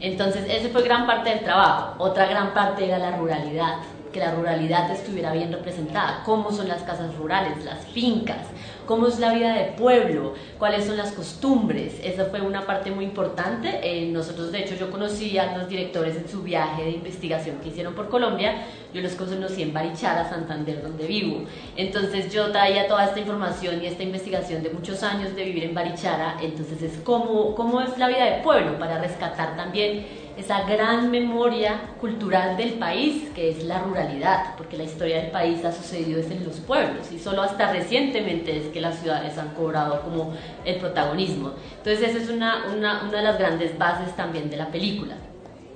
Entonces, 0.00 0.44
ese 0.48 0.68
fue 0.68 0.82
gran 0.82 1.06
parte 1.06 1.30
del 1.30 1.44
trabajo. 1.44 1.94
Otra 1.98 2.26
gran 2.26 2.52
parte 2.52 2.84
era 2.86 2.98
la 2.98 3.16
ruralidad, 3.16 3.76
que 4.12 4.20
la 4.20 4.34
ruralidad 4.34 4.90
estuviera 4.90 5.32
bien 5.32 5.52
representada, 5.52 6.22
cómo 6.24 6.52
son 6.52 6.68
las 6.68 6.82
casas 6.82 7.14
rurales, 7.16 7.64
las 7.64 7.86
fincas, 7.86 8.46
cómo 8.86 9.06
es 9.06 9.18
la 9.18 9.32
vida 9.32 9.54
de 9.54 9.72
pueblo, 9.72 10.34
cuáles 10.58 10.84
son 10.84 10.96
las 10.96 11.12
costumbres. 11.12 11.98
Esa 12.02 12.26
fue 12.26 12.40
una 12.40 12.66
parte 12.66 12.90
muy 12.90 13.04
importante. 13.04 13.80
Eh, 13.82 14.10
nosotros, 14.10 14.52
de 14.52 14.60
hecho, 14.60 14.74
yo 14.74 14.90
conocí 14.90 15.38
a 15.38 15.56
los 15.56 15.68
directores 15.68 16.16
en 16.16 16.28
su 16.28 16.42
viaje 16.42 16.84
de 16.84 16.90
investigación 16.90 17.56
que 17.62 17.68
hicieron 17.68 17.94
por 17.94 18.08
Colombia. 18.08 18.66
Yo 18.92 19.00
los 19.00 19.12
conocí 19.12 19.62
en 19.62 19.72
Barichara, 19.72 20.28
Santander, 20.28 20.82
donde 20.82 21.06
vivo. 21.06 21.44
Entonces 21.76 22.32
yo 22.32 22.50
traía 22.52 22.86
toda 22.86 23.06
esta 23.06 23.20
información 23.20 23.82
y 23.82 23.86
esta 23.86 24.02
investigación 24.02 24.62
de 24.62 24.70
muchos 24.70 25.02
años 25.02 25.34
de 25.34 25.44
vivir 25.44 25.64
en 25.64 25.74
Barichara. 25.74 26.36
Entonces 26.42 26.82
es 26.82 26.98
cómo, 27.02 27.54
cómo 27.54 27.80
es 27.80 27.96
la 27.96 28.08
vida 28.08 28.24
de 28.24 28.42
pueblo 28.42 28.78
para 28.78 28.98
rescatar 28.98 29.56
también 29.56 30.21
esa 30.36 30.62
gran 30.62 31.10
memoria 31.10 31.80
cultural 32.00 32.56
del 32.56 32.74
país, 32.74 33.28
que 33.34 33.50
es 33.50 33.64
la 33.64 33.80
ruralidad, 33.80 34.56
porque 34.56 34.76
la 34.76 34.84
historia 34.84 35.22
del 35.22 35.30
país 35.30 35.64
ha 35.64 35.72
sucedido 35.72 36.20
es 36.20 36.30
en 36.30 36.44
los 36.44 36.56
pueblos 36.60 37.12
y 37.12 37.18
solo 37.18 37.42
hasta 37.42 37.72
recientemente 37.72 38.56
es 38.56 38.66
que 38.68 38.80
las 38.80 38.98
ciudades 38.98 39.36
han 39.38 39.50
cobrado 39.50 40.00
como 40.02 40.34
el 40.64 40.76
protagonismo. 40.76 41.52
Entonces 41.78 42.10
esa 42.10 42.18
es 42.18 42.30
una, 42.30 42.66
una, 42.74 43.02
una 43.02 43.18
de 43.18 43.22
las 43.22 43.38
grandes 43.38 43.76
bases 43.76 44.16
también 44.16 44.48
de 44.48 44.56
la 44.56 44.68
película. 44.68 45.14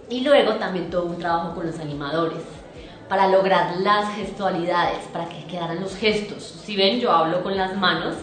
Y 0.09 0.21
luego 0.21 0.55
también 0.55 0.89
todo 0.89 1.07
un 1.07 1.19
trabajo 1.19 1.55
con 1.55 1.67
los 1.67 1.79
animadores 1.79 2.43
para 3.09 3.29
lograr 3.29 3.77
las 3.79 4.15
gestualidades, 4.15 4.99
para 5.13 5.29
que 5.29 5.45
quedaran 5.45 5.81
los 5.81 5.97
gestos. 5.97 6.43
Si 6.43 6.77
ven, 6.77 6.99
yo 6.99 7.13
hablo 7.13 7.43
con 7.43 7.57
las 7.57 7.77
manos, 7.77 8.15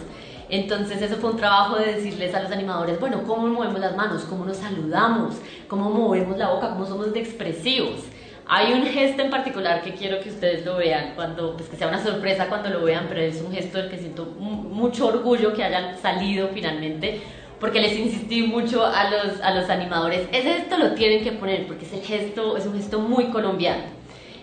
entonces 0.48 1.00
eso 1.00 1.16
fue 1.16 1.30
un 1.30 1.36
trabajo 1.36 1.76
de 1.76 1.94
decirles 1.94 2.34
a 2.34 2.42
los 2.42 2.52
animadores, 2.52 3.00
bueno, 3.00 3.22
cómo 3.26 3.46
movemos 3.46 3.80
las 3.80 3.96
manos, 3.96 4.24
cómo 4.28 4.44
nos 4.44 4.58
saludamos, 4.58 5.36
cómo 5.68 5.90
movemos 5.90 6.36
la 6.38 6.50
boca, 6.50 6.70
cómo 6.70 6.86
somos 6.86 7.12
de 7.12 7.20
expresivos. 7.20 8.04
Hay 8.46 8.74
un 8.74 8.84
gesto 8.86 9.22
en 9.22 9.30
particular 9.30 9.82
que 9.82 9.94
quiero 9.94 10.20
que 10.20 10.28
ustedes 10.28 10.66
lo 10.66 10.76
vean, 10.76 11.12
cuando, 11.14 11.56
pues 11.56 11.68
que 11.68 11.76
sea 11.76 11.88
una 11.88 12.02
sorpresa 12.02 12.48
cuando 12.48 12.68
lo 12.68 12.82
vean, 12.82 13.06
pero 13.08 13.22
es 13.22 13.40
un 13.40 13.52
gesto 13.52 13.78
del 13.78 13.88
que 13.88 13.96
siento 13.96 14.26
mucho 14.26 15.06
orgullo 15.06 15.54
que 15.54 15.64
hayan 15.64 15.96
salido 15.98 16.48
finalmente, 16.52 17.22
porque 17.58 17.80
les 17.80 17.96
insistí 17.96 18.42
mucho 18.42 18.84
a 18.84 19.10
los, 19.10 19.40
a 19.40 19.54
los 19.54 19.70
animadores, 19.70 20.28
ese 20.30 20.54
gesto 20.54 20.76
lo 20.76 20.92
tienen 20.92 21.24
que 21.24 21.32
poner, 21.32 21.66
porque 21.66 21.86
es, 21.86 21.92
el 21.94 22.02
gesto, 22.02 22.56
es 22.58 22.66
un 22.66 22.74
gesto 22.74 23.00
muy 23.00 23.26
colombiano. 23.26 23.84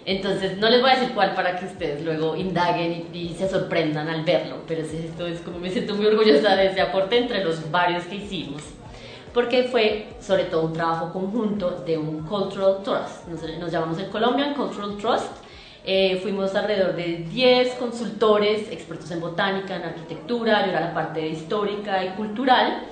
Entonces, 0.03 0.57
no 0.57 0.67
les 0.67 0.81
voy 0.81 0.89
a 0.89 0.95
decir 0.95 1.13
cuál 1.13 1.35
para 1.35 1.59
que 1.59 1.65
ustedes 1.65 2.03
luego 2.03 2.35
indaguen 2.35 3.09
y, 3.13 3.29
se 3.37 3.47
sorprendan 3.47 4.09
al 4.09 4.23
verlo, 4.23 4.63
pero 4.67 4.81
esto 4.81 5.27
es 5.27 5.39
como 5.41 5.59
me 5.59 5.69
siento 5.69 5.93
muy 5.93 6.07
orgullosa 6.07 6.55
de 6.55 6.67
ese 6.67 6.81
aporte 6.81 7.17
entre 7.17 7.43
los 7.43 7.69
varios 7.69 8.05
que 8.05 8.15
hicimos, 8.15 8.63
porque 9.33 9.63
fue 9.63 10.07
sobre 10.19 10.45
todo 10.45 10.63
un 10.63 10.73
trabajo 10.73 11.11
conjunto 11.11 11.83
de 11.85 11.97
un 11.97 12.23
Cultural 12.23 12.83
Trust, 12.83 13.27
nos, 13.27 13.71
llamamos 13.71 13.97
el 13.99 14.09
Colombian 14.09 14.53
Cultural 14.53 14.97
Trust, 14.97 15.31
eh, 15.83 16.19
fuimos 16.21 16.53
alrededor 16.53 16.95
de 16.95 17.25
10 17.29 17.75
consultores, 17.75 18.71
expertos 18.71 19.09
en 19.11 19.19
botánica, 19.19 19.75
en 19.75 19.83
arquitectura, 19.83 20.65
yo 20.65 20.71
era 20.71 20.81
la 20.81 20.93
parte 20.93 21.27
histórica 21.27 22.05
y 22.05 22.09
cultural, 22.09 22.83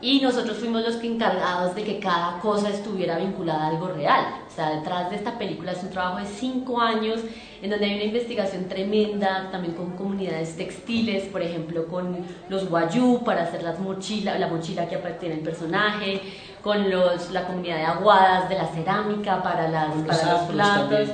y 0.00 0.20
nosotros 0.20 0.58
fuimos 0.58 0.84
los 0.84 0.96
que 0.96 1.08
encargados 1.08 1.74
de 1.74 1.82
que 1.82 1.98
cada 1.98 2.38
cosa 2.40 2.68
estuviera 2.70 3.18
vinculada 3.18 3.64
a 3.64 3.68
algo 3.68 3.88
real. 3.88 4.24
O 4.46 4.50
sea, 4.50 4.70
detrás 4.76 5.10
de 5.10 5.16
esta 5.16 5.38
película 5.38 5.72
es 5.72 5.82
un 5.82 5.90
trabajo 5.90 6.18
de 6.18 6.26
cinco 6.26 6.80
años 6.80 7.20
en 7.60 7.70
donde 7.70 7.86
hay 7.86 7.94
una 7.94 8.04
investigación 8.04 8.68
tremenda, 8.68 9.48
también 9.50 9.74
con 9.74 9.96
comunidades 9.96 10.56
textiles, 10.56 11.24
por 11.24 11.42
ejemplo, 11.42 11.86
con 11.86 12.18
los 12.48 12.68
guayú 12.68 13.22
para 13.24 13.42
hacer 13.42 13.62
las 13.62 13.80
mochilas, 13.80 14.38
la 14.38 14.46
mochila 14.46 14.88
que 14.88 14.94
aparte 14.94 15.32
el 15.32 15.40
personaje, 15.40 16.20
con 16.62 16.88
los, 16.88 17.30
la 17.30 17.46
comunidad 17.46 17.76
de 17.76 17.84
aguadas 17.84 18.48
de 18.48 18.54
la 18.54 18.66
cerámica 18.68 19.42
para, 19.42 19.68
las, 19.68 19.94
para 20.06 20.32
los 20.32 20.42
platos. 20.42 21.08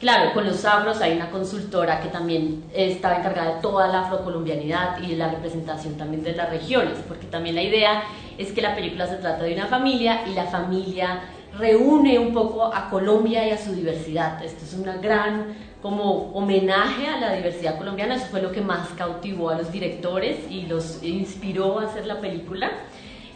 Claro, 0.00 0.32
con 0.32 0.46
los 0.46 0.64
afros 0.64 0.98
hay 1.02 1.12
una 1.12 1.30
consultora 1.30 2.00
que 2.00 2.08
también 2.08 2.64
estaba 2.72 3.16
encargada 3.16 3.56
de 3.56 3.60
toda 3.60 3.86
la 3.86 4.00
afrocolombianidad 4.06 4.98
y 5.02 5.14
la 5.14 5.28
representación 5.28 5.98
también 5.98 6.22
de 6.22 6.32
las 6.32 6.48
regiones, 6.48 6.94
porque 7.06 7.26
también 7.26 7.54
la 7.54 7.62
idea 7.62 8.02
es 8.40 8.52
que 8.52 8.62
la 8.62 8.74
película 8.74 9.06
se 9.06 9.16
trata 9.16 9.44
de 9.44 9.54
una 9.54 9.66
familia 9.66 10.22
y 10.26 10.34
la 10.34 10.46
familia 10.46 11.20
reúne 11.58 12.18
un 12.18 12.32
poco 12.32 12.64
a 12.64 12.88
Colombia 12.88 13.46
y 13.46 13.50
a 13.50 13.58
su 13.58 13.74
diversidad. 13.74 14.42
Esto 14.42 14.64
es 14.64 14.72
una 14.74 14.96
gran 14.96 15.54
como 15.82 16.32
homenaje 16.32 17.06
a 17.06 17.18
la 17.18 17.34
diversidad 17.34 17.78
colombiana, 17.78 18.16
eso 18.16 18.26
fue 18.26 18.42
lo 18.42 18.52
que 18.52 18.60
más 18.60 18.88
cautivó 18.96 19.50
a 19.50 19.56
los 19.56 19.72
directores 19.72 20.38
y 20.50 20.66
los 20.66 21.02
inspiró 21.02 21.80
a 21.80 21.84
hacer 21.84 22.06
la 22.06 22.20
película. 22.20 22.70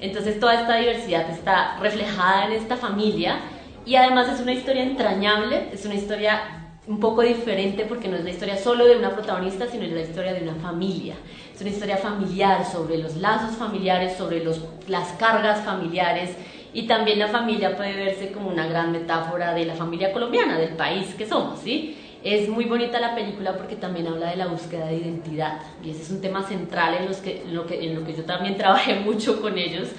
Entonces 0.01 0.41
toda 0.41 0.61
esta 0.61 0.77
diversidad 0.77 1.29
está 1.31 1.79
reflejada 1.81 2.47
en 2.47 2.53
esta 2.53 2.77
familia 2.77 3.39
y 3.87 3.97
además 3.97 4.29
es 4.33 4.41
una 4.41 4.53
historia 4.53 4.83
entrañable, 4.83 5.69
es 5.73 5.85
una 5.85 5.95
historia 5.95 6.41
un 6.87 7.01
poco 7.01 7.23
diferente 7.23 7.85
porque 7.87 8.09
no 8.09 8.17
es 8.17 8.25
la 8.25 8.31
historia 8.31 8.57
solo 8.59 8.87
de 8.87 8.97
una 8.97 9.11
protagonista, 9.11 9.67
sino 9.67 9.85
es 9.85 9.93
la 9.93 10.03
historia 10.03 10.35
de 10.35 10.43
una 10.43 10.55
familia. 10.55 11.15
Es 11.55 11.61
una 11.61 11.71
historia 11.71 11.97
familiar 11.97 12.65
sobre 12.65 12.99
los 12.99 13.17
lazos 13.17 13.57
familiares, 13.57 14.17
sobre 14.17 14.43
los, 14.43 14.61
las 14.89 15.13
cargas 15.13 15.65
familiares 15.65 16.31
y 16.73 16.89
también 16.89 17.21
la 17.21 17.29
familia 17.29 17.77
puede 17.77 17.95
verse 17.95 18.33
como 18.33 18.49
una 18.49 18.67
gran 18.67 18.91
metáfora 18.91 19.55
de 19.55 19.65
la 19.65 19.75
familia 19.75 20.13
colombiana, 20.13 20.59
del 20.59 20.75
país 20.75 21.15
que 21.15 21.27
somos, 21.27 21.61
¿sí? 21.61 21.97
Es 22.25 22.49
muy 22.49 22.65
bonita 22.65 22.99
la 22.99 23.15
película 23.15 23.57
porque 23.57 23.77
también 23.77 24.09
habla 24.09 24.31
de 24.31 24.37
la 24.37 24.49
búsqueda 24.49 24.87
de 24.87 24.97
identidad 24.97 25.61
y 25.85 25.91
ese 25.91 26.03
es 26.03 26.11
un 26.11 26.21
tema 26.21 26.43
central 26.43 26.95
en, 26.95 27.07
los 27.07 27.19
que, 27.19 27.43
en, 27.43 27.55
lo, 27.55 27.67
que, 27.67 27.85
en 27.85 27.95
lo 27.95 28.05
que 28.05 28.15
yo 28.15 28.25
también 28.25 28.57
trabajé 28.59 28.97
mucho 28.97 29.41
con 29.41 29.57
ellos 29.57 29.91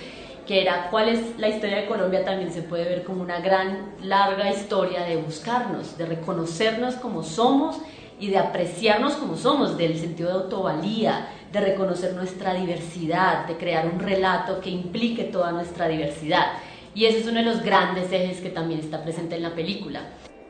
que 0.45 0.61
era 0.61 0.89
cuál 0.91 1.09
es 1.09 1.39
la 1.39 1.47
historia 1.47 1.77
de 1.77 1.87
Colombia, 1.87 2.23
también 2.23 2.51
se 2.51 2.61
puede 2.61 2.83
ver 2.83 3.03
como 3.03 3.21
una 3.21 3.39
gran, 3.39 3.93
larga 4.03 4.51
historia 4.51 5.03
de 5.03 5.15
buscarnos, 5.15 5.97
de 5.97 6.05
reconocernos 6.05 6.95
como 6.95 7.23
somos 7.23 7.77
y 8.19 8.29
de 8.29 8.37
apreciarnos 8.37 9.13
como 9.13 9.35
somos, 9.35 9.77
del 9.77 9.97
sentido 9.97 10.29
de 10.29 10.43
autovalía, 10.43 11.27
de 11.55 11.61
reconocer 11.61 12.13
nuestra 12.13 12.53
diversidad, 12.53 13.47
de 13.47 13.57
crear 13.57 13.87
un 13.87 13.99
relato 13.99 14.59
que 14.59 14.69
implique 14.69 15.23
toda 15.23 15.51
nuestra 15.51 15.87
diversidad. 15.87 16.47
Y 16.93 17.05
ese 17.05 17.19
es 17.19 17.27
uno 17.27 17.39
de 17.39 17.45
los 17.45 17.63
grandes 17.63 18.11
ejes 18.11 18.41
que 18.41 18.49
también 18.49 18.81
está 18.81 19.03
presente 19.03 19.35
en 19.35 19.43
la 19.43 19.55
película. 19.55 20.01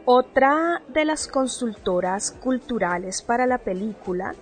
Otra 0.06 0.82
de 0.88 1.06
las 1.06 1.28
consultoras 1.28 2.32
culturales 2.32 3.22
para 3.22 3.48
la 3.48 3.58
película 3.60 4.36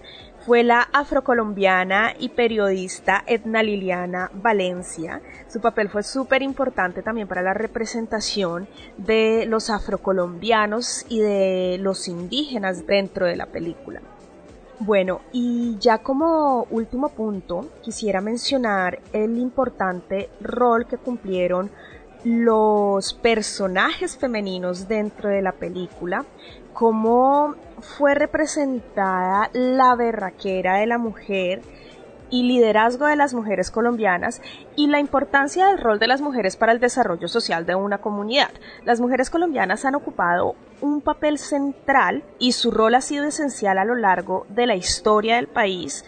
fue 0.45 0.63
la 0.63 0.81
afrocolombiana 0.91 2.13
y 2.19 2.29
periodista 2.29 3.23
Edna 3.27 3.63
Liliana 3.63 4.29
Valencia. 4.33 5.21
Su 5.47 5.61
papel 5.61 5.87
fue 5.89 6.03
súper 6.03 6.41
importante 6.41 7.01
también 7.01 7.29
para 7.29 7.41
la 7.41 7.53
representación 7.53 8.67
de 8.97 9.45
los 9.47 9.69
afrocolombianos 9.69 11.05
y 11.07 11.19
de 11.19 11.77
los 11.79 12.09
indígenas 12.09 12.85
dentro 12.85 13.25
de 13.25 13.37
la 13.37 13.45
película. 13.45 14.01
Bueno, 14.79 15.21
y 15.31 15.77
ya 15.79 15.99
como 15.99 16.65
último 16.69 17.09
punto, 17.09 17.69
quisiera 17.81 18.21
mencionar 18.21 18.99
el 19.13 19.37
importante 19.37 20.29
rol 20.41 20.87
que 20.87 20.97
cumplieron 20.97 21.71
los 22.23 23.13
personajes 23.13 24.17
femeninos 24.17 24.87
dentro 24.87 25.29
de 25.29 25.41
la 25.41 25.51
película, 25.51 26.25
cómo 26.73 27.55
fue 27.81 28.15
representada 28.15 29.49
la 29.53 29.95
berraquera 29.95 30.77
de 30.77 30.87
la 30.87 30.97
mujer 30.97 31.61
y 32.29 32.43
liderazgo 32.43 33.07
de 33.07 33.15
las 33.15 33.33
mujeres 33.33 33.71
colombianas 33.71 34.41
y 34.75 34.87
la 34.87 34.99
importancia 34.99 35.67
del 35.67 35.77
rol 35.77 35.99
de 35.99 36.07
las 36.07 36.21
mujeres 36.21 36.55
para 36.57 36.71
el 36.71 36.79
desarrollo 36.79 37.27
social 37.27 37.65
de 37.65 37.75
una 37.75 37.99
comunidad. 37.99 38.51
Las 38.85 38.99
mujeres 38.99 39.29
colombianas 39.29 39.85
han 39.85 39.95
ocupado 39.95 40.55
un 40.81 41.01
papel 41.01 41.37
central 41.37 42.23
y 42.39 42.53
su 42.53 42.71
rol 42.71 42.95
ha 42.95 43.01
sido 43.01 43.25
esencial 43.25 43.77
a 43.77 43.85
lo 43.85 43.95
largo 43.95 44.45
de 44.49 44.65
la 44.65 44.75
historia 44.75 45.35
del 45.35 45.47
país 45.47 46.05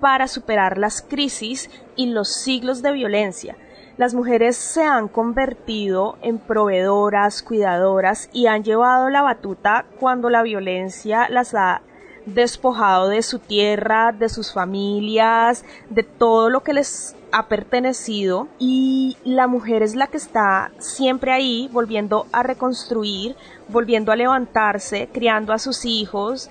para 0.00 0.28
superar 0.28 0.78
las 0.78 1.02
crisis 1.02 1.70
y 1.96 2.06
los 2.06 2.32
siglos 2.32 2.82
de 2.82 2.92
violencia 2.92 3.56
las 3.96 4.12
mujeres 4.12 4.56
se 4.56 4.84
han 4.84 5.08
convertido 5.08 6.18
en 6.20 6.38
proveedoras, 6.38 7.42
cuidadoras 7.42 8.28
y 8.32 8.46
han 8.46 8.62
llevado 8.62 9.08
la 9.08 9.22
batuta 9.22 9.86
cuando 9.98 10.28
la 10.28 10.42
violencia 10.42 11.28
las 11.30 11.54
ha 11.54 11.80
despojado 12.26 13.08
de 13.08 13.22
su 13.22 13.38
tierra, 13.38 14.12
de 14.12 14.28
sus 14.28 14.52
familias, 14.52 15.64
de 15.90 16.02
todo 16.02 16.50
lo 16.50 16.62
que 16.62 16.74
les 16.74 17.16
ha 17.32 17.46
pertenecido. 17.48 18.48
Y 18.58 19.16
la 19.24 19.46
mujer 19.46 19.82
es 19.82 19.94
la 19.94 20.08
que 20.08 20.16
está 20.18 20.72
siempre 20.78 21.32
ahí 21.32 21.70
volviendo 21.72 22.26
a 22.32 22.42
reconstruir, 22.42 23.36
volviendo 23.68 24.12
a 24.12 24.16
levantarse, 24.16 25.08
criando 25.12 25.52
a 25.52 25.58
sus 25.58 25.84
hijos, 25.84 26.50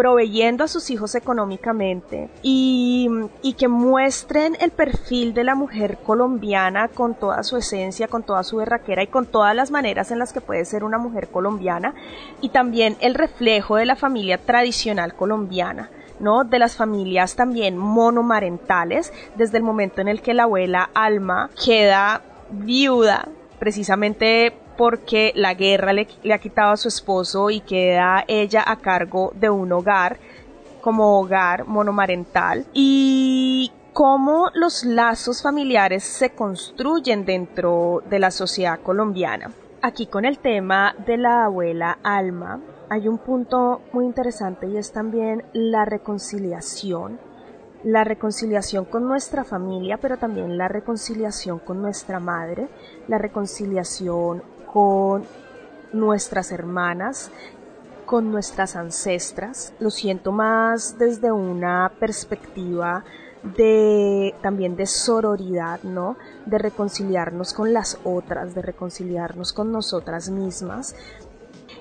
proveyendo 0.00 0.64
a 0.64 0.68
sus 0.68 0.88
hijos 0.88 1.14
económicamente 1.14 2.30
y, 2.40 3.28
que 3.58 3.68
muestren 3.68 4.56
el 4.58 4.70
perfil 4.70 5.34
de 5.34 5.44
la 5.44 5.54
mujer 5.54 5.98
colombiana 5.98 6.88
con 6.88 7.14
toda 7.14 7.42
su 7.42 7.58
esencia, 7.58 8.08
con 8.08 8.22
toda 8.22 8.42
su 8.42 8.56
berraquera 8.56 9.02
y 9.02 9.08
con 9.08 9.26
todas 9.26 9.54
las 9.54 9.70
maneras 9.70 10.10
en 10.10 10.18
las 10.18 10.32
que 10.32 10.40
puede 10.40 10.64
ser 10.64 10.84
una 10.84 10.96
mujer 10.96 11.28
colombiana 11.28 11.92
y 12.40 12.48
también 12.48 12.96
el 13.00 13.14
reflejo 13.14 13.76
de 13.76 13.84
la 13.84 13.94
familia 13.94 14.38
tradicional 14.38 15.14
colombiana. 15.14 15.90
¿no? 16.18 16.44
de 16.44 16.58
las 16.58 16.76
familias 16.76 17.34
también 17.34 17.78
monomarentales, 17.78 19.10
desde 19.36 19.56
el 19.56 19.62
momento 19.62 20.02
en 20.02 20.08
el 20.08 20.20
que 20.20 20.34
la 20.34 20.42
abuela 20.42 20.90
Alma 20.92 21.48
queda 21.62 22.20
viuda, 22.50 23.28
precisamente 23.58 24.54
porque 24.80 25.32
la 25.36 25.52
guerra 25.52 25.92
le, 25.92 26.08
ha 26.32 26.38
quitado 26.38 26.72
a 26.72 26.76
su 26.78 26.88
esposo 26.88 27.50
y 27.50 27.60
queda 27.60 28.24
ella 28.26 28.64
a 28.66 28.76
cargo 28.76 29.30
de 29.34 29.50
un 29.50 29.70
hogar 29.72 30.16
como 30.80 31.20
hogar 31.20 31.66
monomarental 31.66 32.64
y 32.72 33.70
cómo 33.92 34.48
los 34.54 34.84
lazos 34.84 35.42
familiares 35.42 36.04
se 36.04 36.30
construyen 36.30 37.26
dentro 37.26 38.02
de 38.08 38.20
la 38.20 38.30
sociedad 38.30 38.80
colombiana. 38.80 39.50
Aquí 39.82 40.06
con 40.06 40.24
el 40.24 40.38
tema 40.38 40.94
de 41.04 41.18
la 41.18 41.44
abuela 41.44 41.98
Alma 42.02 42.58
hay 42.88 43.06
un 43.06 43.18
punto 43.18 43.82
muy 43.92 44.06
interesante 44.06 44.66
y 44.66 44.78
es 44.78 44.92
también 44.92 45.44
la 45.52 45.84
reconciliación. 45.84 47.20
La 47.84 48.04
reconciliación 48.04 48.86
con 48.86 49.06
nuestra 49.06 49.44
familia, 49.44 49.98
pero 49.98 50.16
también 50.16 50.56
la 50.56 50.68
reconciliación 50.68 51.58
con 51.58 51.82
nuestra 51.82 52.18
madre, 52.18 52.68
la 53.08 53.18
reconciliación 53.18 54.42
con 54.72 55.24
nuestras 55.92 56.52
hermanas, 56.52 57.30
con 58.06 58.30
nuestras 58.30 58.76
ancestras. 58.76 59.72
Lo 59.80 59.90
siento 59.90 60.32
más 60.32 60.98
desde 60.98 61.32
una 61.32 61.90
perspectiva 61.98 63.04
de 63.56 64.34
también 64.42 64.76
de 64.76 64.86
sororidad, 64.86 65.82
¿no? 65.82 66.16
De 66.46 66.58
reconciliarnos 66.58 67.54
con 67.54 67.72
las 67.72 67.98
otras, 68.04 68.54
de 68.54 68.62
reconciliarnos 68.62 69.52
con 69.52 69.72
nosotras 69.72 70.30
mismas. 70.30 70.94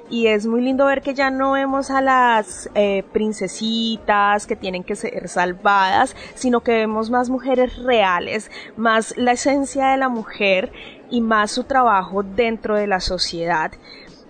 Y 0.09 0.27
es 0.27 0.47
muy 0.47 0.61
lindo 0.61 0.85
ver 0.85 1.03
que 1.03 1.13
ya 1.13 1.29
no 1.29 1.51
vemos 1.51 1.91
a 1.91 2.01
las 2.01 2.69
eh, 2.73 3.03
princesitas 3.13 4.47
que 4.47 4.55
tienen 4.55 4.83
que 4.83 4.95
ser 4.95 5.27
salvadas, 5.27 6.15
sino 6.33 6.61
que 6.61 6.71
vemos 6.71 7.11
más 7.11 7.29
mujeres 7.29 7.77
reales, 7.83 8.49
más 8.75 9.15
la 9.17 9.33
esencia 9.33 9.89
de 9.89 9.97
la 9.97 10.09
mujer 10.09 10.71
y 11.09 11.21
más 11.21 11.51
su 11.51 11.63
trabajo 11.63 12.23
dentro 12.23 12.75
de 12.75 12.87
la 12.87 12.99
sociedad. 12.99 13.71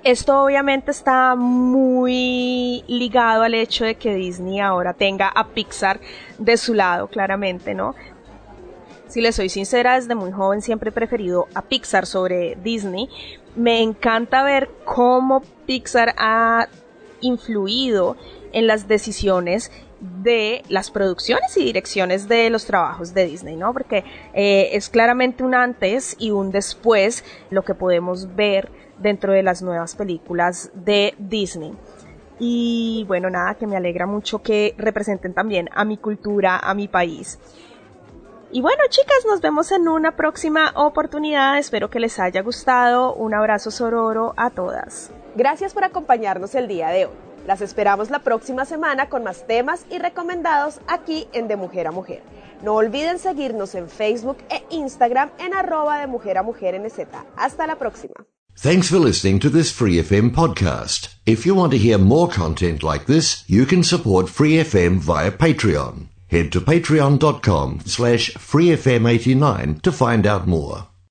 Esto 0.03 0.43
obviamente 0.43 0.91
está 0.91 1.35
muy 1.35 2.83
ligado 2.87 3.43
al 3.43 3.53
hecho 3.53 3.83
de 3.83 3.95
que 3.95 4.15
Disney 4.15 4.59
ahora 4.61 4.93
tenga 4.93 5.27
a 5.27 5.47
Pixar 5.47 5.99
de 6.37 6.55
su 6.55 6.73
lado, 6.73 7.07
claramente, 7.07 7.73
¿no? 7.73 7.95
Si 9.09 9.21
le 9.21 9.33
soy 9.33 9.49
sincera, 9.49 9.95
desde 9.95 10.15
muy 10.15 10.31
joven 10.31 10.61
siempre 10.61 10.91
he 10.91 10.93
preferido 10.93 11.47
a 11.53 11.63
Pixar 11.63 12.05
sobre 12.05 12.55
Disney. 12.63 13.09
Me 13.55 13.81
encanta 13.81 14.43
ver 14.43 14.69
cómo 14.85 15.41
Pixar 15.65 16.13
ha 16.17 16.69
influido 17.19 18.15
en 18.53 18.67
las 18.67 18.87
decisiones 18.87 19.71
de 19.99 20.63
las 20.69 20.91
producciones 20.91 21.55
y 21.57 21.65
direcciones 21.65 22.27
de 22.27 22.49
los 22.49 22.65
trabajos 22.65 23.13
de 23.13 23.25
Disney, 23.25 23.55
¿no? 23.55 23.73
Porque 23.73 24.03
eh, 24.33 24.69
es 24.73 24.89
claramente 24.89 25.43
un 25.43 25.55
antes 25.55 26.15
y 26.19 26.31
un 26.31 26.51
después 26.51 27.23
lo 27.49 27.63
que 27.63 27.75
podemos 27.75 28.35
ver 28.35 28.71
dentro 28.97 29.33
de 29.33 29.43
las 29.43 29.61
nuevas 29.61 29.95
películas 29.95 30.71
de 30.73 31.15
Disney. 31.17 31.73
Y 32.39 33.03
bueno, 33.07 33.29
nada, 33.29 33.55
que 33.55 33.67
me 33.67 33.75
alegra 33.75 34.05
mucho 34.05 34.41
que 34.41 34.73
representen 34.77 35.33
también 35.33 35.69
a 35.73 35.83
mi 35.83 35.97
cultura, 35.97 36.57
a 36.57 36.73
mi 36.73 36.87
país. 36.87 37.37
Y 38.51 38.61
bueno, 38.61 38.81
chicas, 38.89 39.25
nos 39.27 39.41
vemos 39.41 39.71
en 39.71 39.87
una 39.87 40.15
próxima 40.15 40.71
oportunidad. 40.75 41.59
Espero 41.59 41.89
que 41.89 41.99
les 41.99 42.17
haya 42.19 42.41
gustado. 42.41 43.13
Un 43.13 43.33
abrazo 43.33 43.69
sororo 43.69 44.33
a 44.37 44.49
todas. 44.49 45.11
Gracias 45.35 45.73
por 45.73 45.83
acompañarnos 45.83 46.55
el 46.55 46.67
día 46.67 46.89
de 46.89 47.05
hoy. 47.05 47.28
Las 47.49 47.61
esperamos 47.61 48.11
la 48.11 48.19
próxima 48.19 48.63
semana 48.63 49.09
con 49.09 49.23
más 49.23 49.47
temas 49.47 49.83
y 49.89 49.97
recomendados 49.97 50.81
aquí 50.87 51.27
en 51.33 51.47
De 51.47 51.55
Mujer 51.55 51.87
a 51.87 51.91
Mujer. 51.91 52.21
No 52.61 52.75
olviden 52.75 53.17
seguirnos 53.17 53.73
en 53.73 53.89
Facebook 53.89 54.37
e 54.51 54.61
Instagram 54.69 55.31
en 55.39 55.55
arroba 55.55 55.97
de 55.97 56.05
Mujer 56.05 56.37
a 56.37 56.43
Mujer 56.43 56.79
NZ. 56.79 57.07
Hasta 57.35 57.65
la 57.65 57.75
próxima. 57.75 58.13
Thanks 58.53 58.91
for 58.91 58.99
listening 58.99 59.39
to 59.39 59.49
this 59.49 59.71
Free 59.71 59.95
FM 59.95 60.29
podcast. 60.29 61.15
If 61.25 61.43
you 61.43 61.55
want 61.55 61.71
to 61.71 61.79
hear 61.79 61.97
more 61.97 62.31
content 62.31 62.83
like 62.83 63.07
this, 63.07 63.45
you 63.47 63.65
can 63.65 63.83
support 63.83 64.29
Free 64.29 64.63
FM 64.63 64.99
via 64.99 65.31
Patreon. 65.31 66.09
Head 66.27 66.51
to 66.51 66.61
patreon.com 66.61 67.79
slash 67.83 68.29
freefm89 68.35 69.81
to 69.81 69.91
find 69.91 70.27
out 70.27 70.45
more. 70.45 70.88